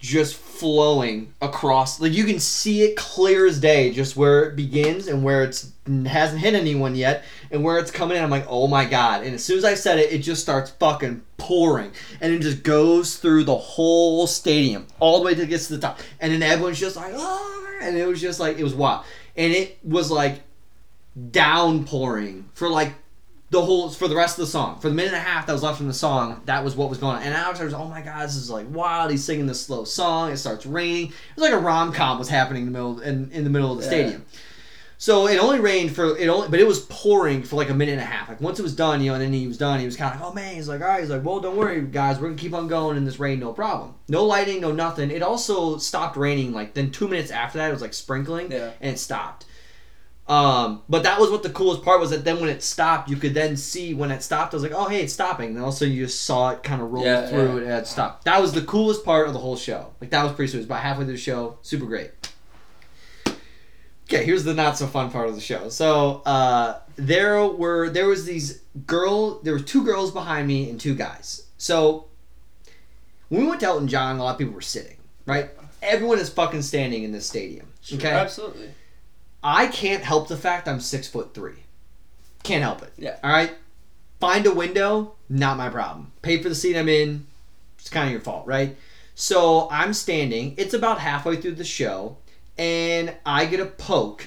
just 0.00 0.36
flowing 0.36 1.34
across 1.42 2.00
like 2.00 2.12
you 2.12 2.22
can 2.22 2.38
see 2.38 2.82
it 2.82 2.96
clear 2.96 3.46
as 3.46 3.58
day 3.58 3.92
just 3.92 4.16
where 4.16 4.44
it 4.44 4.54
begins 4.54 5.08
and 5.08 5.24
where 5.24 5.42
it's 5.42 5.72
hasn't 6.06 6.40
hit 6.40 6.54
anyone 6.54 6.94
yet 6.94 7.24
and 7.50 7.64
where 7.64 7.78
it's 7.78 7.90
coming 7.90 8.16
in. 8.16 8.22
I'm 8.22 8.30
like 8.30 8.46
oh 8.48 8.68
my 8.68 8.84
god. 8.84 9.24
And 9.24 9.34
as 9.34 9.42
soon 9.42 9.58
as 9.58 9.64
i 9.64 9.74
said 9.74 9.98
it 9.98 10.12
it 10.12 10.18
just 10.18 10.40
starts 10.40 10.70
fucking 10.70 11.22
pouring 11.36 11.90
and 12.20 12.32
it 12.32 12.42
just 12.42 12.62
goes 12.62 13.16
through 13.16 13.44
the 13.44 13.56
whole 13.56 14.28
stadium 14.28 14.86
all 15.00 15.18
the 15.18 15.24
way 15.24 15.34
to 15.34 15.46
gets 15.46 15.66
to 15.66 15.76
the 15.76 15.80
top. 15.80 15.98
And 16.20 16.32
then 16.32 16.42
everyone's 16.44 16.78
just 16.78 16.94
like 16.94 17.12
oh 17.16 17.78
and 17.82 17.96
it 17.96 18.06
was 18.06 18.20
just 18.20 18.38
like 18.38 18.58
it 18.58 18.64
was 18.64 18.74
wild. 18.74 19.04
And 19.36 19.52
it 19.52 19.78
was 19.82 20.12
like 20.12 20.42
downpouring 21.32 22.48
for 22.52 22.68
like 22.68 22.94
the 23.50 23.62
whole 23.62 23.88
for 23.88 24.08
the 24.08 24.14
rest 24.16 24.38
of 24.38 24.44
the 24.44 24.50
song. 24.50 24.78
For 24.78 24.88
the 24.90 24.94
minute 24.94 25.14
and 25.14 25.16
a 25.22 25.24
half 25.24 25.46
that 25.46 25.52
was 25.54 25.62
left 25.62 25.80
in 25.80 25.88
the 25.88 25.94
song 25.94 26.42
that 26.44 26.62
was 26.64 26.76
what 26.76 26.90
was 26.90 26.98
going 26.98 27.16
on. 27.16 27.22
And 27.22 27.34
I 27.34 27.48
was 27.50 27.72
oh 27.74 27.86
my 27.88 28.02
god 28.02 28.24
this 28.24 28.36
is 28.36 28.50
like 28.50 28.66
wild. 28.70 29.10
He's 29.10 29.24
singing 29.24 29.46
this 29.46 29.64
slow 29.64 29.84
song. 29.84 30.30
It 30.32 30.36
starts 30.36 30.66
raining. 30.66 31.06
It 31.08 31.12
was 31.36 31.42
like 31.50 31.52
a 31.54 31.58
rom-com 31.58 32.18
was 32.18 32.28
happening 32.28 32.66
in 32.66 32.72
the 32.72 32.78
middle 32.78 33.00
in, 33.00 33.30
in 33.32 33.44
the 33.44 33.50
middle 33.50 33.72
of 33.72 33.78
the 33.78 33.84
Yeah. 33.84 33.88
stadium. 33.90 34.26
So 35.00 35.28
it 35.28 35.38
only 35.38 35.60
rained 35.60 35.94
for 35.94 36.16
it 36.18 36.26
only 36.28 36.48
but 36.48 36.58
it 36.58 36.66
was 36.66 36.80
pouring 36.80 37.44
for 37.44 37.54
like 37.56 37.70
a 37.70 37.74
minute 37.74 37.92
and 37.92 38.00
a 38.00 38.04
half. 38.04 38.28
Like 38.28 38.40
once 38.40 38.58
it 38.58 38.62
was 38.62 38.74
done 38.74 39.00
you 39.00 39.06
know 39.10 39.14
and 39.14 39.22
then 39.22 39.32
he 39.32 39.46
was 39.46 39.56
done 39.56 39.78
he 39.78 39.86
was 39.86 39.96
kind 39.96 40.12
of 40.12 40.20
like 40.20 40.28
oh 40.30 40.34
man 40.34 40.56
he's 40.56 40.68
like 40.68 40.80
all 40.82 40.88
right 40.88 41.00
he's 41.00 41.08
like 41.08 41.24
well 41.24 41.38
don't 41.40 41.56
worry 41.56 41.80
guys 41.82 42.18
we're 42.18 42.28
gonna 42.28 42.36
keep 42.38 42.52
on 42.52 42.66
going 42.68 42.96
in 42.96 43.04
this 43.04 43.18
rain 43.20 43.38
no 43.40 43.52
problem. 43.52 43.94
No 44.08 44.24
lighting 44.24 44.60
no 44.60 44.72
nothing. 44.72 45.10
It 45.12 45.22
also 45.22 45.78
stopped 45.78 46.16
raining 46.16 46.52
like 46.52 46.74
then 46.74 46.90
two 46.90 47.06
minutes 47.08 47.30
after 47.30 47.58
that 47.58 47.70
it 47.70 47.72
was 47.72 47.80
like 47.80 47.94
sprinkling 47.94 48.50
Yeah. 48.50 48.72
and 48.80 48.94
it 48.94 48.98
stopped 48.98 49.46
um, 50.28 50.82
but 50.88 51.02
that 51.04 51.18
was 51.18 51.30
what 51.30 51.42
the 51.42 51.50
coolest 51.50 51.82
part 51.82 52.00
was 52.00 52.10
that 52.10 52.24
then 52.24 52.38
when 52.40 52.48
it 52.50 52.62
stopped, 52.62 53.08
you 53.08 53.16
could 53.16 53.32
then 53.34 53.56
see 53.56 53.94
when 53.94 54.10
it 54.10 54.22
stopped. 54.22 54.52
I 54.52 54.56
was 54.56 54.62
like, 54.62 54.72
oh 54.74 54.86
hey, 54.88 55.02
it's 55.02 55.12
stopping. 55.12 55.56
And 55.56 55.64
also 55.64 55.84
you 55.84 56.04
just 56.04 56.22
saw 56.22 56.50
it 56.50 56.62
kind 56.62 56.82
of 56.82 56.90
roll 56.90 57.04
Yeah, 57.04 57.26
through 57.28 57.38
yeah. 57.38 57.56
it 57.56 57.62
and 57.64 57.72
it 57.72 57.86
stopped. 57.86 58.24
That 58.24 58.40
was 58.40 58.52
the 58.52 58.62
coolest 58.62 59.04
part 59.04 59.26
of 59.26 59.32
the 59.32 59.38
whole 59.40 59.56
show. 59.56 59.92
Like 60.00 60.10
that 60.10 60.22
was 60.24 60.32
pretty 60.34 60.50
sweet. 60.50 60.58
It 60.58 60.60
was 60.60 60.66
about 60.66 60.80
halfway 60.82 61.04
through 61.04 61.14
the 61.14 61.18
show. 61.18 61.58
Super 61.62 61.86
great. 61.86 62.10
Okay, 64.04 64.24
here's 64.24 64.44
the 64.44 64.54
not 64.54 64.78
so 64.78 64.86
fun 64.86 65.10
part 65.10 65.28
of 65.28 65.34
the 65.34 65.40
show. 65.40 65.68
So 65.68 66.22
uh, 66.24 66.80
there 66.96 67.44
were 67.46 67.90
there 67.90 68.06
was 68.08 68.24
these 68.24 68.62
girl 68.86 69.40
there 69.42 69.52
were 69.52 69.60
two 69.60 69.84
girls 69.84 70.10
behind 70.12 70.48
me 70.48 70.70
and 70.70 70.80
two 70.80 70.94
guys. 70.94 71.46
So 71.58 72.06
when 73.28 73.42
we 73.42 73.46
went 73.48 73.60
to 73.60 73.66
Elton 73.66 73.88
John, 73.88 74.16
a 74.18 74.24
lot 74.24 74.32
of 74.32 74.38
people 74.38 74.54
were 74.54 74.60
sitting. 74.62 74.96
Right, 75.26 75.50
everyone 75.82 76.18
is 76.18 76.30
fucking 76.30 76.62
standing 76.62 77.02
in 77.02 77.12
this 77.12 77.26
stadium. 77.26 77.66
Sure, 77.82 77.98
Okay, 77.98 78.08
Absolutely. 78.08 78.70
I 79.42 79.68
can't 79.68 80.02
help 80.02 80.28
the 80.28 80.36
fact 80.36 80.68
I'm 80.68 80.80
six 80.80 81.08
foot 81.08 81.34
three. 81.34 81.64
Can't 82.42 82.62
help 82.62 82.82
it. 82.82 82.92
Yeah. 82.96 83.16
All 83.22 83.30
right. 83.30 83.52
Find 84.20 84.46
a 84.46 84.52
window, 84.54 85.14
not 85.28 85.56
my 85.56 85.68
problem. 85.68 86.12
Pay 86.22 86.42
for 86.42 86.48
the 86.48 86.54
seat 86.54 86.76
I'm 86.76 86.88
in. 86.88 87.26
It's 87.78 87.88
kind 87.88 88.06
of 88.06 88.12
your 88.12 88.20
fault, 88.20 88.46
right? 88.46 88.76
So 89.14 89.68
I'm 89.70 89.92
standing. 89.94 90.54
It's 90.56 90.74
about 90.74 90.98
halfway 90.98 91.36
through 91.36 91.54
the 91.54 91.64
show, 91.64 92.16
and 92.56 93.14
I 93.24 93.46
get 93.46 93.60
a 93.60 93.66
poke 93.66 94.26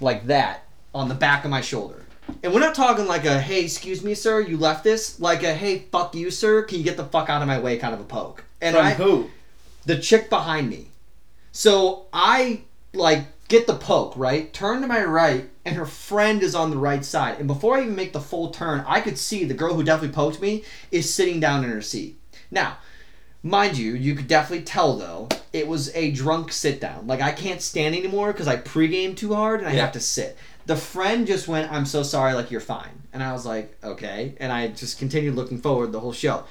like 0.00 0.26
that 0.26 0.64
on 0.94 1.08
the 1.08 1.14
back 1.14 1.44
of 1.44 1.50
my 1.50 1.60
shoulder. 1.60 2.04
And 2.42 2.52
we're 2.54 2.60
not 2.60 2.74
talking 2.74 3.06
like 3.06 3.24
a 3.26 3.38
hey, 3.38 3.64
excuse 3.64 4.02
me, 4.02 4.14
sir, 4.14 4.40
you 4.40 4.56
left 4.56 4.84
this. 4.84 5.20
Like 5.20 5.42
a 5.42 5.54
hey, 5.54 5.80
fuck 5.92 6.14
you, 6.14 6.30
sir, 6.30 6.62
can 6.62 6.78
you 6.78 6.84
get 6.84 6.96
the 6.96 7.04
fuck 7.04 7.28
out 7.28 7.42
of 7.42 7.48
my 7.48 7.58
way 7.58 7.76
kind 7.76 7.92
of 7.94 8.00
a 8.00 8.04
poke. 8.04 8.44
And 8.62 8.74
From 8.74 8.86
I 8.86 8.94
who? 8.94 9.30
the 9.84 9.98
chick 9.98 10.30
behind 10.30 10.70
me. 10.70 10.88
So 11.52 12.06
I 12.12 12.62
like 12.94 13.26
get 13.48 13.66
the 13.66 13.74
poke, 13.74 14.16
right? 14.16 14.52
Turn 14.52 14.80
to 14.80 14.86
my 14.86 15.04
right, 15.04 15.50
and 15.64 15.76
her 15.76 15.86
friend 15.86 16.42
is 16.42 16.54
on 16.54 16.70
the 16.70 16.76
right 16.78 17.04
side. 17.04 17.38
And 17.38 17.46
before 17.46 17.76
I 17.76 17.82
even 17.82 17.94
make 17.94 18.12
the 18.12 18.20
full 18.20 18.50
turn, 18.50 18.84
I 18.86 19.00
could 19.00 19.18
see 19.18 19.44
the 19.44 19.54
girl 19.54 19.74
who 19.74 19.82
definitely 19.84 20.14
poked 20.14 20.40
me 20.40 20.64
is 20.90 21.12
sitting 21.12 21.40
down 21.40 21.64
in 21.64 21.70
her 21.70 21.82
seat. 21.82 22.18
Now, 22.50 22.78
mind 23.42 23.76
you, 23.76 23.94
you 23.94 24.14
could 24.14 24.28
definitely 24.28 24.64
tell 24.64 24.96
though, 24.96 25.28
it 25.52 25.68
was 25.68 25.94
a 25.94 26.10
drunk 26.10 26.50
sit 26.52 26.80
down. 26.80 27.06
Like 27.06 27.20
I 27.20 27.32
can't 27.32 27.60
stand 27.60 27.94
anymore 27.94 28.32
because 28.32 28.48
I 28.48 28.56
pregame 28.56 29.16
too 29.16 29.34
hard 29.34 29.60
and 29.60 29.68
I 29.68 29.74
Yeah. 29.74 29.82
have 29.82 29.92
to 29.92 30.00
sit. 30.00 30.36
The 30.66 30.76
friend 30.76 31.26
just 31.26 31.46
went, 31.46 31.70
I'm 31.70 31.84
so 31.84 32.02
sorry, 32.02 32.32
like 32.32 32.50
you're 32.50 32.60
fine. 32.60 33.02
And 33.12 33.22
I 33.22 33.32
was 33.32 33.44
like, 33.44 33.76
okay. 33.84 34.34
And 34.38 34.50
I 34.50 34.68
just 34.68 34.98
continued 34.98 35.34
looking 35.34 35.60
forward 35.60 35.92
the 35.92 36.00
whole 36.00 36.12
show. 36.12 36.44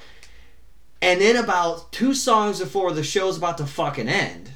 And 1.02 1.20
then 1.20 1.36
about 1.36 1.92
two 1.92 2.14
songs 2.14 2.60
before 2.60 2.92
the 2.92 3.02
show's 3.02 3.36
about 3.36 3.58
to 3.58 3.66
fucking 3.66 4.08
end, 4.08 4.52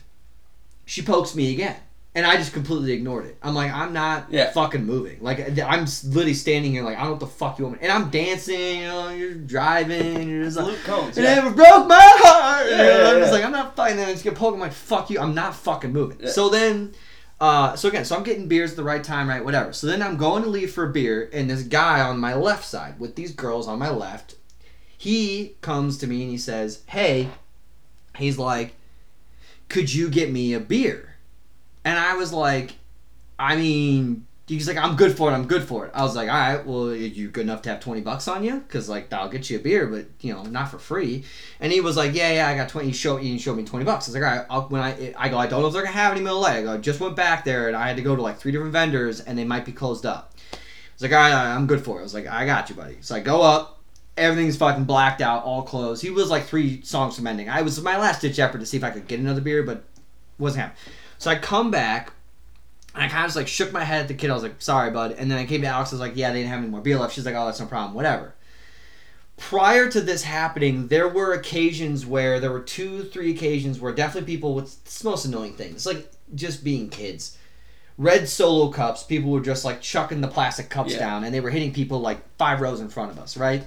she 0.86 1.02
pokes 1.02 1.34
me 1.34 1.52
again. 1.52 1.76
And 2.18 2.26
I 2.26 2.36
just 2.36 2.52
completely 2.52 2.92
ignored 2.94 3.26
it. 3.26 3.36
I'm 3.44 3.54
like, 3.54 3.72
I'm 3.72 3.92
not 3.92 4.26
Yeah. 4.30 4.50
fucking 4.50 4.84
moving. 4.84 5.18
Like, 5.20 5.38
I'm 5.60 5.84
literally 6.04 6.34
standing 6.34 6.72
here, 6.72 6.82
like, 6.82 6.96
I 6.96 7.00
don't 7.02 7.06
know 7.06 7.12
what 7.12 7.20
the 7.20 7.26
fuck 7.28 7.58
you 7.60 7.64
want 7.66 7.80
me. 7.80 7.86
And 7.86 7.92
I'm 7.92 8.10
dancing, 8.10 8.80
you 8.80 8.86
know, 8.88 9.10
you're 9.10 9.34
driving, 9.34 10.28
you're 10.28 10.42
just 10.42 10.56
like, 10.56 10.66
Luke 10.66 10.78
Combs. 10.84 11.16
it 11.16 11.22
Yeah. 11.22 11.36
never 11.36 11.50
broke 11.50 11.86
my 11.86 12.00
heart. 12.00 12.66
Yeah, 12.68 12.72
You 12.72 12.76
know, 12.82 13.02
yeah, 13.04 13.10
I'm 13.14 13.20
just 13.20 13.32
like, 13.32 13.44
I'm 13.44 13.52
not 13.52 13.76
fucking. 13.76 13.96
Then 13.96 14.08
I 14.08 14.12
just 14.12 14.24
get 14.24 14.34
poked. 14.34 14.54
I'm 14.54 14.60
like, 14.60 14.72
fuck 14.72 15.10
you. 15.10 15.20
I'm 15.20 15.34
not 15.34 15.54
fucking 15.54 15.92
moving. 15.92 16.26
So 16.26 16.48
then, 16.48 16.92
uh, 17.40 17.76
so 17.76 17.88
again, 17.88 18.04
so 18.04 18.16
I'm 18.16 18.24
getting 18.24 18.48
beers 18.48 18.72
at 18.72 18.76
the 18.76 18.82
right 18.82 19.04
time, 19.04 19.28
right? 19.28 19.44
Whatever. 19.44 19.72
So 19.72 19.86
then 19.86 20.02
I'm 20.02 20.16
going 20.16 20.42
to 20.42 20.48
leave 20.48 20.72
for 20.72 20.82
a 20.88 20.92
beer, 20.92 21.30
and 21.32 21.48
this 21.48 21.62
guy 21.62 22.00
on 22.00 22.18
my 22.18 22.34
left 22.34 22.64
side 22.64 22.98
with 22.98 23.14
these 23.14 23.30
girls 23.32 23.68
on 23.68 23.78
my 23.78 23.90
left, 23.90 24.34
he 24.96 25.54
comes 25.60 25.98
to 25.98 26.08
me 26.08 26.22
and 26.22 26.30
he 26.32 26.38
says, 26.38 26.80
"Hey," 26.86 27.28
he's 28.16 28.38
like, 28.38 28.74
"Could 29.68 29.94
you 29.94 30.10
get 30.10 30.32
me 30.32 30.52
a 30.52 30.58
beer?" 30.58 31.07
And 31.88 31.98
I 31.98 32.16
was 32.16 32.34
like, 32.34 32.74
I 33.38 33.56
mean, 33.56 34.26
he's 34.46 34.68
like, 34.68 34.76
I'm 34.76 34.94
good 34.94 35.16
for 35.16 35.30
it. 35.30 35.34
I'm 35.34 35.46
good 35.46 35.62
for 35.64 35.86
it. 35.86 35.92
I 35.94 36.02
was 36.02 36.14
like, 36.14 36.28
all 36.28 36.34
right, 36.34 36.66
well, 36.66 36.90
are 36.90 36.94
you 36.94 37.30
good 37.30 37.44
enough 37.44 37.62
to 37.62 37.70
have 37.70 37.80
20 37.80 38.02
bucks 38.02 38.28
on 38.28 38.44
you? 38.44 38.58
Because, 38.58 38.90
like, 38.90 39.10
I'll 39.10 39.30
get 39.30 39.48
you 39.48 39.58
a 39.58 39.62
beer, 39.62 39.86
but, 39.86 40.04
you 40.20 40.34
know, 40.34 40.42
not 40.42 40.70
for 40.70 40.78
free. 40.78 41.24
And 41.60 41.72
he 41.72 41.80
was 41.80 41.96
like, 41.96 42.14
yeah, 42.14 42.30
yeah, 42.30 42.48
I 42.48 42.56
got 42.56 42.68
20. 42.68 42.88
He 42.88 42.92
showed, 42.92 43.22
he 43.22 43.38
showed 43.38 43.56
me 43.56 43.64
20 43.64 43.86
bucks. 43.86 44.06
I 44.06 44.12
was 44.12 44.20
like, 44.20 44.30
all 44.30 44.36
right, 44.36 44.46
I'll, 44.50 44.68
when 44.68 44.82
I, 44.82 45.14
I 45.16 45.30
go, 45.30 45.38
I 45.38 45.46
don't 45.46 45.62
know 45.62 45.68
if 45.68 45.72
they're 45.72 45.80
going 45.80 45.94
to 45.94 45.98
have 45.98 46.12
any 46.12 46.20
Miller 46.20 46.40
Lite. 46.40 46.58
I 46.58 46.62
go, 46.62 46.76
just 46.76 47.00
went 47.00 47.16
back 47.16 47.42
there 47.42 47.68
and 47.68 47.76
I 47.76 47.88
had 47.88 47.96
to 47.96 48.02
go 48.02 48.14
to 48.14 48.20
like 48.20 48.36
three 48.36 48.52
different 48.52 48.72
vendors 48.74 49.20
and 49.20 49.38
they 49.38 49.44
might 49.44 49.64
be 49.64 49.72
closed 49.72 50.04
up. 50.04 50.34
I 50.52 50.56
was 50.92 51.02
like, 51.02 51.12
all 51.12 51.18
right, 51.18 51.54
I'm 51.54 51.66
good 51.66 51.82
for 51.82 51.96
it. 51.96 52.00
I 52.00 52.02
was 52.02 52.12
like, 52.12 52.26
I 52.26 52.44
got 52.44 52.68
you, 52.68 52.76
buddy. 52.76 52.98
So 53.00 53.14
I 53.14 53.20
go 53.20 53.40
up. 53.40 53.76
Everything's 54.18 54.58
fucking 54.58 54.84
blacked 54.84 55.22
out, 55.22 55.44
all 55.44 55.62
closed. 55.62 56.02
He 56.02 56.10
was 56.10 56.28
like 56.28 56.44
three 56.44 56.82
songs 56.82 57.16
from 57.16 57.26
ending. 57.28 57.48
I 57.48 57.62
was 57.62 57.80
my 57.80 57.96
last 57.96 58.20
ditch 58.20 58.38
effort 58.38 58.58
to 58.58 58.66
see 58.66 58.76
if 58.76 58.84
I 58.84 58.90
could 58.90 59.06
get 59.06 59.20
another 59.20 59.40
beer, 59.40 59.62
but 59.62 59.84
wasn't 60.38 60.62
happening. 60.62 60.82
So 61.18 61.30
I 61.30 61.36
come 61.36 61.70
back, 61.70 62.12
and 62.94 63.02
I 63.04 63.08
kind 63.08 63.24
of 63.24 63.26
just 63.26 63.36
like 63.36 63.48
shook 63.48 63.72
my 63.72 63.84
head 63.84 64.02
at 64.02 64.08
the 64.08 64.14
kid. 64.14 64.30
I 64.30 64.34
was 64.34 64.42
like, 64.42 64.60
sorry, 64.62 64.90
bud. 64.90 65.12
And 65.12 65.30
then 65.30 65.38
I 65.38 65.46
came 65.46 65.60
to 65.62 65.66
Alex. 65.66 65.92
I 65.92 65.96
was 65.96 66.00
like, 66.00 66.16
yeah, 66.16 66.30
they 66.32 66.38
didn't 66.38 66.50
have 66.50 66.60
any 66.60 66.68
more 66.68 66.80
beer 66.80 66.98
left. 66.98 67.14
She's 67.14 67.26
like, 67.26 67.34
oh, 67.34 67.46
that's 67.46 67.60
no 67.60 67.66
problem. 67.66 67.94
Whatever. 67.94 68.34
Prior 69.36 69.88
to 69.90 70.00
this 70.00 70.24
happening, 70.24 70.88
there 70.88 71.08
were 71.08 71.32
occasions 71.32 72.04
where 72.04 72.40
there 72.40 72.50
were 72.50 72.60
two, 72.60 73.04
three 73.04 73.30
occasions 73.30 73.78
where 73.78 73.92
definitely 73.94 74.32
people 74.34 74.54
with 74.54 74.64
it's 74.84 74.98
the 75.00 75.08
most 75.08 75.24
annoying 75.24 75.54
thing. 75.54 75.72
It's 75.72 75.86
like 75.86 76.10
just 76.34 76.64
being 76.64 76.88
kids. 76.88 77.36
Red 77.96 78.28
solo 78.28 78.70
cups, 78.70 79.04
people 79.04 79.30
were 79.30 79.40
just 79.40 79.64
like 79.64 79.80
chucking 79.80 80.20
the 80.20 80.28
plastic 80.28 80.68
cups 80.68 80.92
Yeah. 80.92 80.98
down 81.00 81.24
and 81.24 81.32
they 81.32 81.40
were 81.40 81.50
hitting 81.50 81.72
people 81.72 82.00
like 82.00 82.18
five 82.36 82.60
rows 82.60 82.80
in 82.80 82.88
front 82.88 83.12
of 83.12 83.18
us, 83.18 83.36
right? 83.36 83.64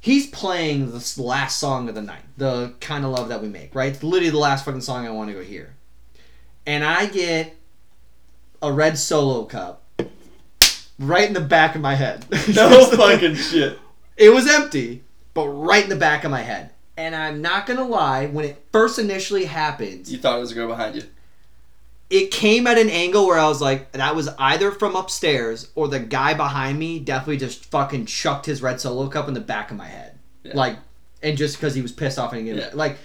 He's 0.00 0.26
playing 0.28 0.90
the 0.90 1.14
last 1.22 1.60
song 1.60 1.88
of 1.88 1.94
the 1.94 2.02
night, 2.02 2.22
the 2.36 2.74
kind 2.80 3.04
of 3.04 3.12
love 3.12 3.28
that 3.28 3.40
we 3.40 3.48
make, 3.48 3.74
right? 3.76 3.92
It's 3.92 4.02
literally 4.02 4.30
the 4.30 4.38
last 4.38 4.64
fucking 4.64 4.80
song 4.80 5.06
I 5.06 5.10
want 5.10 5.30
to 5.30 5.34
go 5.34 5.42
hear. 5.42 5.74
And 6.66 6.84
I 6.84 7.06
get 7.06 7.56
a 8.60 8.72
red 8.72 8.98
solo 8.98 9.44
cup 9.44 9.82
right 10.98 11.26
in 11.26 11.34
the 11.34 11.40
back 11.40 11.74
of 11.74 11.80
my 11.80 11.94
head. 11.94 12.24
No 12.54 12.84
fucking 12.86 13.34
shit. 13.34 13.78
It 14.16 14.30
was 14.30 14.48
empty, 14.48 15.02
but 15.34 15.48
right 15.48 15.82
in 15.82 15.90
the 15.90 15.96
back 15.96 16.24
of 16.24 16.30
my 16.30 16.42
head. 16.42 16.70
And 16.96 17.16
I'm 17.16 17.40
not 17.42 17.66
gonna 17.66 17.86
lie, 17.86 18.26
when 18.26 18.44
it 18.44 18.64
first 18.70 18.98
initially 18.98 19.46
happened, 19.46 20.06
You 20.08 20.18
thought 20.18 20.36
it 20.36 20.40
was 20.40 20.52
a 20.52 20.54
girl 20.54 20.68
behind 20.68 20.94
you. 20.96 21.02
it 22.10 22.30
came 22.30 22.66
at 22.66 22.76
an 22.78 22.90
angle 22.90 23.26
where 23.26 23.38
I 23.38 23.48
was 23.48 23.60
like, 23.62 23.90
that 23.92 24.14
was 24.14 24.28
either 24.38 24.70
from 24.70 24.94
upstairs 24.94 25.70
or 25.74 25.88
the 25.88 25.98
guy 25.98 26.34
behind 26.34 26.78
me 26.78 26.98
definitely 27.00 27.38
just 27.38 27.64
fucking 27.66 28.04
chucked 28.06 28.44
his 28.46 28.60
red 28.62 28.80
solo 28.80 29.08
cup 29.08 29.26
in 29.28 29.34
the 29.34 29.40
back 29.40 29.70
of 29.70 29.78
my 29.78 29.86
head. 29.86 30.18
Yeah. 30.44 30.52
Like, 30.54 30.76
and 31.22 31.38
just 31.38 31.56
because 31.56 31.74
he 31.74 31.80
was 31.82 31.90
pissed 31.92 32.18
off 32.18 32.32
and 32.34 32.46
he 32.46 32.52
Yeah. 32.52 32.70
like, 32.74 32.98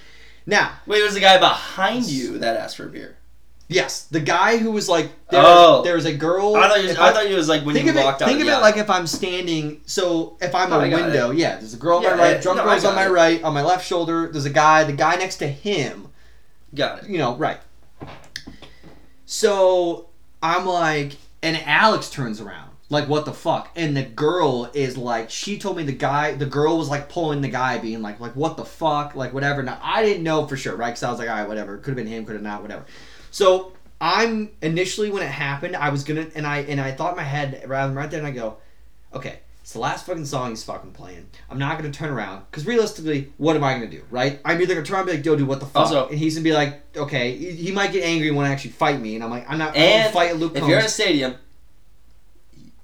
now, 0.45 0.71
Wait, 0.85 0.99
there's 0.99 1.15
a 1.15 1.19
guy 1.21 1.37
behind 1.39 2.05
you 2.05 2.37
that 2.39 2.57
asked 2.57 2.75
for 2.77 2.85
a 2.85 2.89
beer. 2.89 3.16
Yes, 3.67 4.03
the 4.03 4.19
guy 4.19 4.57
who 4.57 4.71
was 4.71 4.87
like, 4.89 5.09
there, 5.29 5.41
Oh. 5.43 5.81
there's 5.83 6.05
a 6.05 6.13
girl. 6.13 6.55
I 6.55 6.67
thought 6.67 6.83
you. 6.83 6.89
if 6.89 6.99
I 6.99 7.11
thought 7.11 7.29
you 7.29 7.35
was 7.35 7.49
like 7.49 7.63
when 7.65 7.75
think 7.75 7.85
you 7.85 7.91
of 7.91 7.97
it, 7.97 8.03
walked 8.05 8.21
out. 8.21 8.27
think 8.29 8.39
of 8.41 8.47
the 8.47 8.53
it 8.53 8.61
like 8.61 8.77
if 8.77 8.89
I'm 8.89 9.07
standing. 9.07 9.81
So 9.85 10.37
if 10.41 10.53
I'm 10.55 10.69
No, 10.69 10.79
a 10.79 10.83
I 10.85 10.89
window, 10.89 11.31
yeah, 11.31 11.57
there's 11.57 11.73
a 11.73 11.77
girl 11.77 11.97
on 11.97 12.03
Yeah, 12.03 12.15
my 12.15 12.23
right, 12.23 12.37
I- 12.37 12.41
drunk 12.41 12.57
no, 12.57 12.63
girl's 12.65 12.85
on 12.85 12.95
my 12.95 13.05
it. 13.07 13.09
right, 13.11 13.43
on 13.43 13.53
my 13.53 13.63
left 13.63 13.85
shoulder. 13.85 14.29
There's 14.31 14.45
a 14.45 14.49
guy. 14.49 14.83
The 14.83 14.93
guy 14.93 15.15
next 15.15 15.37
to 15.37 15.47
him 15.47 16.07
got 16.75 17.03
it. 17.03 17.09
you 17.09 17.17
know, 17.17 17.35
right. 17.35 17.59
So 19.25 20.09
I'm 20.41 20.65
like, 20.65 21.17
and 21.43 21.57
Alex 21.65 22.09
turns 22.09 22.39
around, 22.39 22.71
like, 22.89 23.09
what 23.09 23.25
the 23.25 23.33
fuck? 23.33 23.69
And 23.75 23.95
the 23.95 24.03
girl 24.03 24.69
is 24.73 24.97
like, 24.97 25.29
she 25.29 25.57
told 25.59 25.77
me 25.77 25.83
the 25.83 25.91
guy, 25.91 26.33
the 26.33 26.45
girl 26.45 26.77
was 26.77 26.89
like 26.89 27.09
pulling 27.09 27.41
the 27.41 27.49
guy, 27.49 27.77
being 27.77 28.01
like, 28.01 28.19
like, 28.19 28.35
what 28.35 28.55
the 28.57 28.65
fuck, 28.65 29.15
like, 29.15 29.33
whatever. 29.33 29.61
Now 29.63 29.79
I 29.83 30.03
didn't 30.03 30.23
know 30.23 30.47
for 30.47 30.55
sure, 30.55 30.75
right? 30.75 30.87
Because 30.89 31.03
I 31.03 31.09
was 31.11 31.19
like, 31.19 31.29
all 31.29 31.35
right, 31.35 31.47
whatever. 31.47 31.77
Could 31.77 31.87
have 31.89 31.95
been 31.97 32.07
him, 32.07 32.25
could 32.25 32.35
have 32.35 32.43
not, 32.43 32.61
whatever. 32.61 32.85
So 33.37 33.71
I'm 34.01 34.49
initially 34.63 35.11
when 35.11 35.21
it 35.21 35.27
happened, 35.29 35.75
I 35.75 35.89
was 35.89 36.03
gonna, 36.03 36.25
and 36.33 36.47
I 36.47 36.61
and 36.61 36.81
I 36.81 36.91
thought 36.91 37.11
in 37.11 37.17
my 37.17 37.23
head, 37.23 37.63
rather 37.67 37.93
right 37.93 38.09
there, 38.09 38.17
and 38.17 38.25
I 38.27 38.31
go, 38.31 38.57
okay. 39.13 39.39
It's 39.61 39.73
the 39.73 39.79
last 39.79 40.05
fucking 40.07 40.25
song 40.25 40.49
he's 40.51 40.63
fucking 40.63 40.93
playing. 40.93 41.27
I'm 41.47 41.59
not 41.59 41.77
gonna 41.77 41.91
turn 41.91 42.09
around 42.09 42.45
because 42.49 42.65
realistically, 42.65 43.31
what 43.37 43.55
am 43.55 43.63
I 43.63 43.73
gonna 43.73 43.85
do, 43.91 44.01
right? 44.09 44.39
I'm 44.43 44.59
either 44.59 44.73
gonna 44.73 44.85
turn 44.87 44.95
around 44.95 45.09
and 45.09 45.11
be 45.11 45.17
like, 45.17 45.25
"Yo, 45.25 45.35
dude, 45.35 45.47
what 45.47 45.59
the 45.59 45.65
fuck?" 45.67 45.83
Also- 45.83 46.07
and 46.07 46.17
he's 46.17 46.33
gonna 46.35 46.43
be 46.45 46.53
like, 46.53 46.81
"Okay." 46.97 47.37
He, 47.37 47.51
he 47.51 47.71
might 47.71 47.91
get 47.91 48.03
angry 48.05 48.29
and 48.29 48.35
want 48.37 48.47
to 48.47 48.51
actually 48.53 48.71
fight 48.71 48.99
me, 48.99 49.13
and 49.15 49.23
I'm 49.23 49.29
like, 49.29 49.45
"I'm 49.47 49.59
not. 49.59 49.75
And 49.75 50.05
not 50.05 50.13
fight 50.13 50.35
Luke 50.37 50.53
If 50.55 50.59
Combs." 50.61 50.69
you're 50.71 50.79
in 50.79 50.85
a 50.85 50.89
stadium, 50.89 51.35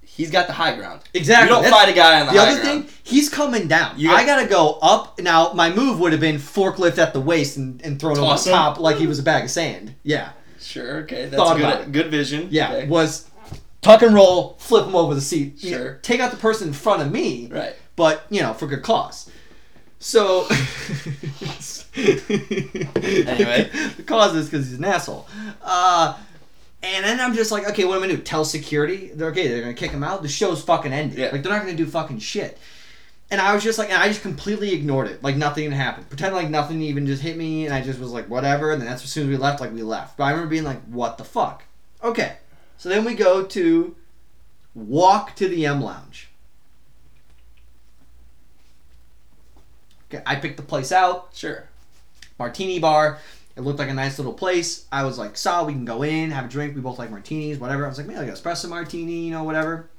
he's 0.02 0.30
got 0.30 0.48
the 0.48 0.54
high 0.54 0.76
ground. 0.76 1.02
exactly. 1.14 1.48
You 1.48 1.54
don't 1.56 1.64
That's- 1.64 1.82
fight 1.86 1.90
a 1.90 1.96
guy 1.96 2.20
on 2.20 2.28
the, 2.28 2.34
The 2.34 2.40
other 2.40 2.62
ground. 2.62 2.86
thing, 2.90 2.94
he's 3.02 3.30
coming 3.30 3.68
down. 3.70 3.96
I 4.10 4.26
gotta 4.26 4.46
go 4.48 4.78
up. 4.82 5.20
Now, 5.22 5.54
my 5.54 5.70
move 5.74 6.00
would 6.02 6.12
have 6.12 6.22
been 6.22 6.36
forklift 6.38 6.98
at 6.98 7.14
the 7.14 7.22
waist 7.22 7.56
and, 7.56 7.82
and 7.82 7.98
throw 8.00 8.12
it 8.12 8.18
over 8.18 8.36
the 8.38 8.50
him? 8.50 8.54
top 8.54 8.78
like 8.80 8.98
he 8.98 9.08
was 9.08 9.20
a 9.20 9.24
bag 9.24 9.46
of 9.46 9.52
sand. 9.52 9.96
Yeah, 10.04 10.32
Sure. 10.64 10.98
Okay. 11.04 11.26
That's 11.26 11.36
Thought 11.36 11.58
good. 11.58 11.82
it. 11.82 11.92
Good 11.92 12.12
vision. 12.12 12.48
yeah. 12.52 12.74
Okay. 12.74 12.88
Was 12.88 13.30
tuck 13.82 14.02
and 14.02 14.14
roll, 14.16 14.56
flip 14.60 14.86
him 14.88 14.96
over 14.96 15.14
the 15.14 15.22
seat. 15.22 15.64
You 15.64 15.72
know, 15.72 15.78
Sure. 15.78 15.94
take 16.02 16.20
out 16.20 16.32
the 16.32 16.38
person 16.38 16.70
in 16.70 16.74
front 16.74 17.02
of 17.02 17.12
me. 17.12 17.48
Right. 17.52 17.76
but 17.96 18.26
you 18.30 18.42
know 18.42 18.54
for 18.54 18.66
good 18.68 18.82
cause 18.82 19.30
so 20.00 20.48
Anyway. 21.96 23.70
the 23.98 24.04
cause 24.06 24.36
is 24.36 24.50
because 24.50 24.68
he's 24.70 24.78
an 24.80 24.86
asshole 24.86 25.28
uh 25.62 26.18
and 26.82 27.06
then 27.06 27.22
I'm 27.22 27.34
just 27.34 27.50
like, 27.50 27.66
okay, 27.70 27.86
what 27.86 27.96
am 27.96 28.04
I 28.04 28.08
gonna 28.08 28.18
do? 28.18 28.24
Tell 28.24 28.44
security? 28.44 29.10
They're 29.14 29.30
okay. 29.30 29.48
They're 29.48 29.62
gonna 29.62 29.74
kick 29.74 29.92
him 29.92 30.04
out. 30.04 30.22
The 30.22 30.28
show's 30.28 30.62
fucking 30.62 30.92
ended. 30.92 31.18
Yeah. 31.18 31.30
Like 31.32 31.42
they're 31.42 31.52
not 31.54 31.62
gonna 31.62 31.78
do 31.78 31.86
fucking 31.86 32.20
shit. 32.20 32.58
And 33.34 33.42
I 33.42 33.56
was 33.56 33.64
just 33.64 33.80
like, 33.80 33.90
and 33.90 33.98
I 33.98 34.10
just 34.10 34.22
completely 34.22 34.74
ignored 34.74 35.08
it, 35.08 35.24
like 35.24 35.36
nothing 35.36 35.64
had 35.64 35.74
happened. 35.74 36.08
Pretend 36.08 36.36
like 36.36 36.52
nothing 36.52 36.84
even 36.84 37.08
just 37.08 37.24
hit 37.24 37.36
me, 37.36 37.66
and 37.66 37.74
I 37.74 37.82
just 37.82 38.00
was 38.00 38.12
like, 38.12 38.30
whatever. 38.30 38.72
And 38.72 38.80
then 38.80 38.88
that's 38.88 39.04
as 39.04 39.12
soon 39.12 39.24
as 39.24 39.30
we 39.30 39.38
left, 39.38 39.60
like 39.60 39.74
we 39.74 39.82
left. 39.82 40.18
But 40.18 40.26
I 40.26 40.30
remember 40.30 40.52
being 40.52 40.64
like, 40.64 40.84
what 40.84 41.18
the 41.18 41.24
fuck? 41.24 41.64
Okay. 42.04 42.34
So 42.78 42.90
then 42.90 43.04
we 43.04 43.16
go 43.16 43.44
to 43.44 43.96
walk 44.76 45.36
to 45.38 45.48
the 45.48 45.66
M 45.66 45.82
Lounge. 45.82 46.30
Okay, 50.14 50.22
I 50.28 50.36
picked 50.36 50.58
the 50.58 50.64
place 50.64 50.92
out 50.92 51.30
Sure. 51.34 51.64
martini 52.38 52.78
bar. 52.78 53.18
It 53.56 53.62
looked 53.62 53.80
like 53.80 53.90
a 53.90 53.96
nice 53.96 54.20
little 54.20 54.34
place. 54.34 54.86
I 54.92 55.06
was 55.06 55.18
like, 55.18 55.38
"Saw, 55.38 55.64
we 55.64 55.74
can 55.74 55.86
go 55.86 56.04
in, 56.04 56.30
have 56.30 56.46
a 56.46 56.50
drink. 56.50 56.76
We 56.76 56.82
both 56.82 57.00
like 57.00 57.10
martinis, 57.10 57.58
whatever." 57.58 57.84
I 57.84 57.90
was 57.90 57.98
like, 57.98 58.06
"Man, 58.06 58.18
like 58.18 58.28
espresso 58.28 58.70
martini, 58.70 59.26
you 59.26 59.32
know, 59.32 59.44
whatever." 59.44 59.90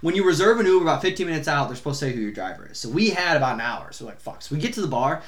When 0.00 0.14
you 0.14 0.24
reserve 0.24 0.60
an 0.60 0.66
Uber 0.66 0.84
about 0.84 1.02
15 1.02 1.26
minutes 1.26 1.48
out, 1.48 1.68
they're 1.68 1.76
supposed 1.76 2.00
to 2.00 2.06
say 2.06 2.12
who 2.12 2.20
your 2.20 2.32
driver 2.32 2.68
is. 2.70 2.78
So 2.78 2.88
we 2.88 3.10
had 3.10 3.36
about 3.36 3.54
an 3.54 3.60
hour. 3.60 3.92
So 3.92 4.04
like, 4.04 4.20
"Fuck." 4.20 4.42
So 4.42 4.54
we 4.54 4.60
get 4.60 4.74
to 4.74 4.80
the 4.80 4.86
bar. 4.86 5.22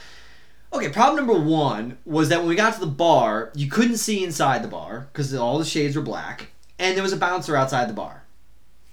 Okay, 0.72 0.90
problem 0.90 1.26
number 1.26 1.40
one 1.40 1.96
was 2.04 2.28
that 2.28 2.40
when 2.40 2.48
we 2.48 2.54
got 2.54 2.74
to 2.74 2.80
the 2.80 2.86
bar, 2.86 3.50
you 3.54 3.70
couldn't 3.70 3.96
see 3.96 4.22
inside 4.22 4.62
the 4.62 4.68
bar 4.68 5.08
because 5.12 5.34
all 5.34 5.58
the 5.58 5.64
shades 5.64 5.96
were 5.96 6.02
black, 6.02 6.48
and 6.78 6.94
there 6.94 7.02
was 7.02 7.12
a 7.12 7.16
bouncer 7.16 7.56
outside 7.56 7.88
the 7.88 7.94
bar. 7.94 8.24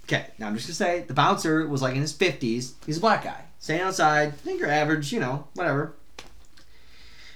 Okay, 0.04 0.26
now 0.38 0.46
I'm 0.46 0.54
just 0.54 0.68
gonna 0.68 0.74
say 0.74 1.04
the 1.06 1.14
bouncer 1.14 1.66
was 1.66 1.82
like 1.82 1.94
in 1.94 2.00
his 2.00 2.12
50s. 2.14 2.74
He's 2.86 2.96
a 2.96 3.00
black 3.00 3.24
guy, 3.24 3.44
standing 3.58 3.86
outside. 3.86 4.28
I 4.28 4.30
think 4.30 4.60
you're 4.60 4.70
average, 4.70 5.12
you 5.12 5.20
know, 5.20 5.48
whatever. 5.54 5.94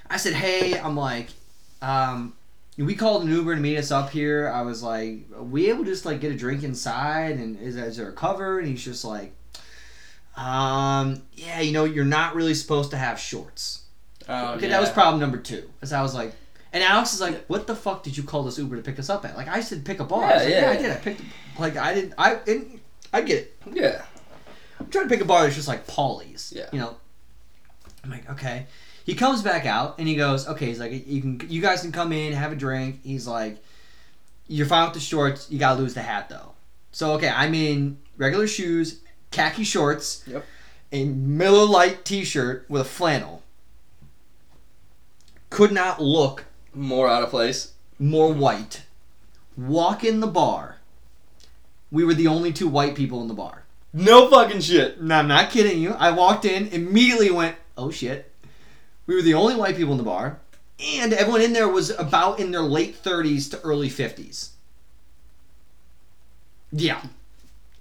I 0.09 0.16
said, 0.16 0.34
hey, 0.34 0.78
I'm 0.78 0.97
like, 0.97 1.28
um, 1.82 2.34
we 2.87 2.95
called 2.95 3.22
an 3.24 3.31
Uber 3.31 3.55
to 3.55 3.61
meet 3.61 3.76
us 3.76 3.91
up 3.91 4.11
here. 4.11 4.49
I 4.49 4.62
was 4.62 4.83
like, 4.83 5.26
are 5.37 5.43
we 5.43 5.68
able 5.68 5.85
to 5.85 5.91
just 5.91 6.05
like 6.07 6.20
get 6.20 6.33
a 6.33 6.37
drink 6.37 6.62
inside? 6.62 7.37
And 7.37 7.59
is, 7.61 7.76
is 7.76 7.97
there 7.97 8.09
a 8.09 8.12
cover? 8.12 8.59
And 8.59 8.68
he's 8.68 8.85
just 8.85 9.05
like, 9.05 9.33
um, 10.37 11.22
yeah, 11.35 11.61
you 11.61 11.72
know, 11.72 11.85
you're 11.85 12.05
not 12.05 12.35
really 12.35 12.55
supposed 12.55 12.91
to 12.93 12.97
have 12.97 13.18
shorts. 13.18 13.83
Oh, 14.28 14.55
Okay, 14.55 14.66
yeah. 14.66 14.72
that 14.72 14.81
was 14.81 14.91
problem 14.91 15.20
number 15.20 15.39
two. 15.39 15.68
As 15.83 15.93
I 15.93 16.03
was 16.03 16.14
like, 16.14 16.33
and 16.72 16.85
Alex 16.85 17.12
is 17.14 17.20
like, 17.20 17.45
"What 17.47 17.66
the 17.66 17.74
fuck 17.74 18.05
did 18.05 18.16
you 18.16 18.22
call 18.22 18.45
this 18.45 18.57
Uber 18.57 18.76
to 18.76 18.83
pick 18.83 18.99
us 19.01 19.11
up 19.11 19.24
at?" 19.24 19.37
Like 19.37 19.49
I 19.49 19.61
said, 19.61 19.85
pick 19.85 19.99
a 19.99 20.05
bar. 20.05 20.22
I 20.22 20.35
was 20.35 20.47
Yeah, 20.47 20.61
yeah, 20.61 20.70
I 20.70 20.76
did. 20.76 20.91
I 20.93 20.95
picked. 20.97 21.22
Like 21.59 21.76
I 21.76 21.95
didn't. 21.95 22.14
I 22.16 22.39
and 22.47 22.81
I 23.12 23.22
get 23.22 23.39
it. 23.39 23.57
Yeah. 23.72 24.03
I'm 24.78 24.89
trying 24.89 25.07
to 25.07 25.11
pick 25.11 25.20
a 25.20 25.24
bar 25.24 25.43
that's 25.43 25.57
just 25.57 25.66
like 25.66 25.87
Paulie's. 25.89 26.53
Yeah. 26.57 26.66
You 26.72 26.78
know. 26.78 26.97
I'm 28.05 28.11
like, 28.11 28.31
okay. 28.31 28.66
He 29.11 29.16
comes 29.16 29.42
back 29.42 29.66
out 29.66 29.98
and 29.98 30.06
he 30.06 30.14
goes, 30.14 30.46
okay. 30.46 30.66
He's 30.66 30.78
like, 30.78 30.92
you 31.06 31.20
can, 31.20 31.42
you 31.48 31.61
guys 31.61 31.82
can 31.82 31.90
come 31.90 32.12
in, 32.12 32.32
have 32.32 32.52
a 32.52 32.54
drink. 32.54 33.00
He's 33.02 33.26
like, 33.26 33.58
you're 34.46 34.66
fine 34.66 34.84
with 34.84 34.94
the 34.94 35.00
shorts. 35.00 35.50
You 35.50 35.58
gotta 35.58 35.80
lose 35.80 35.94
the 35.94 36.02
hat 36.02 36.28
though. 36.28 36.52
So 36.92 37.14
okay, 37.14 37.28
I'm 37.28 37.52
in 37.54 37.98
regular 38.16 38.46
shoes, 38.46 39.00
khaki 39.32 39.64
shorts, 39.64 40.22
Yep. 40.28 40.44
a 40.92 41.04
Miller 41.06 41.64
Lite 41.66 42.04
T-shirt 42.04 42.66
with 42.68 42.82
a 42.82 42.84
flannel. 42.84 43.42
Could 45.50 45.72
not 45.72 46.00
look 46.00 46.44
More 46.72 47.08
out 47.08 47.24
of 47.24 47.30
place. 47.30 47.72
more 47.98 48.32
white. 48.32 48.84
Walk 49.56 50.04
in 50.04 50.20
the 50.20 50.26
bar. 50.28 50.76
We 51.90 52.04
were 52.04 52.14
the 52.14 52.28
only 52.28 52.52
two 52.52 52.68
white 52.68 52.94
people 52.94 53.20
in 53.22 53.26
the 53.28 53.34
bar. 53.34 53.64
No 53.92 54.30
fucking 54.30 54.61
shit. 54.61 55.02
No, 55.02 55.16
I'm 55.16 55.26
not 55.26 55.50
kidding 55.50 55.80
you. 55.82 55.94
I 55.94 56.12
walked 56.12 56.44
in, 56.44 56.68
immediately 56.68 57.30
went, 57.32 57.56
oh 57.76 57.90
shit. 57.90 58.30
We 59.11 59.16
were 59.16 59.22
the 59.22 59.34
only 59.34 59.56
white 59.56 59.76
people 59.76 59.90
in 59.90 59.98
the 59.98 60.04
bar, 60.04 60.38
and 60.78 61.12
everyone 61.12 61.42
in 61.42 61.52
there 61.52 61.66
was 61.66 61.90
about 61.90 62.38
in 62.38 62.52
their 62.52 62.62
late 62.62 63.02
30s 63.02 63.50
to 63.50 63.61
early 63.62 63.90
50s. 63.90 64.50
Yeah. 66.70 67.02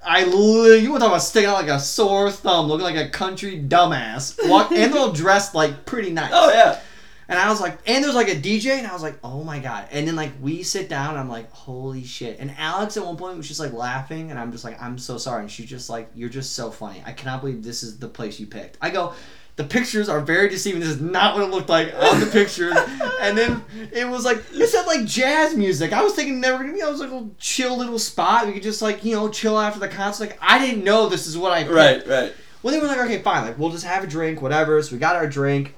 I 0.04 0.24
li- 0.24 0.80
you 0.80 0.90
want 0.90 1.04
to 1.04 1.06
talk 1.06 1.14
about 1.14 1.22
sticking 1.22 1.48
out 1.48 1.54
like 1.54 1.68
a 1.68 1.80
sore 1.80 2.32
thumb, 2.32 2.66
looking 2.66 2.84
like 2.84 2.96
a 2.96 3.10
country 3.10 3.62
dumbass. 3.62 4.40
Walk, 4.50 4.72
and 4.72 4.92
they're 4.92 5.00
all 5.00 5.12
dressed 5.12 5.54
like 5.54 5.86
pretty 5.86 6.10
nice. 6.10 6.32
Oh 6.34 6.52
yeah. 6.52 6.80
And 7.28 7.38
I 7.38 7.48
was 7.52 7.62
like, 7.62 7.78
and 7.86 8.04
there's 8.04 8.16
like 8.16 8.30
a 8.30 8.36
DJ, 8.36 8.80
and 8.80 8.88
I 8.88 8.94
was 8.94 9.04
like, 9.04 9.20
oh 9.24 9.44
my 9.44 9.60
god. 9.60 9.88
And 9.92 10.08
then 10.08 10.16
like 10.16 10.32
we 10.42 10.64
sit 10.64 10.90
down, 10.90 11.12
and 11.12 11.20
I'm 11.20 11.30
like, 11.30 11.52
holy 11.52 12.06
shit. 12.06 12.40
And 12.40 12.52
Alex 12.58 12.98
at 12.98 13.06
one 13.06 13.18
point 13.18 13.38
was 13.38 13.48
just 13.48 13.60
like 13.60 13.72
laughing, 13.72 14.32
and 14.32 14.40
I'm 14.40 14.52
just 14.52 14.64
like, 14.64 14.82
I'm 14.82 14.98
so 14.98 15.20
sorry. 15.20 15.42
And 15.42 15.52
she's 15.52 15.70
just 15.70 15.92
like, 15.92 16.10
you're 16.16 16.28
just 16.28 16.56
so 16.56 16.72
funny. 16.72 17.04
I 17.06 17.12
cannot 17.12 17.42
believe 17.42 17.64
this 17.64 17.84
is 17.84 18.00
the 18.00 18.08
place 18.08 18.40
you 18.40 18.48
picked. 18.48 18.80
I 18.82 18.90
go, 18.90 19.14
the 19.60 19.66
pictures 19.66 20.08
are 20.08 20.22
very 20.22 20.48
deceiving. 20.48 20.80
This 20.80 20.88
is 20.88 21.02
not 21.02 21.36
what 21.36 21.44
it 21.44 21.52
looked 21.52 21.68
like 21.68 21.94
on 21.94 22.22
the 22.22 22.28
pictures. 22.28 22.78
and 23.20 23.38
then 23.38 23.62
it 23.92 24.08
was 24.08 24.24
like 24.24 24.38
it 24.54 24.68
said 24.68 24.86
like 24.86 25.04
jazz 25.04 25.54
music. 25.54 25.92
I 25.92 26.02
was 26.02 26.14
thinking 26.14 26.40
never 26.40 26.60
gonna 26.60 26.72
be. 26.72 26.82
I 26.82 26.88
was 26.88 27.02
like 27.02 27.10
a 27.10 27.14
little 27.14 27.36
chill 27.40 27.78
little 27.78 28.00
spot. 28.00 28.48
We 28.48 28.54
could 28.54 28.64
just 28.64 28.82
like 28.82 29.04
you 29.04 29.14
know 29.14 29.28
chill 29.28 29.60
after 29.60 29.78
the 29.82 29.90
concert. 29.90 30.30
Like 30.30 30.40
I 30.42 30.60
didn't 30.66 30.86
know 30.86 31.10
this 31.10 31.28
is 31.28 31.38
what 31.38 31.52
I 31.52 31.64
picked. 31.64 31.74
Right. 31.74 32.08
Right. 32.08 32.34
Well, 32.64 32.74
they 32.74 32.80
were 32.80 32.88
like, 32.88 33.00
okay, 33.00 33.22
fine. 33.22 33.44
Like, 33.44 33.60
we'll 33.60 33.70
just 33.70 33.86
have 33.86 34.02
a 34.02 34.08
drink, 34.08 34.42
whatever. 34.42 34.82
So 34.82 34.94
we 34.94 35.00
got 35.00 35.18
our 35.18 35.28
drink. 35.28 35.76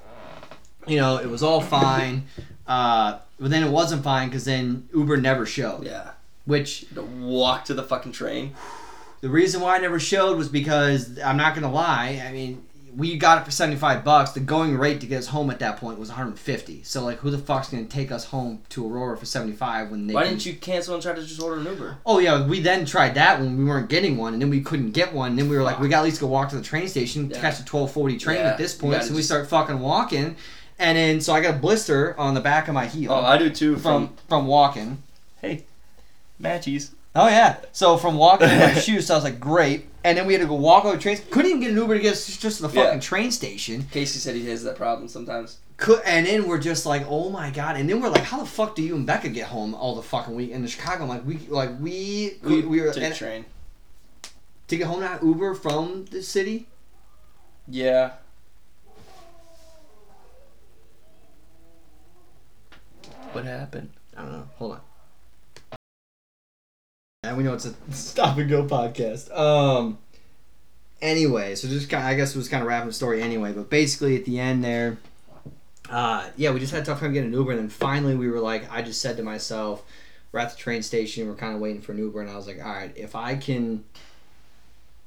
You 0.86 0.98
know, 0.98 1.18
it 1.18 1.28
was 1.28 1.42
all 1.42 1.60
fine. 1.62 2.26
Uh, 2.68 3.18
but 3.40 3.50
then 3.50 3.64
it 3.64 3.72
wasn't 3.72 4.04
fine 4.04 4.30
because 4.30 4.46
then 4.46 4.88
Uber 4.94 5.18
never 5.18 5.48
showed. 5.48 5.86
Yeah. 5.86 6.12
Which 6.46 6.86
To 6.94 7.02
walk 7.02 7.66
to 7.66 7.74
the 7.74 7.84
fucking 7.84 8.12
train. 8.12 8.54
the 9.22 9.30
reason 9.30 9.62
why 9.62 9.76
I 9.76 9.80
never 9.80 10.00
showed 10.00 10.38
was 10.38 10.50
because 10.50 11.20
I'm 11.20 11.38
not 11.38 11.56
gonna 11.56 11.72
lie. 11.72 12.24
I 12.28 12.32
mean, 12.32 12.64
we 12.96 13.18
got 13.18 13.42
it 13.42 13.46
for 13.46 13.52
75 13.52 14.04
bucks. 14.04 14.32
The 14.32 14.40
going 14.42 14.78
rate 14.78 15.00
to 15.02 15.08
get 15.08 15.20
us 15.20 15.28
home 15.28 15.50
at 15.50 15.60
that 15.60 15.78
point 15.78 15.98
was 16.00 16.10
150. 16.10 16.84
So 16.84 17.04
like, 17.04 17.20
who 17.20 17.30
the 17.32 17.38
fuck's 17.38 17.70
gonna 17.70 17.86
take 17.86 18.12
us 18.12 18.26
home 18.26 18.62
to 18.70 18.86
Aurora 18.86 19.16
for 19.18 19.26
75 19.26 19.92
when 19.92 20.08
they? 20.08 20.14
Why 20.14 20.24
can- 20.24 20.32
didn't 20.34 20.46
you 20.46 20.54
cancel 20.56 20.94
and 20.96 21.02
try 21.02 21.14
to 21.14 21.22
just 21.24 21.42
order 21.42 21.60
an 21.62 21.66
Uber? 21.68 21.98
Oh 22.06 22.20
yeah, 22.20 22.46
we 22.46 22.60
then 22.60 22.86
tried 22.86 23.16
that 23.16 23.40
when 23.40 23.58
we 23.58 23.64
weren't 23.64 23.90
getting 23.90 24.18
one, 24.18 24.34
and 24.34 24.42
then 24.42 24.50
we 24.50 24.62
couldn't 24.62 24.92
get 24.92 25.14
one. 25.14 25.32
And 25.32 25.40
then 25.40 25.48
we 25.50 25.56
were 25.56 25.64
like, 25.64 25.80
we 25.80 25.88
got 25.90 26.00
at 26.00 26.04
least 26.06 26.20
go 26.22 26.28
walk 26.28 26.50
to 26.50 26.56
the 26.58 26.62
train 26.62 26.88
station 26.88 27.30
to 27.30 27.40
catch 27.40 27.58
the 27.60 27.64
twelve 27.64 27.92
forty 27.92 28.18
train 28.18 28.38
Yeah, 28.38 28.50
at 28.50 28.58
this 28.58 28.74
point. 28.76 29.04
So 29.04 29.14
we 29.14 29.22
start 29.22 29.48
fucking 29.48 29.80
walking, 29.80 30.36
and 30.80 30.98
then 30.98 31.22
so 31.22 31.34
I 31.34 31.42
got 31.42 31.56
a 31.56 31.58
blister 31.60 32.14
on 32.20 32.34
the 32.34 32.42
back 32.42 32.68
of 32.68 32.74
my 32.74 32.88
heel 32.88 33.12
Oh, 33.14 33.22
I 33.22 33.38
do 33.38 33.50
too. 33.50 33.78
from 33.78 34.08
From 34.08 34.18
from 34.28 34.48
walking. 34.48 35.02
hey, 35.42 35.64
matchies. 36.42 36.92
Oh 37.16 37.28
yeah, 37.28 37.58
so 37.72 37.98
from 37.98 38.16
walking 38.18 38.50
in 38.50 38.58
my 38.60 38.74
shoes, 38.80 39.08
so 39.08 39.14
I 39.14 39.18
was 39.18 39.24
like, 39.24 39.40
great. 39.40 39.88
And 40.04 40.18
then 40.18 40.26
we 40.26 40.34
had 40.34 40.42
to 40.42 40.48
go 40.48 40.56
walk 40.56 40.84
over 40.86 40.96
the 40.96 41.02
train. 41.02 41.18
Couldn't 41.30 41.50
even 41.50 41.62
get 41.62 41.72
an 41.72 41.78
Uber 41.78 41.96
to 41.96 42.00
get 42.02 42.14
us 42.14 42.26
just 42.38 42.58
to 42.58 42.68
the 42.68 42.74
Yeah. 42.74 42.86
fucking 42.86 43.02
train 43.02 43.32
station. 43.32 43.88
Casey 43.92 44.18
said 44.20 44.36
he 44.36 44.48
has 44.50 44.64
that 44.64 44.76
problem 44.76 45.08
sometimes. 45.08 45.58
Could, 45.78 46.02
and 46.06 46.26
then 46.26 46.48
we're 46.48 46.60
just 46.60 46.86
like, 46.86 47.06
oh 47.08 47.30
my 47.30 47.50
god. 47.52 47.76
And 47.76 47.88
then 47.90 48.02
we're 48.02 48.10
like, 48.10 48.24
how 48.24 48.40
the 48.40 48.46
fuck 48.46 48.76
do 48.76 48.82
you 48.82 48.96
and 48.96 49.06
Becca 49.06 49.30
get 49.30 49.48
home 49.48 49.74
all 49.76 49.96
the 49.96 50.02
fucking 50.02 50.34
week 50.36 50.52
in 50.52 50.66
Chicago? 50.68 51.04
I'm 51.04 51.10
like, 51.10 51.26
we 51.26 51.38
like 51.50 51.72
we 51.80 52.38
We, 52.44 52.62
we, 52.62 52.82
were 52.82 52.92
took 52.94 53.04
and, 53.04 53.14
a 53.14 53.18
train. 53.18 53.46
to 54.68 54.78
get 54.78 54.88
home 54.88 55.02
not 55.02 55.22
Uber 55.24 55.54
from 55.56 56.06
the 56.06 56.22
city. 56.24 56.68
Yeah. 57.68 58.14
What 63.34 63.46
happened? 63.46 63.92
I 64.18 64.22
don't 64.24 64.32
know. 64.32 64.48
Hold 64.58 64.72
on. 64.74 64.82
And 67.24 67.38
we 67.38 67.44
know 67.44 67.54
it's 67.54 67.66
a 67.66 67.76
stop 67.92 68.40
and 68.40 68.50
go 68.50 68.64
podcast. 68.66 69.32
Um. 69.38 70.00
Anyway, 71.04 71.54
so 71.54 71.68
just 71.68 71.88
kind, 71.88 72.04
I 72.04 72.16
guess 72.16 72.34
it 72.34 72.38
was 72.38 72.48
kind 72.50 72.62
of 72.64 72.68
wrapping 72.68 72.88
the 72.88 72.94
story 72.94 73.22
anyway. 73.22 73.52
But 73.54 73.70
basically, 73.70 74.16
at 74.16 74.26
the 74.26 74.40
end 74.40 74.64
there, 74.64 74.98
uh, 75.90 76.28
yeah, 76.36 76.50
we 76.52 76.60
just 76.60 76.72
had 76.74 76.82
a 76.82 76.86
tough 76.86 77.00
time 77.00 77.14
getting 77.14 77.30
an 77.30 77.34
Uber, 77.38 77.52
and 77.52 77.60
then 77.60 77.70
finally 77.70 78.16
we 78.16 78.28
were 78.28 78.40
like, 78.40 78.72
I 78.72 78.82
just 78.82 79.02
said 79.02 79.18
to 79.18 79.24
myself, 79.24 79.84
we're 80.32 80.40
at 80.40 80.50
the 80.52 80.58
train 80.58 80.82
station, 80.82 81.28
we're 81.28 81.36
kind 81.36 81.54
of 81.54 81.62
waiting 81.62 81.82
for 81.82 81.92
an 81.92 82.00
Uber, 82.00 82.22
and 82.22 82.30
I 82.30 82.36
was 82.36 82.48
like, 82.48 82.60
all 82.64 82.72
right, 82.72 82.92
if 82.96 83.16
I 83.16 83.36
can, 83.36 83.84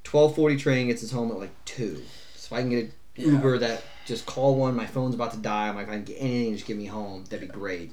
twelve 0.05 0.37
forty 0.37 0.57
train 0.57 0.87
gets 0.87 1.03
us 1.03 1.11
home 1.11 1.33
at 1.33 1.39
like 1.39 1.65
two, 1.65 2.01
so 2.37 2.47
if 2.47 2.53
I 2.53 2.61
can 2.61 2.71
get 2.71 2.85
an 2.85 2.93
Yeah. 3.17 3.27
Uber 3.33 3.59
that 3.59 3.83
just 4.07 4.25
call 4.27 4.55
one, 4.57 4.77
my 4.77 4.87
phone's 4.87 5.17
about 5.17 5.33
to 5.33 5.39
die, 5.39 5.69
I'm 5.69 5.75
like, 5.77 5.87
if 5.87 5.93
I 5.93 5.97
can 5.97 6.05
get 6.05 6.17
anything, 6.21 6.55
just 6.55 6.67
get 6.67 6.77
me 6.77 6.87
home, 6.87 7.25
that'd 7.25 7.41
be 7.41 7.53
great 7.53 7.93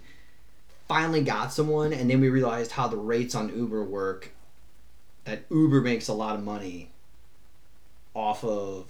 finally 0.92 1.24
got 1.24 1.54
someone 1.54 1.94
and 1.94 2.10
then 2.10 2.20
we 2.20 2.28
realized 2.28 2.72
how 2.74 2.86
the 2.86 2.98
rates 2.98 3.34
on 3.34 3.48
Uber 3.58 3.82
work 3.82 4.30
that 5.24 5.44
Uber 5.50 5.80
makes 5.80 6.10
a 6.10 6.14
lot 6.14 6.36
of 6.36 6.44
money 6.44 6.90
off 8.14 8.44
of 8.44 8.88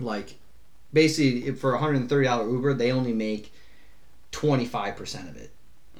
like 0.00 0.34
basically 0.92 1.52
for 1.52 1.76
a 1.76 1.78
$130 1.78 2.50
Uber 2.52 2.74
they 2.74 2.90
only 2.90 3.12
make 3.12 3.52
25% 4.32 5.28
of 5.30 5.36
it 5.36 5.50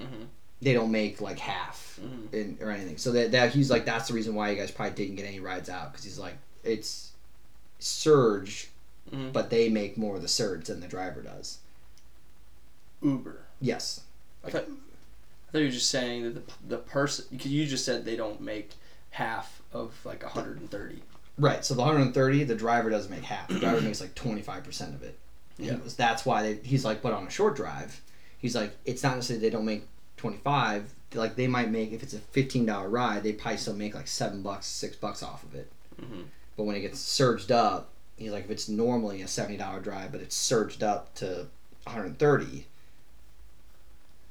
Mm-hmm. 0.02 0.24
they 0.60 0.72
don't 0.72 0.90
make 0.90 1.20
like 1.20 1.38
half 1.38 2.00
Mhm. 2.02 2.32
in, 2.34 2.58
or 2.60 2.72
anything 2.72 2.96
so 2.96 3.12
that, 3.12 3.30
that 3.30 3.52
he's 3.52 3.70
like 3.70 3.84
that's 3.84 4.08
the 4.08 4.14
reason 4.14 4.34
why 4.34 4.50
you 4.50 4.56
guys 4.56 4.72
probably 4.72 4.96
didn't 4.96 5.14
get 5.14 5.26
any 5.26 5.38
rides 5.38 5.68
out 5.70 5.92
because 5.92 6.04
he's 6.04 6.18
like 6.18 6.34
it's 6.64 7.12
surge 7.78 8.68
Mhm. 9.14 9.32
but 9.32 9.50
they 9.50 9.68
make 9.68 9.96
more 9.96 10.16
of 10.16 10.22
the 10.22 10.26
surge 10.26 10.64
than 10.66 10.80
the 10.80 10.88
driver 10.88 11.22
does 11.22 11.58
Uber. 13.00 13.38
yes 13.60 14.00
I 14.44 14.50
thought, 14.50 14.64
I 14.64 14.83
thought 15.54 15.60
you 15.60 15.66
were 15.66 15.70
just 15.72 15.88
saying 15.90 16.24
that 16.24 16.34
the, 16.46 16.52
the 16.68 16.78
person, 16.78 17.26
because 17.30 17.46
you 17.52 17.64
just 17.64 17.84
said 17.84 18.04
they 18.04 18.16
don't 18.16 18.40
make 18.40 18.70
half 19.10 19.62
of 19.72 19.94
like 20.04 20.24
130. 20.24 21.02
Right. 21.38 21.64
So 21.64 21.74
the 21.74 21.80
130, 21.82 22.42
the 22.44 22.54
driver 22.56 22.90
doesn't 22.90 23.10
make 23.10 23.22
half. 23.22 23.46
The 23.48 23.60
driver 23.60 23.80
makes 23.80 24.00
like 24.00 24.14
25% 24.16 24.94
of 24.94 25.02
it. 25.04 25.16
And 25.58 25.66
Yeah. 25.66 25.72
it 25.74 25.84
was- 25.84 25.94
that's 25.94 26.26
why 26.26 26.42
they, 26.42 26.54
he's 26.66 26.84
like, 26.84 27.02
but 27.02 27.12
on 27.12 27.24
a 27.26 27.30
short 27.30 27.54
drive, 27.54 28.00
he's 28.38 28.56
like, 28.56 28.76
it's 28.84 29.04
not 29.04 29.14
necessarily 29.14 29.46
they 29.46 29.50
don't 29.50 29.64
make 29.64 29.86
25. 30.16 30.92
Like 31.14 31.36
they 31.36 31.46
might 31.46 31.70
make 31.70 31.92
if 31.92 32.02
it's 32.02 32.14
a 32.14 32.18
$15 32.18 32.90
ride, 32.90 33.22
they 33.22 33.32
probably 33.32 33.58
still 33.58 33.74
make 33.74 33.94
like 33.94 34.08
seven 34.08 34.42
bucks, 34.42 34.66
six 34.66 34.96
bucks 34.96 35.22
off 35.22 35.44
of 35.44 35.54
it. 35.54 35.70
Mm-hmm. 36.02 36.22
But 36.56 36.64
when 36.64 36.74
it 36.74 36.80
gets 36.80 36.98
surged 36.98 37.52
up, 37.52 37.90
he's 38.16 38.32
like, 38.32 38.44
if 38.46 38.50
it's 38.50 38.68
normally 38.68 39.22
a 39.22 39.26
$70 39.26 39.82
drive, 39.84 40.10
but 40.10 40.20
it's 40.20 40.34
surged 40.36 40.82
up 40.82 41.14
to 41.16 41.46
130, 41.84 42.66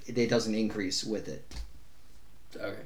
it, 0.06 0.30
doesn't 0.30 0.56
increase 0.56 1.04
with 1.04 1.28
it. 1.28 1.44
Okay. 2.56 2.82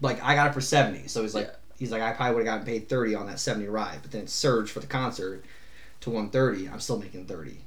Like 0.00 0.22
I 0.22 0.34
got 0.34 0.48
it 0.48 0.54
for 0.54 0.60
70, 0.60 1.08
so 1.08 1.22
he's 1.22 1.34
like, 1.34 1.46
Yeah. 1.46 1.52
he's 1.78 1.90
like, 1.92 2.02
I 2.02 2.12
probably 2.12 2.34
would 2.36 2.46
have 2.46 2.54
gotten 2.60 2.66
paid 2.66 2.88
30 2.88 3.14
on 3.14 3.26
that 3.26 3.38
70 3.40 3.66
ride, 3.68 3.98
but 4.02 4.10
then 4.10 4.22
it 4.22 4.30
surged 4.30 4.70
for 4.72 4.80
the 4.80 4.86
concert 4.86 5.44
to 6.00 6.10
130. 6.10 6.68
I'm 6.68 6.80
still 6.80 6.98
making 6.98 7.26
30. 7.26 7.58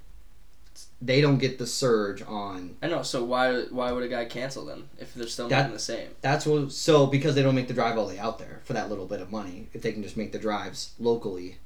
They 1.01 1.21
don't 1.21 1.37
get 1.37 1.57
the 1.59 1.67
surge 1.67 2.21
on. 2.23 2.75
I 2.81 2.87
know. 2.87 3.03
So 3.03 3.23
why 3.23 3.63
why 3.69 3.91
would 3.91 4.03
a 4.03 4.07
guy 4.07 4.25
cancel 4.25 4.65
them 4.65 4.89
if 4.99 5.13
they're 5.13 5.27
still 5.27 5.47
That- 5.47 5.63
making 5.63 5.73
the 5.73 5.79
same? 5.79 6.09
That's 6.21 6.45
what. 6.45 6.71
So 6.71 7.05
because 7.07 7.35
they 7.35 7.43
don't 7.43 7.55
make 7.55 7.67
the 7.67 7.73
drive 7.73 7.97
all 7.97 8.07
the 8.07 8.13
way 8.15 8.19
out 8.19 8.39
there 8.39 8.61
for 8.63 8.73
that 8.73 8.89
little 8.89 9.05
bit 9.05 9.21
of 9.21 9.31
money, 9.31 9.69
if 9.73 9.81
they 9.83 9.91
can 9.91 10.01
just 10.03 10.17
make 10.17 10.31
the 10.31 10.39
drives 10.39 10.91
locally, 10.99 11.57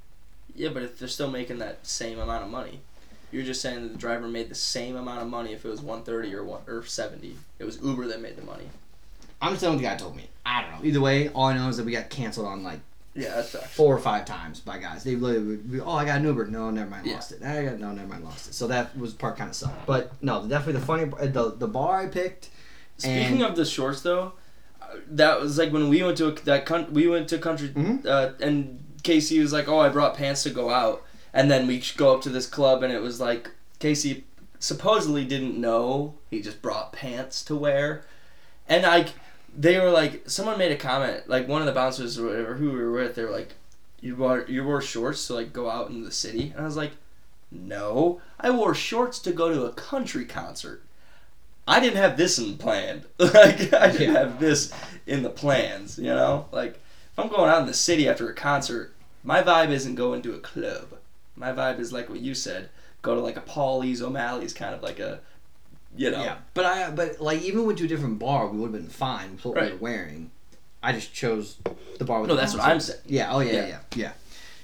Yeah, 0.53 0.69
but 0.69 0.83
if 0.83 0.99
they're 0.99 1.07
still 1.07 1.29
making 1.31 1.59
that 1.59 1.85
same 1.87 2.19
amount 2.19 2.43
of 2.43 2.49
money, 2.49 2.81
You're 3.31 3.43
just 3.43 3.61
saying 3.61 3.81
that 3.83 3.91
the 3.93 3.97
driver 3.97 4.27
made 4.27 4.49
the 4.49 4.55
same 4.55 4.95
amount 4.95 5.21
of 5.21 5.27
money 5.29 5.53
if 5.53 5.63
it 5.65 5.69
was 5.69 5.81
130 5.81 6.33
or 6.35 6.43
one 6.43 6.61
or 6.67 6.83
70. 6.83 7.35
It 7.59 7.63
was 7.65 7.79
Uber 7.81 8.07
that 8.07 8.21
made 8.21 8.35
the 8.35 8.41
money. 8.43 8.65
I'm 9.41 9.51
just 9.53 9.61
telling 9.61 9.77
what 9.77 9.81
the 9.83 9.87
guy 9.89 9.95
told 9.95 10.15
me. 10.15 10.27
I 10.45 10.61
don't 10.61 10.71
know. 10.71 10.87
Either 10.87 11.01
way, 11.01 11.29
all 11.29 11.45
I 11.45 11.55
know 11.55 11.67
is 11.69 11.77
that 11.77 11.85
we 11.85 11.91
got 11.93 12.09
canceled 12.09 12.47
on 12.47 12.63
like 12.63 12.79
Yeah, 13.15 13.35
that 13.35 13.45
sucks. 13.45 13.67
four 13.73 13.95
or 13.95 13.99
five 13.99 14.25
times 14.25 14.59
by 14.59 14.77
guys. 14.77 15.03
They 15.03 15.15
literally, 15.15 15.47
would 15.47 15.71
be, 15.71 15.79
oh, 15.79 15.91
I 15.91 16.05
got 16.05 16.17
an 16.19 16.25
Uber. 16.25 16.47
No, 16.47 16.69
never 16.69 16.89
mind, 16.89 17.07
Yeah. 17.07 17.15
lost 17.15 17.31
it. 17.31 17.41
I 17.43 17.63
got 17.65 17.79
no, 17.79 17.91
never 17.91 18.07
mind, 18.07 18.23
lost 18.23 18.49
it. 18.49 18.53
So 18.53 18.67
that 18.67 18.95
was 18.97 19.13
part 19.13 19.37
kind 19.37 19.49
of 19.49 19.55
sucked. 19.55 19.85
But 19.87 20.11
no, 20.21 20.45
definitely 20.47 20.79
the 20.79 20.85
funny 20.85 21.11
uh, 21.19 21.25
the 21.27 21.55
the 21.57 21.67
bar 21.67 22.01
I 22.01 22.07
picked. 22.07 22.49
Speaking 22.97 23.41
of 23.41 23.55
the 23.55 23.65
shorts, 23.65 24.01
though, 24.01 24.33
uh, 24.81 24.85
that 25.11 25.39
was 25.39 25.57
like 25.57 25.71
when 25.73 25.89
we 25.89 26.03
went 26.03 26.17
to 26.17 26.27
a, 26.27 26.31
that 26.41 26.65
con- 26.67 26.93
we 26.93 27.07
went 27.07 27.27
to 27.29 27.39
country, 27.39 27.69
Mhm. 27.69 28.05
uh, 28.05 28.33
and 28.41 28.83
Casey 29.01 29.39
was 29.39 29.51
like, 29.51 29.67
"Oh, 29.67 29.79
I 29.79 29.89
brought 29.89 30.15
pants 30.15 30.43
to 30.43 30.51
go 30.51 30.69
out," 30.69 31.01
and 31.33 31.49
then 31.49 31.67
we 31.67 31.83
go 31.97 32.15
up 32.15 32.21
to 32.21 32.29
this 32.29 32.47
club, 32.47 32.83
and 32.83 32.93
it 32.93 33.01
was 33.01 33.19
like 33.19 33.51
Casey 33.79 34.25
supposedly 34.59 35.25
didn't 35.25 35.59
know 35.59 36.15
he 36.29 36.41
just 36.41 36.61
brought 36.61 36.93
pants 36.93 37.43
to 37.45 37.55
wear, 37.55 38.03
and 38.67 38.83
like 38.83 39.09
they 39.55 39.79
were 39.79 39.91
like, 39.91 40.29
someone 40.29 40.57
made 40.57 40.71
a 40.71 40.77
comment, 40.77 41.27
like 41.27 41.47
one 41.47 41.61
of 41.61 41.65
the 41.65 41.73
bouncers 41.73 42.17
or 42.17 42.27
whatever 42.27 42.55
who 42.55 42.71
we 42.71 42.79
were 42.79 42.91
with, 42.91 43.15
they 43.15 43.23
were 43.23 43.31
like, 43.31 43.53
"You 43.99 44.15
wore 44.15 44.45
you 44.47 44.63
wore 44.63 44.81
shorts 44.81 45.27
to 45.27 45.33
like 45.33 45.53
go 45.53 45.69
out 45.69 45.89
in 45.89 46.03
the 46.03 46.11
city," 46.11 46.51
and 46.55 46.61
I 46.61 46.65
was 46.65 46.77
like, 46.77 46.93
"No, 47.51 48.21
I 48.39 48.51
wore 48.51 48.75
shorts 48.75 49.19
to 49.19 49.31
go 49.31 49.53
to 49.53 49.65
a 49.65 49.73
country 49.73 50.25
concert." 50.25 50.83
I 51.67 51.79
didn't 51.79 51.97
have 51.97 52.17
this 52.17 52.39
in 52.39 52.57
planned. 52.57 53.05
like 53.17 53.73
I 53.73 53.91
didn't 53.91 54.15
have 54.15 54.39
this 54.39 54.73
in 55.05 55.23
the 55.23 55.29
plans. 55.29 55.97
You 55.97 56.13
know, 56.13 56.47
like 56.51 56.73
if 56.73 57.19
I'm 57.19 57.29
going 57.29 57.49
out 57.49 57.61
in 57.61 57.67
the 57.67 57.73
city 57.73 58.07
after 58.07 58.29
a 58.29 58.33
concert, 58.33 58.93
my 59.23 59.43
vibe 59.43 59.69
isn't 59.69 59.95
going 59.95 60.21
to 60.23 60.33
a 60.33 60.39
club. 60.39 60.97
My 61.41 61.51
vibe 61.51 61.79
is 61.79 61.91
like 61.91 62.07
what 62.07 62.19
you 62.19 62.35
said. 62.35 62.69
Go 63.01 63.15
to 63.15 63.21
like 63.21 63.35
a 63.35 63.41
Paulie's, 63.41 64.01
O'Malley's, 64.01 64.53
kind 64.53 64.75
of 64.75 64.83
like 64.83 64.99
a, 64.99 65.19
you 65.97 66.11
know. 66.11 66.23
Yeah, 66.23 66.37
but 66.53 66.65
I 66.65 66.91
but 66.91 67.19
like 67.19 67.41
even 67.41 67.65
went 67.65 67.79
to 67.79 67.85
a 67.85 67.87
different 67.87 68.19
bar, 68.19 68.47
we 68.47 68.59
would 68.59 68.71
have 68.71 68.79
been 68.81 68.89
fine 68.91 69.31
with 69.33 69.45
what 69.45 69.55
we 69.55 69.61
Right. 69.61 69.71
were 69.73 69.77
wearing. 69.79 70.29
I 70.83 70.93
just 70.93 71.11
chose 71.13 71.57
the 71.97 72.05
bar 72.05 72.21
with. 72.21 72.29
No, 72.29 72.35
the 72.35 72.41
that's 72.41 72.53
what. 72.53 72.63
I'm 72.63 72.79
saying. 72.79 72.99
Yeah. 73.07 73.33
Oh 73.33 73.39
yeah, 73.39 73.51
Yeah. 73.53 73.67
yeah. 73.67 73.79
Yeah. 73.95 74.11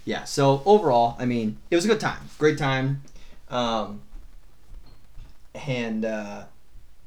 Yeah. 0.06 0.24
So 0.26 0.62
overall, 0.66 1.16
I 1.20 1.26
mean, 1.26 1.58
it 1.72 1.76
was 1.76 1.84
a 1.86 1.88
good 1.88 2.00
time. 2.00 2.22
Great 2.38 2.58
time. 2.60 3.02
Um. 3.50 4.02
And 5.68 6.06
uh, 6.06 6.44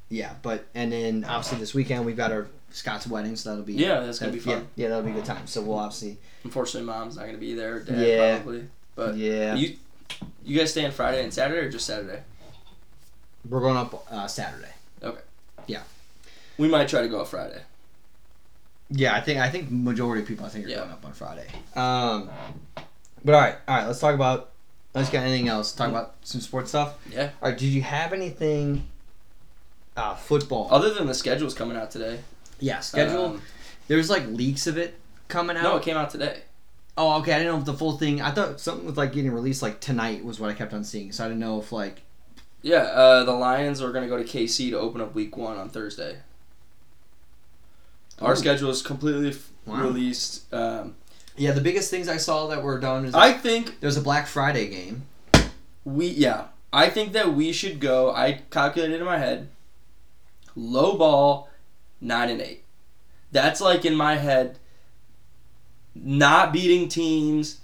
yeah, 0.09 0.35
but 0.43 0.66
and 0.75 0.91
then 0.91 1.25
obviously 1.25 1.59
this 1.59 1.73
weekend 1.75 2.05
we've 2.05 2.16
got 2.16 2.33
our 2.33 2.49
Scott's 2.73 3.07
wedding, 3.07 3.37
so 3.37 3.51
that'll 3.51 3.64
be 3.64 3.75
Yeah, 3.75 4.01
that's 4.01 4.18
gonna 4.18 4.33
be 4.33 4.39
yeah, 4.39 4.45
fun. 4.57 4.68
Yeah, 4.75 4.89
that'll 4.89 5.05
be 5.05 5.11
a 5.12 5.14
good 5.14 5.25
time. 5.25 5.47
So 5.47 5.62
we'll 5.62 5.79
obviously 5.79 6.18
Unfortunately, 6.43 6.87
mom's 6.87 7.16
not 7.16 7.27
gonna 7.27 7.39
be 7.39 7.55
there. 7.55 7.79
Dad 7.81 7.99
Yeah. 8.07 8.37
probably. 8.39 8.66
But 9.01 9.16
yeah 9.16 9.55
you, 9.55 9.76
you 10.44 10.59
guys 10.59 10.70
staying 10.72 10.90
Friday 10.92 11.22
and 11.24 11.32
Saturday 11.32 11.66
or 11.66 11.70
just 11.70 11.86
Saturday? 11.86 12.22
we're 13.48 13.61
going 13.61 13.76
up 13.76 14.07
uh, 14.12 14.26
Saturday. 14.26 14.68
Okay. 15.03 15.20
Yeah. 15.66 15.82
We 16.59 16.68
might 16.68 16.88
try 16.88 17.01
to 17.01 17.09
go 17.09 17.20
out 17.20 17.28
Friday. 17.28 17.62
Yeah, 18.90 19.14
I 19.14 19.20
think 19.20 19.38
I 19.40 19.48
think 19.48 19.70
majority 19.70 20.22
of 20.22 20.28
people 20.28 20.44
I 20.44 20.48
think 20.51 20.66
are 20.66 20.68
Yeah. 20.68 20.78
going 20.80 20.90
up 20.90 21.05
on 21.05 21.12
Friday. 21.12 21.46
Um, 21.74 22.28
but 23.24 23.34
all 23.34 23.40
right, 23.40 23.57
all 23.68 23.76
right. 23.76 23.86
Let's 23.86 24.01
talk 24.01 24.14
about. 24.14 24.51
Let's 24.94 25.09
get 25.09 25.22
anything 25.24 25.48
else. 25.48 25.72
Talk 25.72 25.88
about 25.88 26.16
some 26.22 26.40
sports 26.40 26.70
stuff. 26.70 26.94
Yeah. 27.11 27.30
All 27.40 27.48
right. 27.51 27.57
Did 27.59 27.68
you 27.68 27.82
have 27.82 28.12
anything? 28.12 28.88
Uh, 29.96 30.14
football. 30.16 30.66
Other 30.70 30.92
than 30.92 31.07
the 31.07 31.14
schedules 31.14 31.55
coming 31.55 31.76
out 31.76 31.90
today. 31.92 32.18
yeah, 32.59 32.80
schedule. 32.80 33.24
Um, 33.26 33.42
There's 33.88 34.11
like 34.11 34.26
leaks 34.26 34.66
of 34.66 34.76
it 34.78 34.98
coming 35.28 35.57
out. 35.57 35.62
no, 35.62 35.76
it 35.76 35.82
came 35.82 35.96
out 35.96 36.11
today. 36.11 36.42
Oh, 37.03 37.18
okay. 37.20 37.32
I 37.32 37.38
didn't 37.38 37.53
know 37.55 37.59
if 37.61 37.64
the 37.64 37.72
full 37.74 37.96
thing. 37.96 38.20
I 38.20 38.30
thought 38.30 38.61
something 38.61 38.84
with 38.84 38.98
like 38.98 39.12
getting 39.14 39.30
released 39.32 39.62
like 39.62 39.80
tonight 39.80 40.22
was 40.24 40.38
what 40.38 40.51
I 40.51 40.53
kept 40.55 40.74
on 40.74 40.84
seeing. 40.84 41.12
So 41.12 41.24
I 41.24 41.28
didn't 41.28 41.40
know 41.40 41.59
if 41.61 41.72
like. 41.72 42.03
Yeah, 42.62 42.82
uh, 42.82 43.24
the 43.24 43.32
Lions 43.32 43.80
are 43.80 43.90
going 43.90 44.05
to 44.05 44.09
go 44.09 44.22
to 44.22 44.24
KC 44.24 44.70
to 44.70 44.78
open 44.78 45.01
up 45.01 45.14
Week 45.14 45.34
One 45.36 45.57
on 45.57 45.70
Thursday. 45.70 46.18
Our 48.20 48.32
Ooh. 48.34 48.36
schedule 48.36 48.70
is 48.70 48.82
completely 48.82 49.30
f- 49.30 49.48
Wow. 49.66 49.82
released. 49.84 50.53
Um, 50.53 50.94
Yeah, 51.36 51.53
the 51.53 51.61
biggest 51.62 51.90
things 51.90 52.07
I 52.09 52.18
saw 52.18 52.46
that 52.48 52.62
were 52.62 52.78
done 52.78 53.07
is 53.07 53.14
I 53.14 53.32
think 53.32 53.80
there's 53.80 53.96
a 53.96 54.03
Black 54.03 54.26
Friday 54.26 54.68
game. 54.68 55.07
we 55.84 56.07
yeah. 56.09 56.48
I 56.72 56.88
think 56.90 57.12
that 57.14 57.32
we 57.34 57.51
should 57.53 57.80
go. 57.80 58.12
I 58.14 58.42
calculated 58.51 59.01
in 59.01 59.07
my 59.07 59.18
head. 59.18 59.48
Low 60.55 60.96
ball, 60.98 61.48
nine 62.01 62.28
and 62.28 62.40
eight. 62.42 62.64
That's 63.32 63.61
like 63.61 63.84
in 63.86 63.94
my 63.96 64.16
head. 64.16 64.59
Not 65.95 66.53
beating 66.53 66.88
teams 66.88 67.61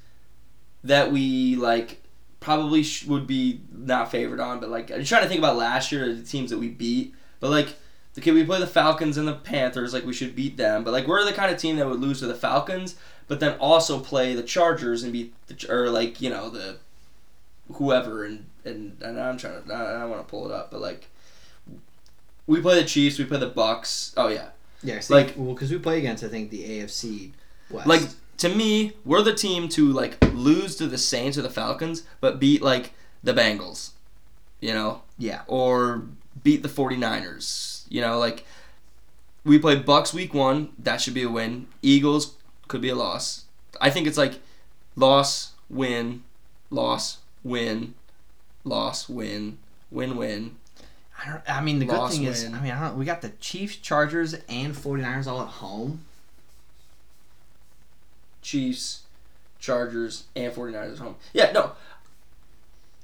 that 0.85 1.11
we 1.12 1.57
like 1.57 2.03
probably 2.41 2.83
sh- 2.83 3.05
would 3.07 3.27
be 3.27 3.61
not 3.72 4.11
favored 4.11 4.41
on, 4.41 4.61
but 4.61 4.68
like 4.70 4.91
I'm 4.91 5.05
trying 5.05 5.22
to 5.22 5.29
think 5.29 5.39
about 5.39 5.57
last 5.57 5.91
year 5.93 6.12
the 6.14 6.22
teams 6.22 6.51
that 6.51 6.59
we 6.59 6.68
beat. 6.68 7.14
But 7.41 7.51
like 7.51 7.74
okay, 8.18 8.31
we 8.33 8.45
play 8.45 8.59
the 8.59 8.66
Falcons 8.66 9.16
and 9.18 9.29
the 9.29 9.35
Panthers, 9.35 9.93
like 9.93 10.05
we 10.07 10.12
should 10.14 10.35
beat 10.35 10.57
them. 10.57 10.85
But 10.85 10.93
like 10.93 11.07
we're 11.07 11.24
the 11.24 11.33
kind 11.33 11.53
of 11.53 11.59
team 11.59 11.77
that 11.77 11.87
would 11.89 12.01
lose 12.01 12.20
to 12.20 12.27
the 12.27 12.35
Falcons, 12.35 12.97
but 13.29 13.41
then 13.41 13.57
also 13.59 14.01
play 14.01 14.35
the 14.35 14.43
Chargers 14.43 15.03
and 15.03 15.12
beat 15.12 15.35
the 15.49 15.66
or 15.72 15.91
like 15.91 16.20
you 16.20 16.31
know 16.31 16.51
the 16.51 16.79
whoever 17.74 18.24
and 18.24 18.47
and, 18.64 18.97
and 19.03 19.20
I'm 19.20 19.39
trying 19.39 19.62
to 19.62 19.72
I, 19.74 20.03
I 20.03 20.05
want 20.07 20.27
to 20.27 20.31
pull 20.31 20.47
it 20.47 20.53
up, 20.53 20.70
but 20.70 20.81
like 20.81 21.09
we 22.47 22.61
play 22.61 22.81
the 22.81 22.87
Chiefs, 22.87 23.18
we 23.18 23.24
play 23.24 23.39
the 23.39 23.51
Bucs. 23.51 24.12
Oh 24.16 24.29
yeah, 24.29 24.49
Yeah, 24.83 25.01
Like- 25.11 25.35
well, 25.37 25.55
because 25.55 25.70
we 25.70 25.79
play 25.79 25.99
against 25.99 26.22
I 26.24 26.29
think 26.29 26.51
the 26.51 26.62
AFC 26.64 27.33
West. 27.71 27.87
like 27.87 28.03
to 28.39 28.49
me, 28.49 28.93
we're 29.05 29.23
the 29.23 29.35
team 29.35 29.69
to 29.71 29.93
like 29.93 30.17
lose 30.33 30.77
to 30.77 30.87
the 30.87 30.99
Saints 30.99 31.39
or 31.39 31.43
the 31.43 31.51
Falcons, 31.51 32.05
but 32.21 32.39
beat 32.39 32.62
like 32.62 32.93
the 33.23 33.33
Bengals, 33.33 33.91
you 34.61 34.73
know, 34.73 35.03
yeah, 35.19 35.43
or 35.47 36.05
beat 36.43 36.62
the 36.62 36.69
49ers. 36.69 37.85
You 37.89 38.01
know, 38.01 38.19
like 38.19 38.45
we 39.45 39.59
play 39.59 39.81
Bucs 39.81 40.12
week 40.12 40.35
1, 40.35 40.73
that 40.79 41.01
should 41.01 41.14
be 41.14 41.23
a 41.23 41.31
win. 41.31 41.67
Eagles 41.83 42.35
could 42.69 42.81
be 42.81 42.89
a 42.89 42.95
loss. 42.95 43.45
I 43.81 43.91
think 43.91 44.07
it's 44.07 44.19
like 44.19 44.41
loss, 44.97 45.53
win, 45.71 46.25
loss, 46.71 47.19
win, 47.43 47.95
loss, 48.64 49.09
win, 49.09 49.59
win, 49.91 50.17
win. 50.17 50.57
I 51.19 51.31
don't. 51.31 51.43
I 51.49 51.61
mean, 51.62 51.79
the 51.79 51.87
good 51.87 51.97
Loss, 51.97 52.14
thing 52.14 52.25
is. 52.25 52.45
I 52.45 52.61
mean, 52.61 52.73
I 52.73 52.89
don't. 52.89 52.99
We 52.99 53.05
got 53.05 53.23
the 53.23 53.31
Chiefs, 53.41 53.77
Chargers, 53.77 54.35
and 54.49 54.75
49ers 54.75 55.27
all 55.27 55.41
at 55.41 55.49
home. 55.49 56.05
Chiefs, 58.47 59.01
Chargers, 59.59 60.25
and 60.37 60.53
49ers 60.55 60.93
at 60.93 60.99
home. 60.99 61.17
Yeah, 61.33 61.51
no. 61.51 61.73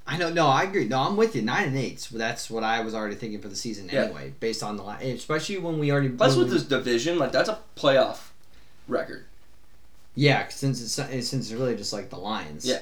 I 0.07 0.17
know. 0.17 0.29
No, 0.31 0.47
I 0.47 0.63
agree. 0.63 0.85
No, 0.87 0.99
I'm 0.99 1.17
with 1.17 1.35
you. 1.35 1.41
Nine 1.41 1.67
and 1.67 1.77
eight. 1.77 2.07
That's 2.11 2.49
what 2.49 2.63
I 2.63 2.79
was 2.79 2.95
already 2.95 3.15
thinking 3.15 3.41
for 3.41 3.49
the 3.49 3.55
season 3.55 3.89
Yeah. 3.91 4.05
anyway, 4.05 4.33
based 4.39 4.63
on 4.63 4.77
the 4.77 4.83
line. 4.83 5.01
Especially 5.05 5.57
when 5.57 5.79
we 5.79 5.91
already. 5.91 6.09
Plus 6.09 6.37
with 6.37 6.47
we- 6.47 6.53
this 6.53 6.63
division, 6.63 7.19
like 7.19 7.33
that's 7.33 7.49
a 7.49 7.59
playoff 7.75 8.29
record. 8.87 9.25
Yeah, 10.15 10.47
since 10.47 10.81
it's 10.81 10.93
since 10.93 11.33
it's 11.33 11.51
really 11.51 11.75
just 11.75 11.91
like 11.91 12.09
the 12.09 12.17
Lions. 12.17 12.65
Yeah. 12.65 12.79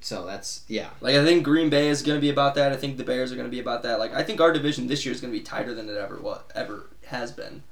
So 0.00 0.24
that's 0.26 0.62
yeah. 0.68 0.90
Like 1.00 1.16
I 1.16 1.24
think 1.24 1.42
Green 1.42 1.70
Bay 1.70 1.88
is 1.88 2.02
going 2.02 2.16
to 2.16 2.20
be 2.20 2.30
about 2.30 2.54
that. 2.54 2.70
I 2.72 2.76
think 2.76 2.98
the 2.98 3.04
Bears 3.04 3.32
are 3.32 3.36
going 3.36 3.48
to 3.48 3.50
be 3.50 3.60
about 3.60 3.82
that. 3.82 3.98
Like 3.98 4.14
I 4.14 4.22
think 4.22 4.40
our 4.40 4.52
division 4.52 4.86
this 4.86 5.04
year 5.04 5.12
is 5.14 5.20
going 5.20 5.32
to 5.32 5.38
be 5.38 5.44
tighter 5.44 5.74
than 5.74 5.88
it 5.88 5.96
ever 5.96 6.16
what 6.20 6.50
ever 6.54 6.86
has 7.06 7.32
been 7.32 7.62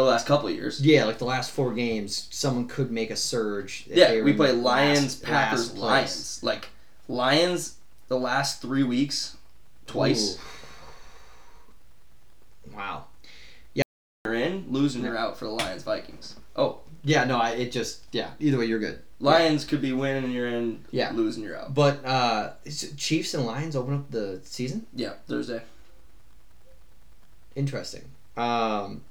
the 0.00 0.06
last 0.10 0.26
couple 0.26 0.50
years. 0.50 0.80
Yeah, 0.80 1.04
like 1.04 1.18
the 1.18 1.24
last 1.24 1.50
four 1.52 1.72
games, 1.72 2.26
someone 2.30 2.66
could 2.68 2.90
make 2.90 3.10
a 3.10 3.16
surge. 3.16 3.84
Yeah, 3.88 4.20
we 4.22 4.32
play 4.32 4.52
Lions, 4.52 5.00
last- 5.02 5.22
Packers, 5.22 5.70
last. 5.76 5.80
Lions. 5.80 6.40
Like 6.42 6.68
Lions, 7.08 7.76
the 8.08 8.18
last 8.18 8.60
three 8.60 8.82
weeks, 8.82 9.36
twice. 9.86 10.36
Ooh. 10.36 10.40
Wow. 12.76 13.04
You're 13.74 14.34
in, 14.34 14.66
losing, 14.70 15.04
you're 15.04 15.18
out 15.18 15.38
for 15.38 15.44
the 15.44 15.50
Lions, 15.50 15.82
Vikings. 15.82 16.36
Oh, 16.56 16.78
Yeah, 17.02 17.24
no, 17.24 17.38
I, 17.38 17.50
it 17.50 17.72
just 17.72 18.04
yeah. 18.10 18.30
Either 18.40 18.58
way, 18.58 18.64
you're 18.64 18.78
good. 18.78 19.00
Lions 19.20 19.64
could 19.64 19.80
be 19.82 19.92
winning, 19.92 20.24
and 20.24 20.32
you're 20.32 20.48
in. 20.48 20.84
Yeah. 20.90 21.12
losing, 21.12 21.42
you're 21.44 21.56
out. 21.58 21.74
But 21.74 22.04
uh, 22.04 22.52
is 22.64 22.92
Chiefs 22.96 23.34
and 23.34 23.46
Lions 23.46 23.76
open 23.76 23.94
up 23.94 24.10
the 24.10 24.40
season. 24.44 24.86
Yeah, 24.94 25.12
Thursday. 25.28 25.62
Interesting. 27.54 28.02
Um, 28.36 29.02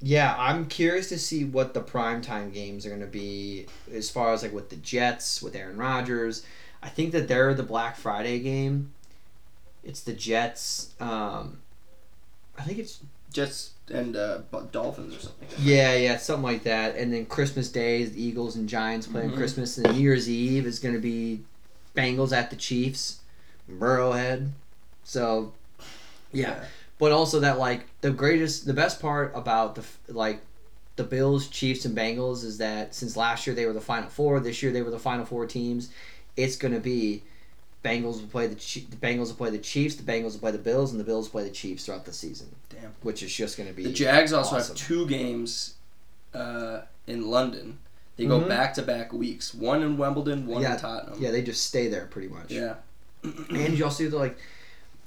yeah, 0.00 0.34
I'm 0.38 0.66
curious 0.66 1.08
to 1.10 1.18
see 1.18 1.44
what 1.44 1.74
the 1.74 1.80
primetime 1.80 2.52
games 2.52 2.86
are 2.86 2.88
going 2.88 3.00
to 3.00 3.06
be 3.06 3.66
as 3.92 4.10
far 4.10 4.32
as 4.32 4.42
like 4.42 4.52
with 4.52 4.70
the 4.70 4.76
Jets 4.76 5.42
with 5.42 5.54
Aaron 5.54 5.76
Rodgers. 5.76 6.44
I 6.82 6.88
think 6.88 7.12
that 7.12 7.28
they're 7.28 7.52
the 7.54 7.62
Black 7.62 7.96
Friday 7.96 8.38
game. 8.40 8.92
It's 9.84 10.00
the 10.00 10.12
Jets. 10.12 10.94
Um, 11.00 11.58
I 12.58 12.62
think 12.62 12.78
it's 12.78 13.00
Jets 13.32 13.72
and 13.92 14.16
uh, 14.16 14.38
Dolphins 14.72 15.16
or 15.16 15.20
something. 15.20 15.48
yeah, 15.58 15.94
yeah, 15.94 16.16
something 16.16 16.42
like 16.44 16.62
that. 16.64 16.96
And 16.96 17.12
then 17.12 17.26
Christmas 17.26 17.70
Day 17.70 18.02
is 18.02 18.12
the 18.12 18.22
Eagles 18.22 18.56
and 18.56 18.68
Giants 18.68 19.06
playing 19.06 19.30
Mhm. 19.32 19.36
Christmas, 19.36 19.76
and 19.78 19.92
New 19.94 20.00
Year's 20.00 20.28
Eve 20.28 20.66
is 20.66 20.78
going 20.78 20.94
to 20.94 21.00
be 21.00 21.40
Bengals 21.96 22.32
at 22.32 22.50
the 22.50 22.56
Chiefs, 22.56 23.20
Burrowhead. 23.70 24.50
So, 25.04 25.52
yeah. 26.32 26.64
But 27.00 27.10
also 27.10 27.40
that 27.40 27.58
like 27.58 27.86
the 28.02 28.10
greatest 28.10 28.66
the 28.66 28.72
best 28.72 29.00
part 29.00 29.32
about 29.34 29.74
the 29.74 29.84
like 30.08 30.40
the 30.96 31.02
bills 31.02 31.48
chiefs 31.48 31.84
and 31.84 31.96
bengals 31.96 32.44
is 32.44 32.58
that 32.58 32.94
since 32.94 33.16
last 33.16 33.46
year 33.46 33.56
they 33.56 33.66
were 33.66 33.72
the 33.72 33.80
final 33.80 34.08
four 34.08 34.38
this 34.38 34.62
year 34.62 34.70
they 34.70 34.82
were 34.82 34.90
the 34.90 34.98
final 34.98 35.24
four 35.24 35.46
teams 35.46 35.90
it's 36.36 36.56
going 36.56 36.74
to 36.74 36.80
be 36.80 37.22
Bengals 37.84 38.20
will 38.20 38.28
play 38.28 38.46
the 38.46 38.54
the 38.54 38.96
Bengals 38.96 39.28
will 39.28 39.36
play 39.36 39.50
the 39.50 39.58
Chiefs, 39.58 39.94
the 39.94 40.02
Bengals 40.02 40.32
will 40.32 40.40
play 40.40 40.50
the 40.50 40.58
Bills, 40.58 40.90
and 40.90 41.00
the 41.00 41.04
Bills 41.04 41.26
will 41.26 41.40
play 41.40 41.44
the 41.44 41.54
Chiefs 41.54 41.86
throughout 41.86 42.04
the 42.04 42.12
season. 42.12 42.54
Damn. 42.68 42.92
Which 43.02 43.22
is 43.22 43.34
just 43.34 43.56
going 43.56 43.68
to 43.70 43.74
be 43.74 43.84
The 43.84 43.92
Jags 43.92 44.32
also 44.32 44.56
awesome. 44.56 44.76
have 44.76 44.86
two 44.86 45.06
games 45.06 45.76
uh, 46.34 46.82
in 47.06 47.30
London. 47.30 47.78
They 48.16 48.26
go 48.26 48.40
back 48.40 48.74
to 48.74 48.82
back 48.82 49.14
weeks. 49.14 49.54
One 49.54 49.82
in 49.82 49.96
Wimbledon, 49.96 50.46
one 50.46 50.60
Yeah, 50.60 50.74
in 50.74 50.78
Tottenham. 50.78 51.22
Yeah, 51.22 51.30
they 51.30 51.40
just 51.40 51.64
stay 51.64 51.88
there 51.88 52.04
pretty 52.04 52.28
much. 52.28 52.50
Yeah. 52.50 52.74
And 53.22 53.78
you 53.78 53.84
also 53.84 54.04
see 54.04 54.10
the 54.10 54.18
like 54.18 54.36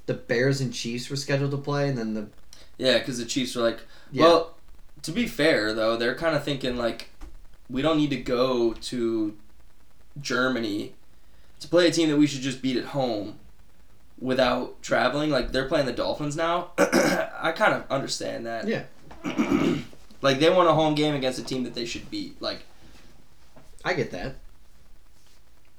the 0.06 0.14
Bears 0.14 0.60
and 0.60 0.72
Chiefs 0.72 1.08
were 1.10 1.16
scheduled 1.16 1.50
to 1.52 1.56
play, 1.56 1.88
and 1.88 1.96
then 1.98 2.14
the 2.14 2.26
Yeah, 2.78 2.98
because 2.98 3.18
the 3.18 3.24
Chiefs 3.24 3.54
were 3.56 3.62
like, 3.62 3.80
Yeah. 4.12 4.24
well, 4.24 4.54
to 5.02 5.12
be 5.12 5.26
fair 5.26 5.72
though, 5.74 5.96
they're 5.96 6.14
kind 6.14 6.34
of 6.36 6.44
thinking 6.44 6.76
like, 6.76 7.10
we 7.70 7.82
don't 7.82 7.96
need 7.96 8.10
to 8.10 8.16
go 8.16 8.72
to 8.74 9.36
Germany 10.20 10.94
to 11.60 11.68
play 11.68 11.86
a 11.86 11.90
team 11.90 12.08
that 12.10 12.16
we 12.16 12.26
should 12.26 12.40
just 12.42 12.60
beat 12.62 12.76
at 12.76 12.86
home 12.86 13.38
without 14.18 14.80
traveling. 14.82 15.30
Like 15.30 15.52
they're 15.52 15.68
playing 15.68 15.86
the 15.86 15.92
Dolphins 15.92 16.36
now. 16.36 16.70
I 16.78 17.52
kind 17.56 17.74
of 17.74 17.90
understand 17.90 18.46
that. 18.46 18.66
Yeah. 18.68 18.84
like 20.22 20.38
they 20.40 20.50
want 20.50 20.68
a 20.68 20.72
home 20.74 20.94
game 20.94 21.14
against 21.14 21.38
a 21.38 21.44
team 21.44 21.64
that 21.64 21.74
they 21.74 21.84
should 21.86 22.10
beat. 22.10 22.40
Like 22.40 22.64
I 23.84 23.94
get 23.94 24.10
that. 24.12 24.36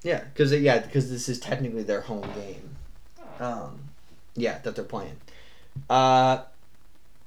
Yeah, 0.04 0.24
because 0.24 0.52
yeah, 0.54 0.80
because 0.80 1.10
this 1.10 1.28
is 1.28 1.40
technically 1.40 1.82
their 1.84 2.02
home 2.02 2.28
game. 2.36 2.76
Um, 3.40 3.80
yeah, 4.36 4.60
that 4.60 4.76
they're 4.76 4.86
playing. 4.86 5.18
Uh, 5.90 6.40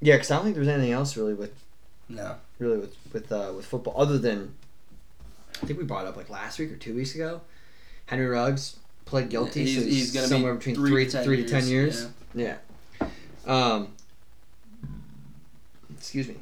yeah, 0.00 0.14
because 0.14 0.30
I 0.30 0.36
don't 0.36 0.44
think 0.44 0.56
there's 0.56 0.68
anything 0.68 0.92
else 0.92 1.16
really 1.16 1.34
with 1.34 1.52
no. 2.08 2.36
really 2.58 2.78
with 2.78 2.96
with 3.12 3.32
uh, 3.32 3.52
with 3.54 3.66
football 3.66 3.94
other 3.96 4.18
than 4.18 4.54
I 5.62 5.66
think 5.66 5.78
we 5.78 5.84
brought 5.84 6.06
up 6.06 6.16
like 6.16 6.30
last 6.30 6.58
week 6.58 6.72
or 6.72 6.76
two 6.76 6.94
weeks 6.94 7.14
ago. 7.14 7.40
Henry 8.06 8.26
Ruggs 8.26 8.76
pled 9.04 9.28
guilty. 9.28 9.64
He's, 9.64 9.76
so 9.76 9.84
he's, 9.84 9.94
he's 9.94 10.12
gonna 10.12 10.26
somewhere 10.26 10.54
be 10.54 10.58
between 10.58 10.74
three, 10.76 10.90
three, 10.90 11.04
to 11.06 11.10
10 11.10 11.24
three 11.24 11.36
years. 11.36 11.50
to 11.50 11.60
ten 11.60 11.68
years. 11.68 12.08
Yeah. 12.34 12.56
Yeah. 13.46 13.72
Um. 13.72 13.88
Excuse 15.96 16.28
me. 16.28 16.36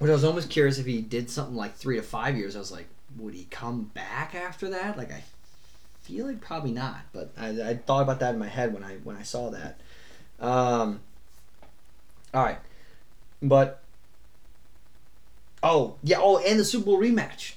But 0.00 0.08
I 0.08 0.12
was 0.12 0.24
almost 0.24 0.48
curious 0.48 0.78
if 0.78 0.86
he 0.86 1.02
did 1.02 1.28
something 1.28 1.54
like 1.54 1.76
three 1.76 1.96
to 1.96 2.02
five 2.02 2.36
years. 2.36 2.56
I 2.56 2.58
was 2.58 2.72
like, 2.72 2.86
would 3.18 3.34
he 3.34 3.46
come 3.50 3.90
back 3.94 4.34
after 4.34 4.70
that? 4.70 4.96
Like, 4.96 5.12
I 5.12 5.22
feel 6.10 6.26
like 6.26 6.40
probably 6.40 6.72
not. 6.72 7.00
But 7.12 7.32
I, 7.38 7.48
I 7.70 7.74
thought 7.76 8.02
about 8.02 8.20
that 8.20 8.34
in 8.34 8.38
my 8.38 8.48
head 8.48 8.72
when 8.74 8.84
I 8.84 8.96
when 9.04 9.16
I 9.16 9.22
saw 9.22 9.50
that. 9.50 9.80
Um. 10.40 11.00
All 12.32 12.42
right, 12.44 12.58
but 13.42 13.82
oh 15.62 15.96
yeah, 16.02 16.18
oh, 16.20 16.38
and 16.38 16.58
the 16.58 16.64
Super 16.64 16.86
Bowl 16.86 17.00
rematch. 17.00 17.54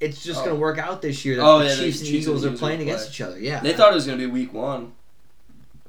It's 0.00 0.22
just 0.24 0.40
Oh. 0.42 0.46
gonna 0.46 0.56
work 0.58 0.78
out 0.78 1.02
this 1.02 1.24
year 1.24 1.36
that 1.36 1.42
Oh, 1.44 1.58
the 1.60 1.66
yeah, 1.66 1.76
Chiefs 1.76 2.00
and 2.00 2.08
Chiefs 2.08 2.26
and 2.26 2.36
Eagles 2.38 2.44
are 2.44 2.56
playing 2.56 2.80
against 2.82 3.06
play. 3.06 3.12
each 3.14 3.20
other. 3.20 3.38
Yeah, 3.38 3.60
They 3.60 3.72
thought 3.74 3.92
it 3.92 3.94
was 3.94 4.06
gonna 4.06 4.18
be 4.18 4.26
week 4.26 4.52
one. 4.52 4.92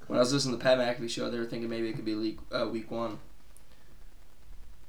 When 0.07 0.17
I 0.17 0.21
was 0.21 0.31
listening 0.33 0.57
to 0.57 0.63
Pat 0.63 0.77
McAfee 0.77 1.09
show, 1.09 1.29
they 1.31 1.39
were 1.39 1.45
thinking 1.45 1.69
maybe 1.69 1.89
it 1.89 1.93
could 1.95 2.05
be 2.05 2.13
week 2.15 2.39
uh, 2.51 2.67
week 2.71 2.91
one. 2.91 3.17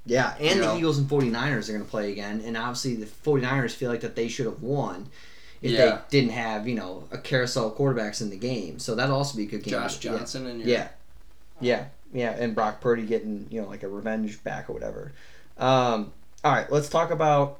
Yeah, 0.04 0.34
and 0.38 0.42
You 0.56 0.60
the 0.60 0.66
know? 0.66 0.76
Eagles 0.76 0.98
and 0.98 1.08
49ers 1.08 1.68
are 1.68 1.72
going 1.72 1.84
to 1.84 1.90
play 1.90 2.12
again. 2.12 2.40
And 2.44 2.56
obviously, 2.56 2.94
the 2.94 3.06
49ers 3.06 3.72
feel 3.72 3.90
like 3.90 4.02
that 4.02 4.14
they 4.14 4.28
should 4.28 4.46
have 4.46 4.62
won 4.62 5.08
if 5.62 5.70
Yeah. 5.72 5.86
they 5.86 5.98
didn't 6.20 6.32
have, 6.32 6.66
you 6.68 6.74
know, 6.74 7.04
a 7.10 7.18
carousel 7.18 7.68
of 7.68 7.76
quarterbacks 7.78 8.20
in 8.20 8.30
the 8.30 8.36
game. 8.36 8.78
So 8.78 8.94
that'll 8.94 9.16
also 9.16 9.36
be 9.36 9.44
a 9.44 9.46
good 9.46 9.62
game. 9.62 9.72
Josh 9.72 10.02
Yeah. 10.04 10.12
Johnson 10.18 10.46
and 10.46 10.60
your 10.60 10.68
Yeah. 10.68 10.88
Yeah. 11.60 11.84
Yeah. 12.12 12.30
And 12.38 12.54
Brock 12.54 12.80
Purdy 12.80 13.04
getting, 13.04 13.46
you 13.50 13.60
know, 13.62 13.68
like 13.68 13.82
a 13.82 13.88
revenge 13.88 14.42
back 14.44 14.68
or 14.70 14.72
whatever. 14.72 15.12
Um, 15.58 16.12
all 16.44 16.52
right, 16.52 16.70
let's 16.70 16.88
talk 16.88 17.10
about 17.10 17.58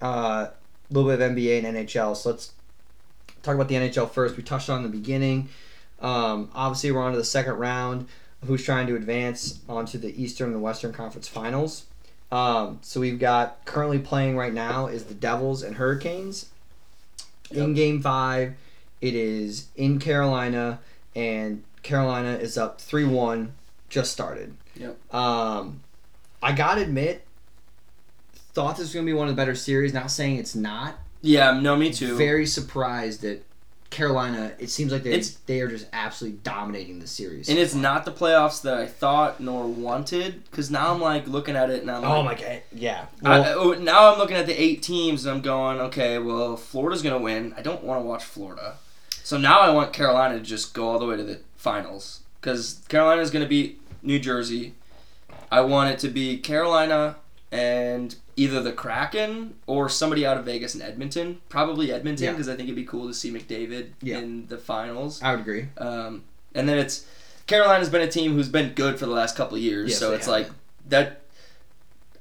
uh, 0.00 0.48
a 0.48 0.52
little 0.94 1.10
bit 1.10 1.20
of 1.20 1.32
NBA 1.36 1.58
and 1.64 1.76
NHL. 1.76 2.16
So 2.16 2.30
let's 2.30 2.52
talk 3.42 3.54
about 3.54 3.68
the 3.68 3.74
NHL 3.76 4.10
first. 4.10 4.36
We 4.36 4.42
touched 4.42 4.68
on 4.70 4.78
in 4.78 4.90
the 4.90 4.96
beginning. 4.96 5.48
Um, 6.00 6.50
obviously, 6.54 6.90
we're 6.92 7.02
on 7.02 7.12
to 7.12 7.18
the 7.18 7.24
second 7.24 7.54
round 7.54 8.08
who's 8.46 8.64
trying 8.64 8.88
to 8.88 8.96
advance 8.96 9.60
onto 9.68 9.98
the 9.98 10.20
Eastern 10.20 10.52
and 10.52 10.62
Western 10.62 10.92
Conference 10.92 11.28
Finals. 11.28 11.84
Um, 12.32 12.78
so 12.82 12.98
we've 12.98 13.18
got 13.20 13.64
currently 13.66 13.98
playing 14.00 14.36
right 14.36 14.52
now 14.52 14.86
is 14.86 15.04
the 15.04 15.14
Devils 15.14 15.62
and 15.62 15.76
Hurricanes. 15.76 16.46
In 17.54 17.74
Game 17.74 18.02
Five, 18.02 18.54
it 19.00 19.14
is 19.14 19.68
in 19.76 19.98
Carolina, 19.98 20.80
and 21.14 21.62
Carolina 21.82 22.34
is 22.34 22.56
up 22.56 22.80
three 22.80 23.04
one. 23.04 23.54
Just 23.88 24.12
started. 24.12 24.54
Yep. 24.76 25.14
Um, 25.14 25.80
I 26.42 26.52
gotta 26.52 26.82
admit, 26.82 27.26
thought 28.34 28.76
this 28.76 28.86
was 28.86 28.94
gonna 28.94 29.06
be 29.06 29.12
one 29.12 29.28
of 29.28 29.34
the 29.34 29.40
better 29.40 29.54
series. 29.54 29.92
Not 29.92 30.10
saying 30.10 30.36
it's 30.36 30.54
not. 30.54 30.98
Yeah, 31.20 31.60
no, 31.60 31.76
me 31.76 31.92
too. 31.92 32.16
Very 32.16 32.46
surprised 32.46 33.22
that 33.22 33.44
Carolina. 33.92 34.52
It 34.58 34.70
seems 34.70 34.90
like 34.90 35.04
they 35.04 35.10
It's- 35.10 35.36
they 35.46 35.60
are 35.60 35.68
just 35.68 35.86
absolutely 35.92 36.40
dominating 36.42 36.98
the 36.98 37.06
series. 37.06 37.48
and 37.48 37.58
it's 37.58 37.74
not 37.74 38.04
the 38.04 38.10
playoffs 38.10 38.60
that 38.62 38.74
I 38.74 38.86
thought 38.86 39.38
nor 39.38 39.66
wanted. 39.66 40.42
Because 40.50 40.68
now 40.70 40.92
I'm 40.92 41.00
like 41.00 41.28
looking 41.28 41.54
at 41.54 41.70
it 41.70 41.82
and 41.82 41.90
I'm 41.90 42.02
Oh 42.04 42.22
like, 42.22 42.40
my 42.40 42.44
god! 42.46 42.62
Yeah. 42.74 43.04
Well, 43.20 43.44
oh, 43.58 43.72
now 43.74 44.12
I'm 44.12 44.18
looking 44.18 44.36
at 44.36 44.46
the 44.46 44.60
eight 44.60 44.82
teams 44.82 45.24
and 45.24 45.36
I'm 45.36 45.42
going, 45.42 45.78
okay, 45.80 46.18
well, 46.18 46.56
Florida's 46.56 47.02
gonna 47.02 47.18
win. 47.20 47.54
I 47.56 47.62
don't 47.62 47.84
want 47.84 48.00
to 48.00 48.04
watch 48.04 48.24
Florida, 48.24 48.74
so 49.22 49.36
now 49.38 49.60
I 49.60 49.70
want 49.70 49.92
Carolina 49.92 50.34
to 50.38 50.40
just 50.44 50.74
go 50.74 50.88
all 50.88 50.98
the 50.98 51.06
way 51.06 51.16
to 51.16 51.22
the 51.22 51.38
finals 51.56 52.20
because 52.40 52.80
Carolina's 52.88 53.30
gonna 53.30 53.46
beat 53.46 53.80
New 54.02 54.18
Jersey. 54.18 54.74
I 55.50 55.60
want 55.60 55.90
it 55.90 55.98
to 56.00 56.08
be 56.08 56.38
Carolina 56.38 57.16
and 57.52 58.16
either 58.36 58.62
the 58.62 58.72
Kraken 58.72 59.54
or 59.66 59.88
somebody 59.88 60.24
out 60.24 60.38
of 60.38 60.44
Vegas 60.46 60.72
and 60.74 60.82
Edmonton. 60.82 61.40
Probably 61.50 61.92
Edmonton 61.92 62.24
Yeah. 62.24 62.30
because 62.32 62.48
I 62.48 62.56
think 62.56 62.64
it'd 62.68 62.74
be 62.76 62.84
cool 62.84 63.06
to 63.06 63.14
see 63.14 63.30
McDavid 63.30 63.90
Yeah. 64.00 64.18
in 64.18 64.46
the 64.48 64.56
finals. 64.56 65.20
I 65.22 65.32
would 65.32 65.40
agree. 65.40 65.66
Um, 65.76 66.24
and 66.54 66.66
then 66.68 66.78
it's 66.78 67.04
Carolina's 67.46 67.90
been 67.90 68.00
a 68.00 68.10
team 68.10 68.32
who's 68.34 68.48
been 68.48 68.72
good 68.72 68.98
for 68.98 69.04
the 69.04 69.12
last 69.12 69.36
couple 69.36 69.56
of 69.56 69.62
years, 69.62 69.90
Yes, 69.90 69.98
so 69.98 70.14
it's 70.14 70.24
have 70.26 70.32
like 70.32 70.50
that. 70.88 71.20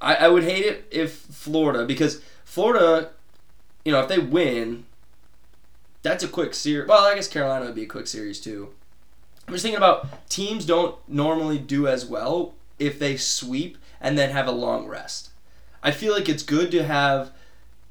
I, 0.02 0.16
I 0.16 0.28
would 0.28 0.44
hate 0.44 0.66
it 0.66 0.86
if 0.92 1.14
Florida 1.14 1.86
because 1.86 2.22
Florida, 2.44 3.12
you 3.86 3.92
know, 3.94 4.02
if 4.02 4.10
they 4.10 4.20
win, 4.20 4.86
that's 6.02 6.24
a 6.24 6.28
quick 6.28 6.54
series. 6.54 6.90
Well, 6.90 7.06
I 7.06 7.16
guess 7.16 7.28
Carolina 7.30 7.66
would 7.66 7.76
be 7.76 7.84
a 7.84 7.88
quick 7.88 8.08
series 8.08 8.40
too. 8.42 8.70
I'm 9.48 9.54
just 9.54 9.62
thinking 9.64 9.78
about 9.78 10.28
teams 10.30 10.66
don't 10.66 10.96
normally 11.08 11.58
do 11.60 11.88
as 11.88 12.06
well 12.06 12.56
if 12.80 13.00
they 13.00 13.16
sweep 13.16 13.78
and 14.02 14.18
then 14.18 14.32
have 14.32 14.48
a 14.48 14.52
long 14.52 14.88
rest. 14.88 15.30
I 15.84 15.92
feel 15.92 16.14
like 16.14 16.28
it's 16.30 16.44
good 16.44 16.72
to 16.72 16.84
have. 16.84 17.32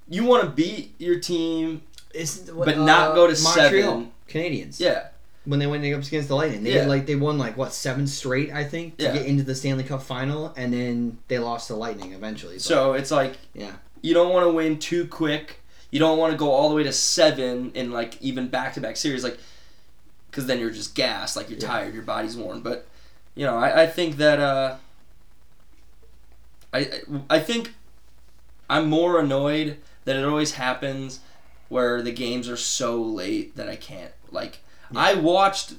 You 0.08 0.24
want 0.24 0.44
to 0.44 0.50
beat 0.50 0.94
your 0.98 1.18
team, 1.20 1.82
It's, 2.12 2.38
But 2.38 2.76
not 2.76 3.14
go 3.14 3.28
to 3.32 3.40
Montreal 3.40 3.70
seven. 3.70 4.12
Canadiens. 4.28 4.80
yeah. 4.80 5.08
When 5.44 5.58
they 5.60 5.66
went 5.68 5.84
up 5.94 6.02
against 6.02 6.28
the 6.28 6.34
Lightning, 6.34 6.64
they 6.64 6.74
Yeah. 6.74 6.86
like 6.86 7.06
they 7.06 7.14
won 7.14 7.38
like 7.38 7.56
what 7.56 7.72
seven 7.72 8.06
straight, 8.08 8.52
I 8.52 8.64
think, 8.64 8.96
to 8.98 9.04
Yeah. 9.04 9.12
get 9.14 9.26
into 9.26 9.44
the 9.44 9.54
Stanley 9.54 9.84
Cup 9.84 10.02
final, 10.02 10.52
and 10.56 10.72
then 10.72 11.18
they 11.28 11.38
lost 11.38 11.68
to 11.68 11.76
Lightning 11.76 12.12
eventually. 12.12 12.54
but- 12.56 12.62
So 12.62 12.92
it's 12.94 13.10
like 13.12 13.38
Yeah. 13.54 13.72
you 14.02 14.12
don't 14.12 14.32
want 14.32 14.44
to 14.46 14.50
win 14.52 14.78
too 14.80 15.06
quick. 15.06 15.60
You 15.92 15.98
don't 16.00 16.18
want 16.18 16.32
to 16.32 16.36
go 16.36 16.50
all 16.50 16.68
the 16.68 16.74
way 16.74 16.82
to 16.82 16.92
seven 16.92 17.70
in 17.74 17.90
like 17.92 18.20
even 18.20 18.48
back 18.48 18.74
to 18.74 18.80
back 18.80 18.96
series, 18.96 19.22
like 19.24 19.38
because 20.30 20.46
then 20.46 20.58
you're 20.60 20.70
just 20.70 20.94
gassed, 20.96 21.36
like 21.36 21.48
you're 21.48 21.58
Yeah. 21.60 21.66
tired, 21.68 21.94
your 21.94 22.02
body's 22.02 22.36
worn. 22.36 22.60
But 22.60 22.86
you 23.36 23.46
know, 23.46 23.56
I, 23.56 23.82
I 23.82 23.86
think 23.86 24.16
that 24.18 24.40
uh, 24.40 24.76
I 26.72 27.00
I 27.28 27.40
think 27.40 27.74
I'm 28.68 28.88
more 28.88 29.18
annoyed 29.18 29.78
that 30.04 30.16
it 30.16 30.24
always 30.24 30.52
happens 30.52 31.20
where 31.68 32.02
the 32.02 32.12
games 32.12 32.48
are 32.48 32.56
so 32.56 33.00
late 33.00 33.56
that 33.56 33.68
I 33.68 33.76
can't 33.76 34.12
like. 34.30 34.58
I 34.94 35.14
watched 35.14 35.74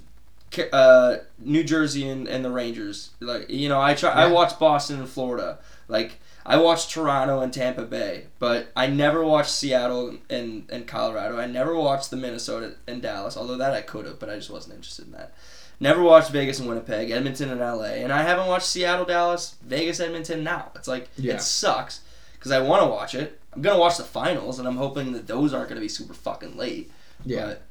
uh, 0.72 1.18
New 1.40 1.64
Jersey 1.64 2.08
and, 2.08 2.28
and 2.28 2.44
the 2.44 2.52
Rangers. 2.52 3.12
Like 3.20 3.50
you 3.50 3.70
know, 3.70 3.82
I 3.82 3.94
try. 3.94 4.12
I 4.12 4.28
watched 4.28 4.60
Boston 4.60 5.00
and 5.00 5.10
Florida. 5.10 5.60
Like 5.88 6.20
I 6.46 6.58
watched 6.58 6.92
Toronto 6.92 7.42
and 7.42 7.54
Tampa 7.54 7.84
Bay, 7.84 8.26
but 8.40 8.72
I 8.76 8.88
never 8.88 9.24
watched 9.24 9.52
Seattle 9.52 10.18
and, 10.30 10.66
and 10.70 10.88
Colorado. 10.88 11.40
I 11.40 11.46
never 11.46 11.76
watched 11.76 12.10
the 12.10 12.18
Minnesota 12.18 12.76
and 12.88 13.02
Dallas, 13.02 13.38
although 13.38 13.58
that 13.58 13.74
I 13.74 13.82
could 13.82 14.06
have, 14.06 14.20
but 14.20 14.30
I 14.30 14.36
just 14.36 14.50
wasn't 14.50 14.76
interested 14.76 15.06
in 15.06 15.12
that. 15.12 15.34
Never 15.82 16.04
watched 16.04 16.30
Vegas 16.30 16.60
and 16.60 16.70
Winnipeg, 16.70 17.10
Edmonton 17.10 17.50
and 17.50 17.60
LA, 17.60 17.96
and 18.04 18.14
I 18.14 18.22
haven't 18.22 18.46
watched 18.46 18.68
Seattle, 18.68 19.04
Dallas, 19.04 19.56
Vegas, 19.66 20.00
Edmonton 20.00 20.44
now. 20.44 20.72
It's 20.76 20.88
like 20.88 21.10
Yeah. 21.18 21.34
it 21.34 21.42
sucks 21.42 22.02
because 22.34 22.52
I 22.52 22.60
want 22.60 22.84
to 22.84 22.88
watch 22.88 23.16
it. 23.16 23.40
I'm 23.52 23.64
gonna 23.64 23.80
watch 23.80 23.98
the 23.98 24.04
finals, 24.04 24.60
and 24.60 24.68
I'm 24.68 24.78
hoping 24.78 25.12
that 25.14 25.26
those 25.26 25.56
aren't 25.56 25.70
gonna 25.70 25.82
be 25.82 25.90
super 25.90 26.14
fucking 26.14 26.56
late. 26.56 26.92
Yeah. 27.26 27.48
But 27.48 27.62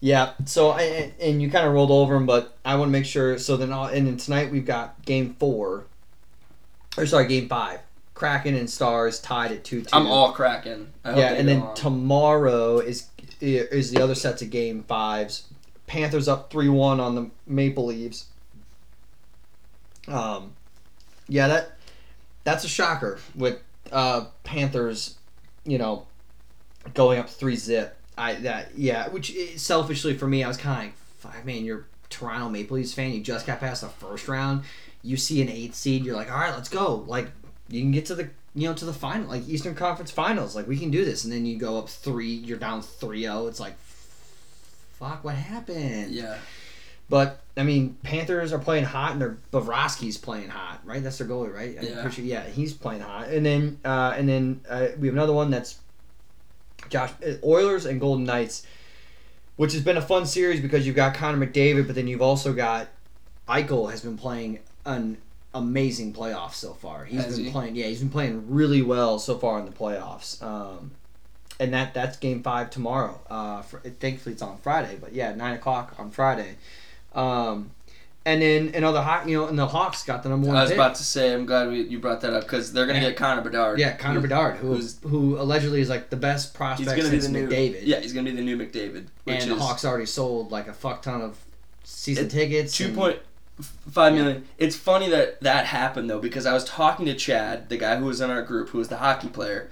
Yeah. 0.00 0.30
So 0.44 0.72
I 0.72 1.12
and 1.20 1.40
you 1.40 1.48
kind 1.48 1.64
of 1.66 1.72
rolled 1.72 1.92
over 1.92 2.14
them, 2.14 2.26
but 2.26 2.56
I 2.64 2.74
want 2.74 2.88
to 2.88 2.92
make 2.92 3.06
sure. 3.06 3.38
So 3.38 3.56
then, 3.56 3.72
all, 3.72 3.86
and 3.86 4.08
then 4.08 4.16
tonight 4.16 4.50
we've 4.50 4.66
got 4.66 5.04
game 5.04 5.36
four, 5.38 5.84
or 6.98 7.06
sorry, 7.06 7.28
game 7.28 7.48
five. 7.48 7.78
Kraken 8.14 8.56
and 8.56 8.68
Stars 8.68 9.20
tied 9.20 9.52
at 9.52 9.62
two 9.62 9.82
two. 9.82 9.90
I'm 9.92 10.08
all 10.08 10.28
hope 10.28 11.16
yeah, 11.16 11.32
and 11.34 11.46
then 11.48 11.62
on. 11.62 11.74
tomorrow 11.76 12.78
is 12.80 13.06
is 13.40 13.92
the 13.92 14.02
other 14.02 14.16
sets 14.16 14.42
of 14.42 14.50
game 14.50 14.82
fives. 14.88 15.44
Panthers 15.86 16.28
up 16.28 16.50
three 16.50 16.68
one 16.68 17.00
on 17.00 17.14
the 17.14 17.30
Maple 17.46 17.86
Leaves. 17.86 18.26
Um, 20.08 20.52
yeah, 21.28 21.48
that 21.48 21.76
that's 22.44 22.64
a 22.64 22.68
shocker 22.68 23.18
with 23.34 23.58
uh, 23.92 24.26
Panthers, 24.44 25.16
you 25.64 25.78
know, 25.78 26.06
going 26.94 27.18
up 27.18 27.28
three 27.28 27.56
zip. 27.56 27.96
I 28.18 28.34
that 28.34 28.76
yeah, 28.76 29.08
which 29.08 29.34
eh, 29.36 29.56
selfishly 29.56 30.16
for 30.16 30.26
me, 30.26 30.42
I 30.42 30.48
was 30.48 30.56
kind 30.56 30.92
of 30.92 30.96
I 31.34 31.42
mean, 31.44 31.64
you're 31.64 31.86
Toronto 32.08 32.48
Maple 32.48 32.76
Leafs 32.76 32.94
fan. 32.94 33.12
You 33.12 33.20
just 33.20 33.46
got 33.46 33.60
past 33.60 33.82
the 33.82 33.88
first 33.88 34.28
round. 34.28 34.62
You 35.02 35.16
see 35.16 35.42
an 35.42 35.48
eight 35.48 35.74
seed. 35.74 36.04
You're 36.04 36.16
like, 36.16 36.30
all 36.30 36.38
right, 36.38 36.54
let's 36.54 36.68
go. 36.68 37.04
Like 37.06 37.30
you 37.68 37.80
can 37.80 37.92
get 37.92 38.06
to 38.06 38.14
the 38.14 38.30
you 38.54 38.68
know 38.68 38.74
to 38.74 38.84
the 38.84 38.92
final, 38.92 39.28
like 39.28 39.48
Eastern 39.48 39.74
Conference 39.74 40.10
Finals. 40.10 40.56
Like 40.56 40.66
we 40.66 40.78
can 40.78 40.90
do 40.90 41.04
this. 41.04 41.24
And 41.24 41.32
then 41.32 41.46
you 41.46 41.58
go 41.58 41.78
up 41.78 41.88
three. 41.88 42.32
You're 42.32 42.58
down 42.58 42.80
3-0. 42.80 43.48
It's 43.48 43.60
like, 43.60 43.76
fuck, 44.98 45.24
what 45.24 45.34
happened? 45.34 46.12
Yeah. 46.12 46.38
But 47.08 47.40
I 47.56 47.62
mean, 47.62 47.96
Panthers 48.02 48.52
are 48.52 48.58
playing 48.58 48.84
hot, 48.84 49.12
and 49.12 49.20
their 49.20 49.38
Bobrovsky's 49.52 50.18
playing 50.18 50.48
hot, 50.48 50.80
right? 50.84 51.02
That's 51.02 51.18
their 51.18 51.26
goalie, 51.26 51.54
right? 51.54 51.76
Yeah. 51.80 52.08
sure- 52.10 52.24
yeah, 52.24 52.44
he's 52.44 52.72
playing 52.72 53.00
hot. 53.00 53.28
And 53.28 53.46
then, 53.46 53.78
uh, 53.84 54.14
and 54.16 54.28
then 54.28 54.60
uh, 54.68 54.88
we 54.98 55.06
have 55.08 55.14
another 55.14 55.32
one 55.32 55.50
that's 55.50 55.78
Josh 56.88 57.12
uh, 57.24 57.34
Oilers 57.44 57.86
and 57.86 58.00
Golden 58.00 58.24
Knights, 58.24 58.66
which 59.56 59.72
has 59.72 59.82
been 59.82 59.96
a 59.96 60.02
fun 60.02 60.26
series 60.26 60.60
because 60.60 60.86
you've 60.86 60.96
got 60.96 61.14
Connor 61.14 61.46
McDavid, 61.46 61.86
but 61.86 61.94
then 61.94 62.08
you've 62.08 62.22
also 62.22 62.52
got 62.52 62.88
Eichel 63.48 63.90
has 63.90 64.00
been 64.00 64.18
playing 64.18 64.58
an 64.84 65.18
amazing 65.54 66.12
playoffs 66.12 66.54
so 66.54 66.74
far. 66.74 67.04
He's 67.04 67.24
Has 67.24 67.36
been 67.36 67.46
he? 67.46 67.50
playing, 67.52 67.76
yeah, 67.76 67.86
he's 67.86 68.00
been 68.00 68.10
playing 68.10 68.50
really 68.50 68.82
well 68.82 69.18
so 69.18 69.38
far 69.38 69.58
in 69.60 69.64
the 69.64 69.70
playoffs. 69.72 70.42
Um, 70.42 70.90
and 71.58 71.72
that 71.74 71.94
that's 71.94 72.16
game 72.18 72.42
five 72.42 72.70
tomorrow. 72.70 73.20
Uh, 73.28 73.62
for, 73.62 73.78
thankfully 73.80 74.32
it's 74.34 74.42
on 74.42 74.58
Friday, 74.58 74.98
but 75.00 75.12
yeah, 75.12 75.34
nine 75.34 75.54
o'clock 75.54 75.94
on 75.98 76.10
Friday. 76.10 76.56
Um, 77.14 77.70
and 78.24 78.42
then 78.42 78.72
another 78.74 79.02
hot, 79.02 79.28
you 79.28 79.36
know, 79.38 79.46
and 79.46 79.56
the 79.56 79.68
Hawks 79.68 80.02
got 80.02 80.24
the 80.24 80.28
number 80.28 80.48
one 80.48 80.56
I 80.56 80.62
was 80.62 80.70
pick. 80.70 80.78
about 80.78 80.96
to 80.96 81.04
say, 81.04 81.32
I'm 81.32 81.46
glad 81.46 81.68
we, 81.68 81.82
you 81.82 82.00
brought 82.00 82.20
that 82.22 82.32
up 82.32 82.42
because 82.42 82.72
they're 82.72 82.86
gonna 82.86 82.98
Yeah. 82.98 83.08
get 83.10 83.16
Connor 83.16 83.40
Bedard. 83.42 83.78
yeah, 83.78 83.96
Connor 83.96 84.16
who- 84.16 84.22
Bedard, 84.22 84.56
who 84.56 84.74
who's 84.74 84.98
who 85.02 85.40
allegedly 85.40 85.80
is 85.80 85.88
like 85.88 86.10
the 86.10 86.16
best 86.16 86.52
prospect 86.52 86.90
he's 86.90 87.02
gonna 87.04 87.08
be 87.14 87.20
since 87.20 87.32
the 87.32 87.40
new 87.40 87.48
McDavid. 87.48 87.80
Yeah, 87.84 88.00
he's 88.00 88.12
gonna 88.12 88.28
be 88.30 88.36
the 88.36 88.42
new 88.42 88.56
McDavid. 88.56 89.06
Which 89.24 89.42
and 89.42 89.52
the 89.52 89.56
Hawks 89.56 89.84
already 89.84 90.06
sold 90.06 90.50
like 90.50 90.66
a 90.66 90.72
fuck 90.72 91.02
ton 91.02 91.22
of 91.22 91.38
season 91.84 92.26
It- 92.26 92.30
tickets. 92.30 92.76
two 92.76 92.86
and- 92.86 92.96
point 92.96 93.18
five 93.92 94.12
million. 94.12 94.44
It's 94.58 94.74
funny 94.76 95.08
that 95.10 95.40
that 95.42 95.66
happened 95.66 96.10
though 96.10 96.18
because 96.18 96.44
I 96.46 96.52
was 96.52 96.64
talking 96.64 97.06
to 97.06 97.14
Chad, 97.14 97.68
the 97.68 97.76
guy 97.76 97.94
who 97.96 98.06
was 98.06 98.20
in 98.20 98.28
our 98.28 98.42
group, 98.42 98.70
who 98.70 98.78
was 98.78 98.88
the 98.88 98.96
hockey 98.98 99.28
player. 99.28 99.70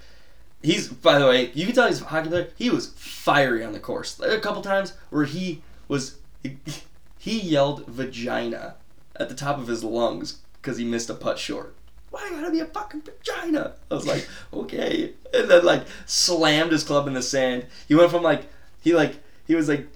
He's 0.65 0.89
by 0.89 1.19
the 1.19 1.27
way, 1.27 1.51
you 1.53 1.67
can 1.67 1.75
tell 1.75 1.89
he's 1.89 2.01
a 2.01 2.07
hockey 2.07 2.31
player. 2.31 2.49
He 2.57 2.71
was 2.71 2.89
fiery 2.97 3.63
on 3.63 3.73
the 3.75 3.79
course. 3.79 4.19
A 4.21 4.41
couple 4.41 4.63
times 4.63 4.95
where 5.11 5.27
he 5.27 5.63
was 5.89 6.17
he, 6.43 6.57
he 7.19 7.39
yelled 7.39 7.87
vagina 7.87 8.77
at 9.17 9.29
the 9.29 9.35
top 9.35 9.59
of 9.59 9.69
his 9.69 9.85
lungs 9.85 10.39
because 10.61 10.79
he 10.79 10.85
missed 10.85 11.11
a 11.11 11.15
putt 11.15 11.39
short. 11.39 11.75
Why 12.11 12.31
gotta 12.31 12.51
be 12.51 12.61
a 12.61 12.67
fucking 12.67 13.03
vagina? 13.03 13.75
I 13.91 13.95
was 13.95 14.07
like, 14.07 14.27
okay, 14.55 15.13
and 15.35 15.51
then 15.51 15.65
like 15.65 15.85
slammed 16.07 16.73
his 16.73 16.83
club 16.83 17.07
in 17.07 17.15
the 17.15 17.23
sand. 17.23 17.67
He 17.87 17.95
went 17.95 18.11
from 18.11 18.23
like 18.23 18.47
he 18.81 18.95
like 18.95 19.17
he 19.47 19.55
was 19.55 19.69
like 19.69 19.89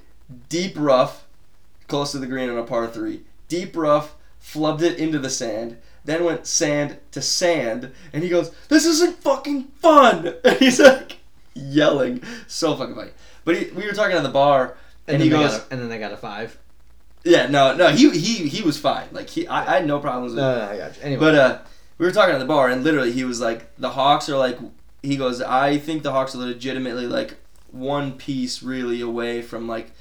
deep 0.51 0.75
rough 0.77 1.25
close 1.87 2.12
to 2.12 2.19
the 2.19 2.27
green 2.27 2.51
on 2.51 2.59
a 2.59 2.62
par 2.62 2.89
three. 2.89 3.23
Deep 3.49 3.75
rough, 3.75 4.14
flubbed 4.41 4.83
it 4.83 4.99
into 4.99 5.19
the 5.19 5.31
sand, 5.31 5.79
then 6.09 6.25
went 6.25 6.47
sand 6.47 6.99
to 7.13 7.21
sand, 7.21 7.93
and 8.13 8.23
he 8.23 8.31
goes, 8.31 8.51
"This 8.69 8.87
isn't 8.87 9.23
fucking 9.23 9.65
fun." 9.81 10.35
And 10.45 10.57
he's 10.57 10.81
like 10.81 11.19
yelling, 11.55 12.23
so 12.47 12.75
fucking 12.77 12.95
funny. 12.95 13.11
But 13.45 13.57
he, 13.57 13.71
we 13.71 13.87
were 13.87 13.93
talking 13.93 14.17
at 14.17 14.23
the 14.23 14.29
bar, 14.29 14.77
and, 15.07 15.17
and, 15.17 15.23
he 15.23 15.31
goes, 15.31 15.57
a, 15.57 15.67
and 15.71 15.81
then 15.81 15.89
they 15.89 15.99
got 15.99 16.13
a 16.13 16.17
five. 16.17 16.59
"Yeah, 17.25 17.47
no, 17.47 17.75
no, 17.77 17.89
he 17.89 18.11
he 18.11 18.49
he 18.49 18.63
was 18.63 18.79
fine. 18.79 19.09
Like 19.13 19.29
he, 19.29 19.47
I, 19.47 19.75
I 19.75 19.77
had 19.77 19.87
no 19.87 19.99
problems 20.01 20.33
with." 20.33 20.43
No, 20.43 20.53
no, 20.53 20.67
no, 20.67 20.73
I 20.73 20.77
got 20.79 20.97
you. 20.97 21.03
Anyway, 21.03 21.21
But 21.21 21.35
uh, 21.35 21.59
we 21.99 22.07
were 22.07 22.13
talking 22.13 22.35
at 22.35 22.39
the 22.39 22.47
bar, 22.47 22.69
and 22.69 22.85
literally 22.85 23.13
he 23.13 23.25
was 23.25 23.41
like, 23.41 23.75
"The 23.77 23.91
Hawks 23.91 24.29
are 24.29 24.39
like," 24.39 24.59
he 25.03 25.17
goes, 25.17 25.43
"I 25.43 25.79
think 25.79 26.03
the 26.03 26.13
Hawks 26.13 26.35
are 26.35 26.39
legitimately 26.39 27.07
like 27.07 27.37
one 27.71 28.13
piece 28.13 28.63
really 28.63 29.01
away 29.01 29.43
from 29.43 29.69
like 29.69 29.93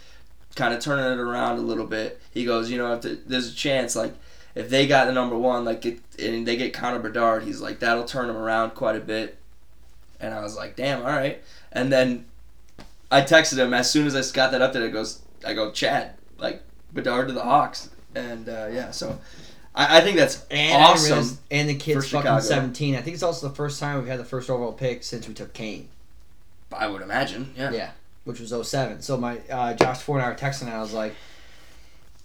kind 0.55 0.73
of 0.73 0.79
turning 0.79 1.05
it 1.05 1.19
around 1.19 1.57
a 1.57 1.61
little 1.61 1.87
bit." 1.87 2.21
He 2.33 2.45
goes, 2.45 2.71
"You 2.71 2.77
know, 2.77 2.93
if 2.93 3.27
there's 3.27 3.51
a 3.51 3.55
chance 3.55 3.95
like." 3.95 4.13
If 4.57 4.69
they 4.69 4.87
got 4.87 5.05
the 5.05 5.11
number 5.11 5.37
one, 5.37 5.65
like, 5.65 5.85
it, 5.85 5.99
and 6.17 6.47
they 6.47 6.57
get 6.57 6.73
Connor 6.73 6.99
Bedard, 6.99 7.43
he's 7.43 7.61
like 7.61 7.79
that'll 7.79 8.05
turn 8.05 8.29
him 8.29 8.37
around 8.37 8.71
quite 8.71 8.95
a 8.95 8.99
bit. 8.99 9.37
And 10.19 10.33
I 10.33 10.41
was 10.41 10.55
like, 10.57 10.75
damn, 10.75 10.99
all 11.01 11.05
right. 11.07 11.41
And 11.71 11.91
then 11.91 12.25
I 13.11 13.21
texted 13.21 13.57
him 13.57 13.73
as 13.73 13.91
soon 13.91 14.07
as 14.07 14.15
I 14.15 14.33
got 14.35 14.51
that 14.51 14.61
update. 14.61 14.83
I 14.83 14.87
goes, 14.89 15.21
I 15.45 15.53
go, 15.53 15.71
Chad, 15.71 16.13
like 16.39 16.63
Bedard 16.91 17.27
to 17.27 17.33
the 17.33 17.43
Hawks, 17.43 17.89
and 18.15 18.49
uh, 18.49 18.67
yeah, 18.71 18.89
so 18.91 19.19
I, 19.75 19.99
I 19.99 20.01
think 20.01 20.17
that's 20.17 20.43
and 20.49 20.81
awesome. 20.81 21.09
realized- 21.11 21.39
and 21.51 21.69
the 21.69 21.75
kid's 21.75 22.09
fucking 22.09 22.21
Chicago. 22.21 22.41
seventeen. 22.41 22.95
I 22.95 23.01
think 23.01 23.13
it's 23.13 23.23
also 23.23 23.47
the 23.49 23.55
first 23.55 23.79
time 23.79 23.99
we've 23.99 24.07
had 24.07 24.19
the 24.19 24.25
first 24.25 24.49
overall 24.49 24.73
pick 24.73 25.03
since 25.03 25.27
we 25.27 25.33
took 25.35 25.53
Kane. 25.53 25.89
I 26.73 26.87
would 26.87 27.01
imagine. 27.03 27.53
Yeah. 27.55 27.71
Yeah, 27.71 27.91
which 28.25 28.39
was 28.41 28.51
07. 28.69 29.01
So 29.01 29.15
my 29.17 29.37
uh, 29.49 29.73
Josh 29.75 30.01
Ford 30.01 30.19
and 30.19 30.25
I 30.27 30.29
were 30.31 30.35
texting, 30.35 30.63
and 30.63 30.71
I 30.71 30.81
was 30.81 30.93
like, 30.93 31.13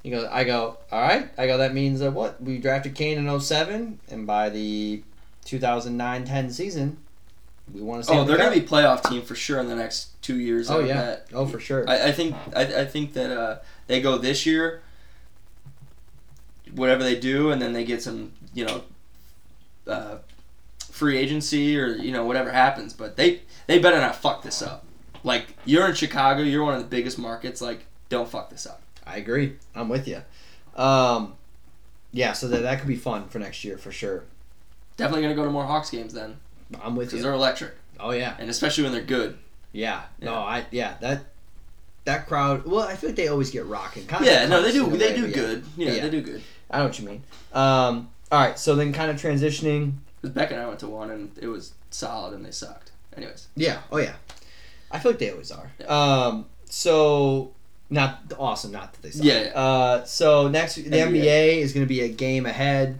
"He 0.02 0.10
goes, 0.10 0.28
I 0.30 0.44
go, 0.44 0.78
all 0.90 1.00
right. 1.00 1.28
I 1.38 1.46
go, 1.46 1.58
that 1.58 1.74
means 1.74 2.00
that 2.00 2.12
what 2.12 2.42
we 2.42 2.58
drafted 2.58 2.94
Kane 2.94 3.18
in 3.18 3.40
07, 3.40 4.00
and 4.10 4.26
by 4.26 4.48
the 4.48 5.02
2009-10 5.46 6.52
season, 6.52 6.98
we 7.72 7.80
want 7.80 8.02
to 8.02 8.08
see. 8.08 8.16
Oh, 8.16 8.24
they're 8.24 8.36
gonna 8.36 8.50
be 8.50 8.60
playoff 8.60 9.08
team 9.08 9.22
for 9.22 9.34
sure 9.34 9.60
in 9.60 9.68
the 9.68 9.76
next 9.76 10.20
two 10.22 10.38
years. 10.38 10.70
Oh 10.70 10.80
yeah. 10.80 10.94
bet. 10.94 11.28
Oh 11.32 11.46
for 11.46 11.60
sure. 11.60 11.88
I, 11.88 12.08
I 12.08 12.12
think 12.12 12.34
I, 12.54 12.82
I 12.82 12.84
think 12.84 13.12
that 13.14 13.30
uh, 13.30 13.58
they 13.86 14.00
go 14.00 14.18
this 14.18 14.44
year, 14.44 14.82
whatever 16.74 17.02
they 17.02 17.18
do, 17.18 17.50
and 17.50 17.62
then 17.62 17.72
they 17.72 17.84
get 17.84 18.02
some 18.02 18.32
you 18.52 18.66
know, 18.66 18.82
uh, 19.86 20.16
free 20.90 21.16
agency 21.16 21.78
or 21.78 21.88
you 21.88 22.12
know 22.12 22.24
whatever 22.24 22.50
happens. 22.50 22.92
But 22.92 23.16
they 23.16 23.42
they 23.66 23.78
better 23.78 23.98
not 23.98 24.16
fuck 24.16 24.42
this 24.42 24.60
up. 24.60 24.84
Like 25.24 25.46
you're 25.64 25.86
in 25.88 25.94
Chicago, 25.94 26.42
you're 26.42 26.64
one 26.64 26.74
of 26.74 26.80
the 26.80 26.88
biggest 26.88 27.18
markets. 27.18 27.60
Like 27.60 27.86
don't 28.08 28.28
fuck 28.28 28.50
this 28.50 28.66
up. 28.66 28.81
I 29.06 29.16
agree. 29.16 29.56
I'm 29.74 29.88
with 29.88 30.06
you. 30.08 30.22
Um, 30.76 31.34
yeah. 32.12 32.32
So 32.32 32.48
that 32.48 32.62
that 32.62 32.78
could 32.78 32.88
be 32.88 32.96
fun 32.96 33.28
for 33.28 33.38
next 33.38 33.64
year 33.64 33.78
for 33.78 33.92
sure. 33.92 34.24
Definitely 34.96 35.22
gonna 35.22 35.34
go 35.34 35.44
to 35.44 35.50
more 35.50 35.64
Hawks 35.64 35.90
games 35.90 36.12
then 36.12 36.36
I'm 36.82 36.94
with 36.96 37.06
you. 37.06 37.10
because 37.12 37.22
they're 37.24 37.32
electric, 37.32 37.74
Oh 38.00 38.10
yeah. 38.12 38.36
and 38.38 38.48
especially 38.50 38.84
when 38.84 38.92
they're 38.92 39.02
good. 39.02 39.38
Yeah. 39.72 40.02
No, 40.20 40.34
I 40.34 40.66
yeah 40.70 40.96
that. 41.00 41.24
That 42.04 42.26
crowd, 42.26 42.66
well, 42.66 42.80
I 42.82 42.96
feel 42.96 43.10
like 43.10 43.16
they 43.16 43.28
always 43.28 43.52
get 43.52 43.64
rocking. 43.66 44.06
Kind 44.08 44.24
Yeah, 44.24 44.46
no, 44.48 44.60
they 44.60 44.72
do. 44.72 44.86
They 44.90 45.10
way, 45.12 45.16
do 45.16 45.28
yeah. 45.28 45.34
good. 45.34 45.64
Yeah, 45.76 45.92
Yeah. 45.92 46.02
they 46.02 46.10
do 46.10 46.20
good. 46.20 46.42
I 46.68 46.78
know 46.78 46.86
what 46.86 46.98
you 46.98 47.06
mean. 47.06 47.22
Um, 47.52 48.10
all 48.32 48.40
right, 48.40 48.58
so 48.58 48.74
then 48.74 48.92
kind 48.92 49.08
of 49.08 49.18
transitioning. 49.22 49.92
Because 50.20 50.34
Beck 50.34 50.50
and 50.50 50.58
I 50.60 50.66
went 50.66 50.80
to 50.80 50.88
one, 50.88 51.10
and 51.12 51.30
it 51.40 51.46
was 51.46 51.74
solid, 51.90 52.34
and 52.34 52.44
they 52.44 52.50
sucked. 52.50 52.90
Anyways, 53.16 53.46
Yeah. 53.54 53.82
Oh 53.92 53.98
yeah. 53.98 54.14
I 54.90 54.98
feel 54.98 55.12
like 55.12 55.20
they 55.20 55.30
always 55.30 55.52
are. 55.52 55.70
Yeah. 55.78 55.86
Um. 55.86 56.46
So 56.64 57.52
not 57.92 58.20
awesome. 58.38 58.72
Not 58.72 58.92
that 58.94 59.02
they 59.02 59.10
suck. 59.10 59.24
Yeah, 59.24 59.40
yeah. 59.44 59.48
Uh. 59.58 60.04
So 60.04 60.48
next, 60.48 60.76
the 60.76 60.82
NBA. 60.84 61.22
NBA 61.24 61.56
is 61.58 61.72
going 61.72 61.84
to 61.84 61.88
be 61.88 62.00
a 62.00 62.08
game 62.08 62.46
ahead. 62.46 62.98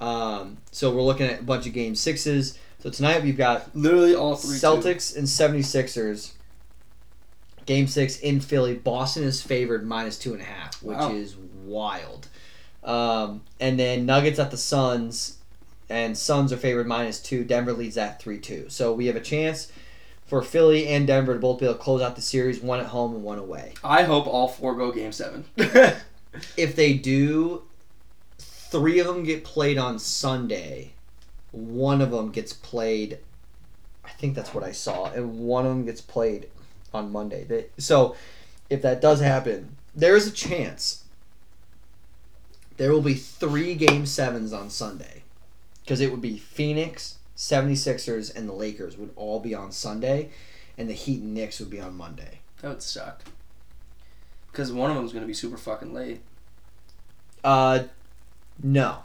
Um. 0.00 0.58
So 0.70 0.90
we're 0.94 1.02
looking 1.02 1.26
at 1.26 1.40
a 1.40 1.42
bunch 1.42 1.66
of 1.66 1.72
game 1.72 1.94
sixes. 1.94 2.58
So 2.80 2.90
tonight 2.90 3.22
we've 3.22 3.36
got 3.36 3.74
literally 3.76 4.14
all 4.14 4.36
three. 4.36 4.56
Celtics 4.56 5.16
and 5.16 5.26
76ers. 5.26 6.32
Game 7.66 7.86
six 7.86 8.18
in 8.20 8.40
Philly. 8.40 8.74
Boston 8.74 9.24
is 9.24 9.42
favored 9.42 9.84
minus 9.86 10.18
two 10.18 10.32
and 10.32 10.40
a 10.40 10.44
half, 10.44 10.82
which 10.82 10.96
Wow. 10.96 11.12
is 11.12 11.36
wild. 11.64 12.28
Um, 12.84 13.42
and 13.60 13.78
then 13.78 14.06
Nuggets 14.06 14.38
at 14.38 14.50
the 14.50 14.56
Suns, 14.56 15.36
and 15.90 16.16
Suns 16.16 16.52
are 16.52 16.56
favored 16.56 16.86
minus 16.86 17.20
two. 17.20 17.44
Denver 17.44 17.72
leads 17.74 17.96
that 17.96 18.22
three 18.22 18.38
two. 18.38 18.66
So 18.68 18.94
we 18.94 19.06
have 19.06 19.16
a 19.16 19.20
chance 19.20 19.70
for 20.28 20.42
Philly 20.42 20.86
and 20.86 21.06
Denver 21.06 21.34
to 21.34 21.40
both 21.40 21.58
be 21.58 21.66
able 21.66 21.74
to 21.74 21.80
close 21.80 22.00
out 22.00 22.14
the 22.14 22.22
series, 22.22 22.60
one 22.60 22.80
at 22.80 22.86
home 22.86 23.14
and 23.14 23.24
one 23.24 23.38
away. 23.38 23.74
I 23.82 24.04
hope 24.04 24.26
all 24.26 24.46
four 24.46 24.76
go 24.76 24.92
game 24.92 25.12
seven. 25.12 25.44
If 26.56 26.76
they 26.76 26.94
do, 26.94 27.62
three 28.38 28.98
of 28.98 29.06
them 29.06 29.24
get 29.24 29.44
played 29.44 29.78
on 29.78 29.98
Sunday. 29.98 30.92
One 31.52 32.00
of 32.00 32.10
them 32.10 32.30
gets 32.30 32.52
played. 32.52 33.18
I 34.04 34.10
think 34.10 34.34
that's 34.34 34.54
what 34.54 34.64
I 34.64 34.72
saw, 34.72 35.06
and 35.12 35.40
one 35.40 35.64
of 35.64 35.70
them 35.70 35.84
gets 35.84 36.00
played 36.00 36.48
on 36.92 37.12
Monday. 37.12 37.44
They, 37.44 37.66
so, 37.78 38.16
if 38.70 38.82
that 38.82 39.00
does 39.00 39.20
happen, 39.20 39.76
there 39.94 40.16
is 40.16 40.26
a 40.26 40.32
chance 40.32 41.04
there 42.76 42.92
will 42.92 43.02
be 43.02 43.14
three 43.14 43.74
game 43.74 44.06
sevens 44.06 44.52
on 44.52 44.70
Sunday, 44.70 45.22
because 45.82 46.00
it 46.00 46.10
would 46.10 46.22
be 46.22 46.38
Phoenix, 46.38 47.17
76ers, 47.38 48.34
and 48.34 48.48
the 48.48 48.52
Lakers 48.52 48.98
would 48.98 49.10
all 49.14 49.38
be 49.38 49.54
on 49.54 49.70
Sunday, 49.70 50.30
and 50.76 50.90
the 50.90 50.94
Heat 50.94 51.22
and 51.22 51.32
Knicks 51.32 51.60
would 51.60 51.70
be 51.70 51.80
on 51.80 51.96
Monday. 51.96 52.40
that 52.60 52.68
would 52.68 52.82
suck. 52.82 53.22
Because 54.50 54.72
one 54.72 54.90
of 54.90 54.96
them's 54.96 55.12
gonna 55.12 55.24
be 55.24 55.32
super 55.34 55.56
fucking 55.56 55.94
late. 55.94 56.20
Uh, 57.44 57.84
no. 58.60 58.98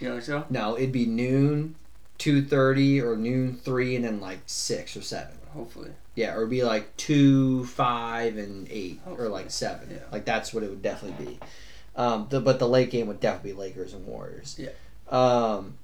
You 0.00 0.08
know 0.08 0.14
what 0.14 0.20
I'm 0.20 0.24
saying? 0.24 0.44
No, 0.48 0.76
it'd 0.76 0.92
be 0.92 1.04
noon, 1.04 1.74
two 2.16 2.42
thirty, 2.42 3.00
or 3.00 3.16
noon 3.16 3.54
three, 3.54 3.94
and 3.94 4.04
then 4.04 4.18
like 4.20 4.40
six 4.46 4.96
or 4.96 5.02
seven. 5.02 5.36
Hopefully. 5.52 5.90
Yeah, 6.14 6.34
or 6.34 6.38
it'd 6.38 6.50
be 6.50 6.64
like 6.64 6.96
two, 6.96 7.66
five, 7.66 8.38
and 8.38 8.66
eight, 8.70 9.00
or 9.06 9.28
like 9.28 9.50
seven. 9.50 9.90
Yeah. 9.90 10.04
Like 10.10 10.24
that's 10.24 10.54
what 10.54 10.62
it 10.62 10.70
would 10.70 10.82
definitely 10.82 11.26
be. 11.26 11.38
Um, 11.96 12.26
the, 12.30 12.40
but 12.40 12.58
the 12.58 12.66
late 12.68 12.90
game 12.90 13.08
would 13.08 13.20
definitely 13.20 13.52
be 13.52 13.58
Lakers 13.58 13.92
and 13.92 14.06
Warriors. 14.06 14.56
Yeah. 14.58 14.70
Um. 15.10 15.76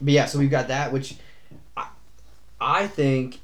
But 0.00 0.12
yeah, 0.12 0.26
so 0.26 0.38
we've 0.38 0.50
got 0.50 0.68
that, 0.68 0.92
which 0.92 1.16
I, 1.76 1.88
I 2.60 2.86
think 2.86 3.40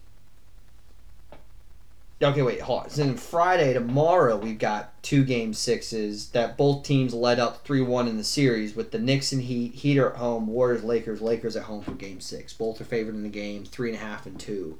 Okay, 2.23 2.43
wait, 2.43 2.61
hold 2.61 2.85
on. 2.85 2.91
So 2.91 3.03
then 3.03 3.17
Friday 3.17 3.73
tomorrow 3.73 4.37
we've 4.37 4.59
got 4.59 5.03
two 5.03 5.25
game 5.25 5.53
sixes 5.53 6.29
that 6.31 6.57
both 6.57 6.85
teams 6.85 7.13
led 7.13 7.41
up 7.41 7.65
three 7.65 7.81
one 7.81 8.07
in 8.07 8.17
the 8.17 8.25
series 8.25 8.77
with 8.77 8.93
the 8.93 8.99
Knicks 9.01 9.33
and 9.33 9.43
Heat. 9.43 9.75
Heat 9.75 9.99
are 9.99 10.13
at 10.13 10.19
home. 10.19 10.47
Warriors, 10.47 10.85
Lakers, 10.85 11.21
Lakers 11.21 11.57
at 11.57 11.65
home 11.65 11.83
for 11.83 11.93
game 11.93 12.21
six. 12.21 12.53
Both 12.53 12.81
are 12.81 12.85
favored 12.85 13.17
in 13.17 13.25
the 13.25 13.29
game, 13.29 13.65
three 13.65 13.89
and 13.89 13.99
a 13.99 14.01
half 14.01 14.25
and 14.25 14.39
two. 14.39 14.79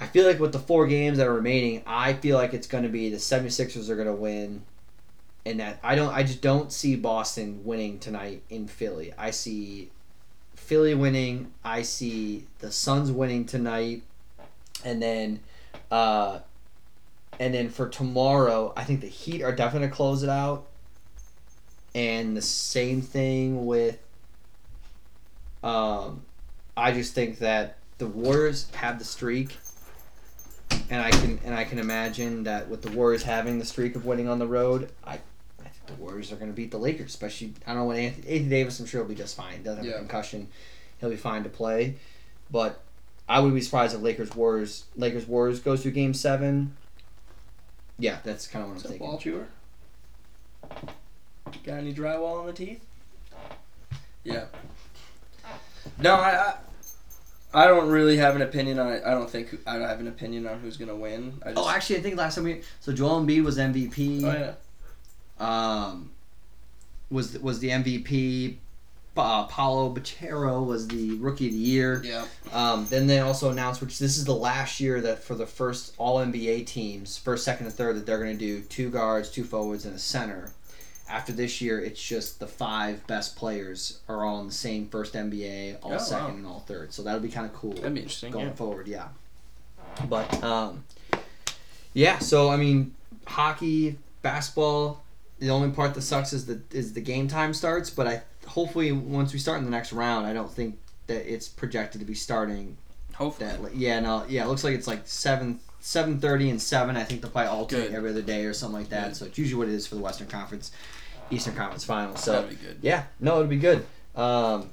I 0.00 0.06
feel 0.06 0.26
like 0.26 0.40
with 0.40 0.52
the 0.52 0.58
four 0.58 0.86
games 0.86 1.18
that 1.18 1.26
are 1.26 1.34
remaining, 1.34 1.82
I 1.86 2.14
feel 2.14 2.38
like 2.38 2.54
it's 2.54 2.66
going 2.66 2.84
to 2.84 2.90
be 2.90 3.10
the 3.10 3.18
76ers 3.18 3.88
are 3.90 3.94
going 3.94 4.08
to 4.08 4.14
win. 4.14 4.62
And 5.44 5.60
that 5.60 5.80
I 5.82 5.96
don't, 5.96 6.12
I 6.12 6.22
just 6.22 6.40
don't 6.40 6.72
see 6.72 6.96
Boston 6.96 7.60
winning 7.62 7.98
tonight 7.98 8.42
in 8.48 8.68
Philly. 8.68 9.12
I 9.18 9.32
see 9.32 9.90
Philly 10.64 10.94
winning. 10.94 11.52
I 11.62 11.82
see 11.82 12.46
the 12.60 12.72
Suns 12.72 13.12
winning 13.12 13.44
tonight, 13.44 14.02
and 14.82 15.02
then, 15.02 15.40
uh, 15.90 16.38
and 17.38 17.52
then 17.52 17.68
for 17.68 17.88
tomorrow, 17.88 18.72
I 18.74 18.84
think 18.84 19.02
the 19.02 19.08
Heat 19.08 19.42
are 19.42 19.52
definitely 19.52 19.88
gonna 19.88 19.96
close 19.96 20.22
it 20.22 20.30
out. 20.30 20.66
And 21.94 22.36
the 22.36 22.42
same 22.42 23.02
thing 23.02 23.66
with. 23.66 23.98
Um, 25.62 26.22
I 26.76 26.92
just 26.92 27.14
think 27.14 27.38
that 27.38 27.76
the 27.98 28.06
Warriors 28.06 28.68
have 28.74 28.98
the 28.98 29.04
streak, 29.04 29.56
and 30.88 31.02
I 31.02 31.10
can 31.10 31.38
and 31.44 31.54
I 31.54 31.64
can 31.64 31.78
imagine 31.78 32.44
that 32.44 32.68
with 32.68 32.82
the 32.82 32.90
Warriors 32.90 33.22
having 33.22 33.58
the 33.58 33.64
streak 33.66 33.96
of 33.96 34.06
winning 34.06 34.28
on 34.28 34.38
the 34.38 34.46
road, 34.46 34.90
I. 35.04 35.18
The 35.86 35.94
Warriors 35.94 36.32
are 36.32 36.36
going 36.36 36.50
to 36.50 36.54
beat 36.56 36.70
the 36.70 36.78
Lakers, 36.78 37.10
especially. 37.10 37.52
I 37.66 37.70
don't 37.70 37.80
know 37.80 37.84
when 37.86 37.98
Anthony, 37.98 38.28
Anthony 38.28 38.48
Davis. 38.48 38.80
I'm 38.80 38.86
sure 38.86 39.00
he'll 39.02 39.08
be 39.08 39.14
just 39.14 39.36
fine. 39.36 39.62
Doesn't 39.62 39.78
have 39.84 39.86
Yeah. 39.86 39.96
a 39.96 39.98
concussion. 39.98 40.48
He'll 41.00 41.10
be 41.10 41.16
fine 41.16 41.42
to 41.42 41.48
play. 41.50 41.96
But 42.50 42.80
I 43.28 43.40
would 43.40 43.54
be 43.54 43.60
surprised 43.60 43.94
if 43.94 44.00
Lakers 44.02 44.34
Warriors 44.34 44.84
Lakers 44.96 45.26
Warriors 45.26 45.60
goes 45.60 45.82
to 45.82 45.90
game 45.90 46.14
seven. 46.14 46.76
Yeah, 47.98 48.18
that's 48.24 48.46
kind 48.46 48.64
of 48.64 48.70
what 48.70 48.76
I'm 48.76 48.82
thinking. 48.82 49.06
ball 49.06 49.18
chewer? 49.18 49.46
Got 51.64 51.78
any 51.78 51.94
drywall 51.94 52.40
in 52.40 52.46
the 52.46 52.52
teeth? 52.52 52.84
Yeah. 54.24 54.46
No, 55.98 56.14
I, 56.14 56.30
I, 56.30 56.54
I 57.64 57.66
don't 57.66 57.88
really 57.88 58.16
have 58.16 58.34
an 58.36 58.42
opinion 58.42 58.78
on 58.78 58.92
it. 58.92 59.02
I 59.04 59.10
don't 59.12 59.28
think 59.30 59.56
I 59.66 59.78
don't 59.78 59.88
have 59.88 60.00
an 60.00 60.08
opinion 60.08 60.46
on 60.46 60.58
who's 60.60 60.76
gonna 60.76 60.96
win. 60.96 61.40
I 61.44 61.50
oh, 61.50 61.54
just, 61.54 61.66
Oh, 61.66 61.70
actually, 61.70 61.96
I 61.98 62.00
think 62.02 62.16
last 62.16 62.34
time 62.34 62.44
we 62.44 62.62
so 62.80 62.92
Joel 62.92 63.20
Embiid 63.24 63.44
was 63.44 63.58
MVP. 63.58 64.22
Oh, 64.24 64.32
yeah. 64.32 64.52
Um, 65.38 66.10
was 67.10 67.38
was 67.38 67.58
the 67.60 67.68
MVP. 67.70 68.56
Uh, 69.16 69.44
Paolo 69.46 69.94
Banchero 69.94 70.66
was 70.66 70.88
the 70.88 71.12
rookie 71.18 71.46
of 71.46 71.52
the 71.52 71.58
year. 71.58 72.02
Yeah. 72.04 72.24
Um, 72.52 72.86
then 72.90 73.06
they 73.06 73.20
also 73.20 73.48
announced, 73.50 73.80
which 73.80 74.00
this 74.00 74.16
is 74.16 74.24
the 74.24 74.34
last 74.34 74.80
year 74.80 75.00
that 75.02 75.22
for 75.22 75.36
the 75.36 75.46
first 75.46 75.94
All 75.98 76.18
NBA 76.18 76.66
teams, 76.66 77.16
first, 77.16 77.44
second, 77.44 77.66
and 77.66 77.74
third, 77.74 77.94
that 77.94 78.06
they're 78.06 78.18
going 78.18 78.36
to 78.36 78.44
do 78.44 78.62
two 78.62 78.90
guards, 78.90 79.30
two 79.30 79.44
forwards, 79.44 79.84
and 79.84 79.94
a 79.94 80.00
center. 80.00 80.50
After 81.08 81.30
this 81.32 81.60
year, 81.60 81.78
it's 81.78 82.02
just 82.02 82.40
the 82.40 82.48
five 82.48 83.06
best 83.06 83.36
players 83.36 84.00
are 84.08 84.24
all 84.24 84.40
in 84.40 84.48
the 84.48 84.52
same 84.52 84.88
first 84.88 85.14
NBA, 85.14 85.76
all 85.82 85.92
Oh, 85.94 85.98
second, 85.98 86.24
wow. 86.26 86.34
and 86.34 86.46
all 86.46 86.60
third. 86.66 86.92
So 86.92 87.02
that'll 87.04 87.20
be 87.20 87.28
kind 87.28 87.46
of 87.46 87.52
cool 87.52 87.74
That'd 87.74 87.94
be 87.94 88.00
interesting. 88.00 88.32
going 88.32 88.46
Yeah. 88.48 88.52
forward. 88.54 88.88
Yeah, 88.88 89.08
but 90.08 90.42
um, 90.42 90.82
yeah. 91.92 92.18
So 92.18 92.48
I 92.50 92.56
mean, 92.56 92.94
hockey, 93.28 93.96
basketball. 94.22 95.03
The 95.44 95.50
only 95.50 95.70
part 95.72 95.92
that 95.92 96.00
sucks 96.00 96.32
is 96.32 96.46
the 96.46 96.62
is 96.72 96.94
the 96.94 97.02
game 97.02 97.28
time 97.28 97.52
starts. 97.52 97.90
But 97.90 98.06
I 98.06 98.22
hopefully 98.46 98.92
once 98.92 99.34
we 99.34 99.38
start 99.38 99.58
in 99.58 99.66
the 99.66 99.70
next 99.70 99.92
round, 99.92 100.26
I 100.26 100.32
don't 100.32 100.50
think 100.50 100.78
that 101.06 101.30
it's 101.30 101.48
projected 101.48 102.00
to 102.00 102.06
be 102.06 102.14
starting 102.14 102.78
Hopefully. 103.14 103.50
that. 103.50 103.76
Yeah, 103.76 104.00
no, 104.00 104.24
yeah. 104.26 104.44
It 104.44 104.48
looks 104.48 104.64
like 104.64 104.74
it's 104.74 104.86
like 104.86 105.02
seven 105.04 105.60
seven 105.80 106.18
thirty 106.18 106.48
and 106.48 106.60
seven. 106.62 106.96
I 106.96 107.04
think 107.04 107.20
they'll 107.20 107.30
probably 107.30 107.50
alternate 107.50 107.88
Good. 107.88 107.94
every 107.94 108.10
other 108.10 108.22
day 108.22 108.46
or 108.46 108.54
something 108.54 108.80
like 108.80 108.88
that. 108.88 109.08
Good. 109.08 109.16
So 109.16 109.26
it's 109.26 109.36
usually 109.36 109.58
what 109.58 109.68
it 109.68 109.74
is 109.74 109.86
for 109.86 109.96
the 109.96 110.00
Western 110.00 110.28
Conference, 110.28 110.72
Eastern 111.30 111.54
Conference 111.54 111.84
Finals. 111.84 112.22
So 112.24 112.32
That'd 112.32 112.48
be 112.48 112.56
good. 112.56 112.78
yeah, 112.80 113.04
no, 113.20 113.34
it'll 113.34 113.46
be 113.46 113.58
good. 113.58 113.84
Um, 114.16 114.70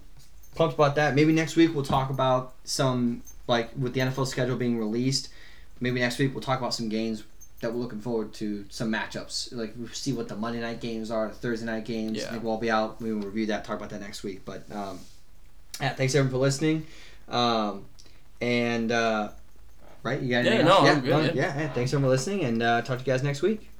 pumped 0.55 0.75
about 0.75 0.95
that. 0.95 1.15
Maybe 1.15 1.33
next 1.33 1.57
week 1.57 1.75
we'll 1.75 1.83
talk 1.83 2.09
about 2.09 2.53
some 2.63 3.23
like 3.47 3.71
with 3.77 3.93
the 3.93 3.99
NFL 3.99 4.25
schedule 4.27 4.55
being 4.55 4.77
released. 4.79 5.27
Maybe 5.81 5.99
next 5.99 6.17
week 6.17 6.33
we'll 6.33 6.43
talk 6.43 6.59
about 6.59 6.73
some 6.73 6.87
games 6.87 7.25
that 7.61 7.71
we're 7.71 7.79
looking 7.79 8.01
forward 8.01 8.33
to, 8.33 8.65
some 8.69 8.91
matchups. 8.91 9.55
Like 9.55 9.73
we 9.79 9.87
see 9.89 10.13
what 10.13 10.27
the 10.27 10.35
Monday 10.35 10.59
night 10.59 10.81
games 10.81 11.11
are, 11.11 11.27
the 11.27 11.33
Thursday 11.33 11.65
night 11.65 11.85
games. 11.85 12.17
Yeah. 12.17 12.27
I 12.27 12.31
think 12.31 12.43
we'll 12.43 12.53
all 12.53 12.59
be 12.59 12.71
out. 12.71 13.01
We 13.01 13.13
will 13.13 13.21
review 13.21 13.47
that, 13.47 13.63
talk 13.63 13.77
about 13.77 13.91
that 13.91 14.01
next 14.01 14.23
week. 14.23 14.41
But 14.45 14.63
um, 14.71 14.99
yeah, 15.79 15.93
thanks 15.93 16.13
everyone 16.15 16.31
for 16.31 16.37
listening. 16.37 16.85
Um, 17.29 17.85
and 18.41 18.91
uh, 18.91 19.29
right, 20.03 20.21
you 20.21 20.29
got 20.29 20.45
Yeah, 20.45 20.63
no, 20.63 20.79
I'm 20.79 21.01
good, 21.01 21.35
yeah, 21.35 21.57
yeah. 21.59 21.69
Thanks 21.73 21.93
everyone 21.93 22.07
for 22.07 22.09
listening, 22.09 22.43
and 22.43 22.61
uh, 22.61 22.81
talk 22.81 22.99
to 22.99 23.05
you 23.05 23.11
guys 23.11 23.23
next 23.23 23.41
week. 23.41 23.70